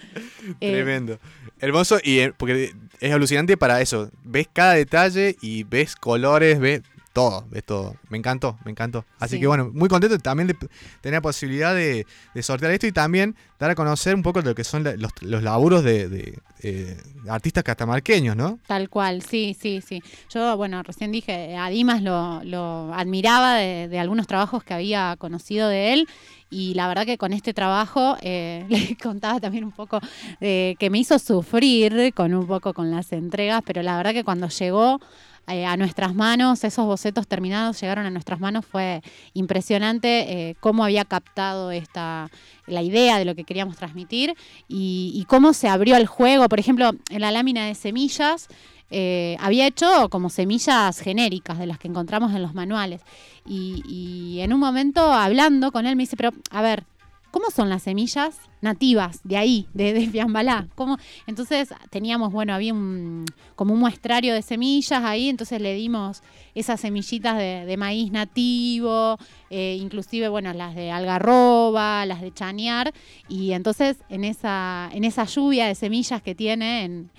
Eh, 0.59 0.71
Tremendo. 0.71 1.19
Hermoso 1.59 1.99
y 2.03 2.19
eh, 2.19 2.33
porque 2.35 2.73
es 2.99 3.13
alucinante 3.13 3.57
para 3.57 3.81
eso. 3.81 4.09
Ves 4.23 4.47
cada 4.51 4.73
detalle 4.73 5.35
y 5.41 5.63
ves 5.63 5.95
colores, 5.95 6.59
ves 6.59 6.81
todo, 7.13 7.45
ves 7.49 7.63
todo. 7.65 7.95
Me 8.09 8.17
encantó, 8.17 8.57
me 8.65 8.71
encantó. 8.71 9.05
Así 9.19 9.35
Sí. 9.35 9.41
que 9.41 9.47
bueno, 9.47 9.69
muy 9.73 9.89
contento 9.89 10.17
también 10.19 10.47
de 10.47 10.53
tener 11.01 11.17
la 11.17 11.21
posibilidad 11.21 11.73
de, 11.75 12.05
de 12.33 12.43
sortear 12.43 12.71
esto 12.71 12.87
y 12.87 12.91
también 12.91 13.35
dar 13.59 13.69
a 13.71 13.75
conocer 13.75 14.15
un 14.15 14.23
poco 14.23 14.41
de 14.41 14.49
lo 14.49 14.55
que 14.55 14.63
son 14.63 14.83
la- 14.83 14.95
los, 14.95 15.11
los 15.21 15.43
laburos 15.43 15.83
de, 15.83 16.07
de, 16.09 16.39
eh, 16.63 16.97
artistas 17.29 17.63
catamarqueños, 17.63 18.35
¿no? 18.35 18.59
Tal 18.65 18.89
cual, 18.89 19.21
sí, 19.21 19.55
sí, 19.59 19.81
sí. 19.85 20.01
Yo, 20.33 20.55
bueno, 20.57 20.81
recién 20.83 21.11
dije, 21.11 21.55
a 21.57 21.69
Dimas 21.69 22.01
lo, 22.01 22.41
lo 22.43 22.93
admiraba 22.93 23.55
de, 23.55 23.99
algunos 23.99 24.25
trabajos 24.27 24.63
que 24.63 24.73
había 24.73 25.15
conocido 25.19 25.67
de 25.67 25.93
él 25.93 26.07
y 26.49 26.73
la 26.73 26.87
verdad 26.87 27.05
que 27.05 27.17
con 27.17 27.33
este 27.33 27.53
trabajo 27.53 28.17
eh, 28.21 28.65
le 28.69 28.95
contaba 28.97 29.39
también 29.39 29.63
un 29.63 29.71
poco 29.71 29.99
de 30.39 30.75
que 30.79 30.89
me 30.89 30.97
hizo 30.99 31.19
sufrir 31.19 32.13
con 32.15 32.33
un 32.33 32.47
poco 32.47 32.73
con 32.73 32.89
las 32.89 33.11
entregas, 33.11 33.61
pero 33.65 33.81
la 33.83 33.97
verdad 33.97 34.13
que 34.13 34.23
cuando 34.23 34.47
llegó 34.47 34.99
eh, 35.53 35.65
a 35.65 35.75
nuestras 35.77 36.15
manos, 36.15 36.63
esos 36.63 36.85
bocetos 36.85 37.27
terminados 37.27 37.79
llegaron 37.81 38.05
a 38.05 38.09
nuestras 38.09 38.39
manos, 38.39 38.65
fue 38.65 39.01
impresionante 39.33 40.49
eh, 40.49 40.55
cómo 40.59 40.83
había 40.83 41.05
captado 41.05 41.71
esta 41.71 42.29
la 42.67 42.81
idea 42.81 43.17
de 43.17 43.25
lo 43.25 43.35
que 43.35 43.43
queríamos 43.43 43.75
transmitir 43.75 44.35
y, 44.67 45.25
cómo 45.27 45.53
se 45.53 45.67
abrió 45.67 45.97
el 45.97 46.07
juego. 46.07 46.47
Por 46.47 46.59
ejemplo, 46.59 46.91
en 47.09 47.21
la 47.21 47.31
lámina 47.31 47.65
de 47.65 47.75
semillas 47.75 48.47
eh, 48.89 49.35
había 49.39 49.67
hecho 49.67 50.09
como 50.09 50.29
semillas 50.29 50.99
genéricas 50.99 51.57
de 51.59 51.65
las 51.65 51.79
que 51.79 51.87
encontramos 51.87 52.33
en 52.33 52.41
los 52.41 52.53
manuales. 52.53 53.01
Y, 53.45 53.83
y 53.87 54.39
en 54.41 54.53
un 54.53 54.59
momento 54.59 55.11
hablando 55.11 55.71
con 55.71 55.85
él 55.85 55.95
me 55.95 56.03
dice, 56.03 56.15
pero 56.15 56.31
a 56.51 56.61
ver, 56.61 56.83
¿cómo 57.31 57.49
son 57.49 57.69
las 57.69 57.83
semillas 57.83 58.39
nativas 58.61 59.21
de 59.23 59.37
ahí, 59.37 59.67
de, 59.73 59.93
de 59.93 60.07
Fiambalá? 60.07 60.67
¿Cómo? 60.75 60.97
Entonces 61.25 61.69
teníamos, 61.89 62.31
bueno, 62.31 62.53
había 62.53 62.73
un, 62.73 63.25
como 63.55 63.73
un 63.73 63.79
muestrario 63.79 64.33
de 64.33 64.41
semillas 64.41 65.03
ahí, 65.03 65.29
entonces 65.29 65.61
le 65.61 65.73
dimos 65.73 66.21
esas 66.53 66.79
semillitas 66.79 67.37
de, 67.37 67.65
de 67.65 67.77
maíz 67.77 68.11
nativo, 68.11 69.17
eh, 69.49 69.77
inclusive, 69.79 70.29
bueno, 70.29 70.53
las 70.53 70.75
de 70.75 70.91
algarroba, 70.91 72.05
las 72.05 72.21
de 72.21 72.33
chañar, 72.33 72.93
y 73.27 73.53
entonces 73.53 73.97
en 74.09 74.23
esa, 74.23 74.89
en 74.93 75.03
esa 75.03 75.25
lluvia 75.25 75.67
de 75.67 75.75
semillas 75.75 76.21
que 76.21 76.35
tiene 76.35 76.83
en, 76.83 77.11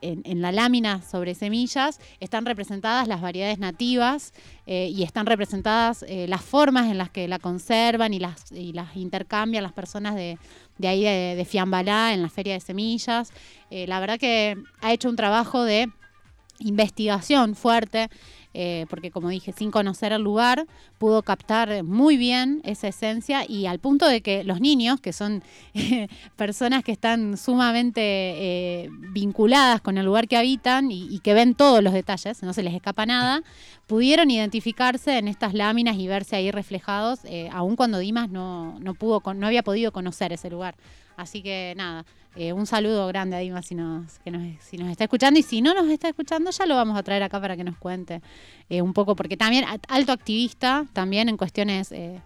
en, 0.00 0.42
la 0.42 0.52
lámina 0.52 1.02
sobre 1.02 1.34
semillas 1.34 2.00
están 2.20 2.46
representadas 2.46 3.08
las 3.08 3.20
variedades 3.20 3.58
nativas 3.58 4.32
eh, 4.66 4.90
y 4.94 5.02
están 5.02 5.26
representadas 5.26 6.04
eh, 6.08 6.26
las 6.28 6.42
formas 6.42 6.90
en 6.90 6.98
las 6.98 7.10
que 7.10 7.28
la 7.28 7.38
conservan 7.38 8.14
y 8.14 8.18
las, 8.18 8.52
y 8.52 8.72
las 8.72 8.96
intercambian 8.96 9.62
las 9.62 9.72
personas 9.72 10.14
de, 10.14 10.38
de 10.78 10.88
ahí 10.88 11.02
de, 11.02 11.34
de 11.36 11.44
Fiambalá 11.44 12.12
en 12.12 12.22
la 12.22 12.28
feria 12.28 12.54
de 12.54 12.60
semillas. 12.60 13.32
Eh, 13.70 13.86
la 13.86 14.00
verdad 14.00 14.18
que 14.18 14.56
ha 14.80 14.92
hecho 14.92 15.08
un 15.08 15.16
trabajo 15.16 15.64
de 15.64 15.88
investigación 16.60 17.54
fuerte, 17.54 18.08
eh, 18.54 18.86
porque 18.88 19.10
como 19.10 19.28
dije, 19.28 19.52
sin 19.52 19.70
conocer 19.70 20.12
el 20.12 20.22
lugar, 20.22 20.66
pudo 20.98 21.22
captar 21.22 21.82
muy 21.84 22.16
bien 22.16 22.60
esa 22.64 22.88
esencia 22.88 23.44
y 23.48 23.66
al 23.66 23.78
punto 23.78 24.06
de 24.06 24.20
que 24.20 24.44
los 24.44 24.60
niños, 24.60 25.00
que 25.00 25.12
son 25.12 25.42
personas 26.36 26.84
que 26.84 26.92
están 26.92 27.36
sumamente 27.36 28.00
eh, 28.02 28.90
vinculadas 29.12 29.80
con 29.80 29.98
el 29.98 30.06
lugar 30.06 30.28
que 30.28 30.36
habitan 30.36 30.90
y 30.90 31.18
que 31.20 31.34
ven 31.34 31.54
todos 31.54 31.82
los 31.82 31.92
detalles, 31.92 32.42
no 32.42 32.52
se 32.52 32.62
les 32.62 32.74
escapa 32.74 33.06
nada, 33.06 33.42
pudieron 33.88 34.30
identificarse 34.30 35.18
en 35.18 35.26
estas 35.26 35.54
láminas 35.54 35.96
y 35.96 36.06
verse 36.06 36.36
ahí 36.36 36.52
reflejados, 36.52 37.24
eh, 37.24 37.48
aun 37.52 37.74
cuando 37.74 37.98
Dimas 37.98 38.30
no, 38.30 38.78
no, 38.78 38.94
pudo, 38.94 39.20
no 39.34 39.46
había 39.46 39.64
podido 39.64 39.90
conocer 39.90 40.32
ese 40.32 40.50
lugar. 40.50 40.76
Así 41.16 41.42
que 41.42 41.74
nada, 41.76 42.04
eh, 42.36 42.52
un 42.52 42.66
saludo 42.66 43.08
grande 43.08 43.34
a 43.34 43.40
Dimas 43.40 43.66
si 43.66 43.74
nos, 43.74 44.20
si 44.60 44.76
nos 44.76 44.90
está 44.90 45.02
escuchando 45.02 45.40
y 45.40 45.42
si 45.42 45.60
no 45.60 45.74
nos 45.74 45.88
está 45.88 46.08
escuchando 46.08 46.52
ya 46.52 46.66
lo 46.66 46.76
vamos 46.76 46.96
a 46.96 47.02
traer 47.02 47.24
acá 47.24 47.40
para 47.40 47.56
que 47.56 47.64
nos 47.64 47.76
cuente 47.76 48.22
eh, 48.68 48.82
un 48.82 48.92
poco, 48.92 49.16
porque 49.16 49.36
también 49.36 49.64
alto 49.88 50.12
activista, 50.12 50.86
también 50.92 51.28
en 51.28 51.36
cuestiones 51.36 51.90
eh, 51.90 52.20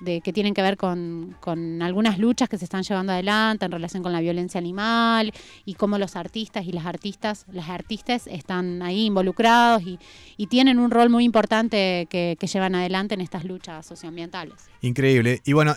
de 0.00 0.20
que 0.20 0.32
tienen 0.32 0.54
que 0.54 0.62
ver 0.62 0.76
con, 0.76 1.36
con 1.40 1.82
algunas 1.82 2.18
luchas 2.18 2.48
que 2.48 2.58
se 2.58 2.64
están 2.64 2.82
llevando 2.82 3.12
adelante 3.12 3.64
en 3.64 3.72
relación 3.72 4.02
con 4.02 4.12
la 4.12 4.20
violencia 4.20 4.58
animal 4.58 5.32
y 5.64 5.74
cómo 5.74 5.98
los 5.98 6.16
artistas 6.16 6.66
y 6.66 6.72
las 6.72 6.86
artistas, 6.86 7.46
las 7.52 7.68
artistas 7.68 8.26
están 8.26 8.82
ahí 8.82 9.06
involucrados 9.06 9.82
y, 9.82 9.98
y 10.36 10.46
tienen 10.48 10.78
un 10.78 10.90
rol 10.90 11.10
muy 11.10 11.24
importante 11.24 12.06
que, 12.10 12.36
que 12.38 12.46
llevan 12.46 12.74
adelante 12.74 13.14
en 13.14 13.20
estas 13.20 13.44
luchas 13.44 13.86
socioambientales. 13.86 14.54
Increíble. 14.82 15.40
Y 15.44 15.52
bueno, 15.52 15.74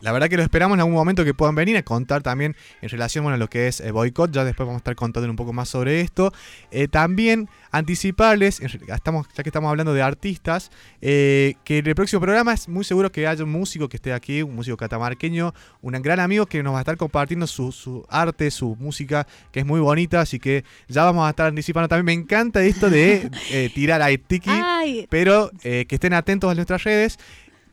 la 0.00 0.12
verdad 0.12 0.28
que 0.28 0.36
lo 0.36 0.42
esperamos 0.42 0.76
en 0.76 0.80
algún 0.80 0.94
momento 0.94 1.24
que 1.24 1.34
puedan 1.34 1.54
venir 1.54 1.76
a 1.76 1.82
contar 1.82 2.22
también 2.22 2.54
en 2.82 2.88
relación 2.88 3.24
bueno, 3.24 3.34
a 3.34 3.38
lo 3.38 3.48
que 3.48 3.68
es 3.68 3.80
eh, 3.80 3.90
boicot. 3.90 4.30
Ya 4.30 4.44
después 4.44 4.66
vamos 4.66 4.80
a 4.80 4.82
estar 4.82 4.94
contando 4.94 5.28
un 5.28 5.36
poco 5.36 5.52
más 5.52 5.68
sobre 5.68 6.00
esto. 6.00 6.32
Eh, 6.70 6.88
también 6.88 7.48
anticiparles, 7.70 8.60
estamos, 8.60 9.26
ya 9.34 9.42
que 9.42 9.48
estamos 9.48 9.70
hablando 9.70 9.94
de 9.94 10.02
artistas, 10.02 10.70
eh, 11.00 11.54
que 11.64 11.78
en 11.78 11.86
el 11.86 11.94
próximo 11.94 12.20
programa 12.20 12.52
es 12.52 12.68
muy 12.68 12.84
seguro 12.84 13.10
que 13.10 13.26
haya 13.26 13.42
un 13.42 13.50
músico 13.54 13.88
que 13.88 13.96
esté 13.96 14.12
aquí, 14.12 14.42
un 14.42 14.54
músico 14.54 14.76
catamarqueño, 14.76 15.54
un 15.80 15.92
gran 16.02 16.20
amigo 16.20 16.46
que 16.46 16.62
nos 16.62 16.74
va 16.74 16.78
a 16.78 16.82
estar 16.82 16.96
compartiendo 16.96 17.46
su, 17.46 17.72
su 17.72 18.04
arte, 18.10 18.50
su 18.50 18.76
música, 18.76 19.26
que 19.50 19.60
es 19.60 19.66
muy 19.66 19.80
bonita. 19.80 20.20
Así 20.20 20.38
que 20.38 20.64
ya 20.88 21.04
vamos 21.04 21.26
a 21.26 21.30
estar 21.30 21.46
anticipando 21.46 21.88
también. 21.88 22.04
Me 22.04 22.22
encanta 22.22 22.62
esto 22.62 22.90
de 22.90 23.30
eh, 23.50 23.70
tirar 23.74 24.02
a 24.02 24.08
Tiki 24.08 24.50
Ay, 24.50 25.06
pero 25.08 25.50
eh, 25.62 25.86
que 25.88 25.94
estén 25.94 26.12
atentos 26.12 26.50
a 26.50 26.54
nuestras 26.54 26.84
redes 26.84 27.18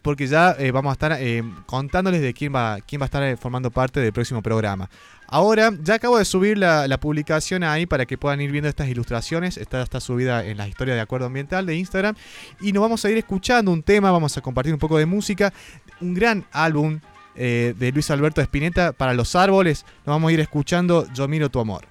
porque 0.01 0.27
ya 0.27 0.55
eh, 0.57 0.71
vamos 0.71 0.91
a 0.91 0.93
estar 0.93 1.17
eh, 1.19 1.43
contándoles 1.65 2.21
de 2.21 2.33
quién 2.33 2.53
va, 2.53 2.79
quién 2.81 3.01
va 3.01 3.05
a 3.05 3.07
estar 3.07 3.37
formando 3.37 3.71
parte 3.71 3.99
del 3.99 4.13
próximo 4.13 4.41
programa. 4.41 4.89
Ahora, 5.33 5.71
ya 5.81 5.93
acabo 5.93 6.17
de 6.17 6.25
subir 6.25 6.57
la, 6.57 6.97
publicación 6.99 7.63
ahí 7.63 7.85
para 7.85 8.05
que 8.05 8.17
puedan 8.17 8.41
ir 8.41 8.51
viendo 8.51 8.67
estas 8.67 8.89
ilustraciones. 8.89 9.55
Está, 9.55 9.81
está 9.81 10.01
subida 10.01 10.45
en 10.45 10.57
la 10.57 10.67
historia 10.67 10.93
de 10.93 10.99
Acuerdo 10.99 11.27
Ambiental 11.27 11.65
de 11.65 11.73
Instagram. 11.77 12.15
Y 12.59 12.73
nos 12.73 12.81
vamos 12.81 13.05
a 13.05 13.09
ir 13.09 13.17
escuchando 13.17 13.71
un 13.71 13.81
tema, 13.81 14.11
vamos 14.11 14.35
a 14.37 14.41
compartir 14.41 14.73
un 14.73 14.79
poco 14.79 14.97
de 14.97 15.05
música. 15.05 15.53
Un 16.01 16.13
gran 16.13 16.45
álbum 16.51 16.99
eh, 17.35 17.73
de 17.79 17.93
Luis 17.93 18.11
Alberto 18.11 18.41
Espineta 18.41 18.91
para 18.91 19.13
los 19.13 19.33
árboles. 19.37 19.85
Nos 20.05 20.15
vamos 20.15 20.31
a 20.31 20.33
ir 20.33 20.41
escuchando 20.41 21.07
Yo 21.13 21.29
miro 21.29 21.49
tu 21.49 21.61
amor. 21.61 21.85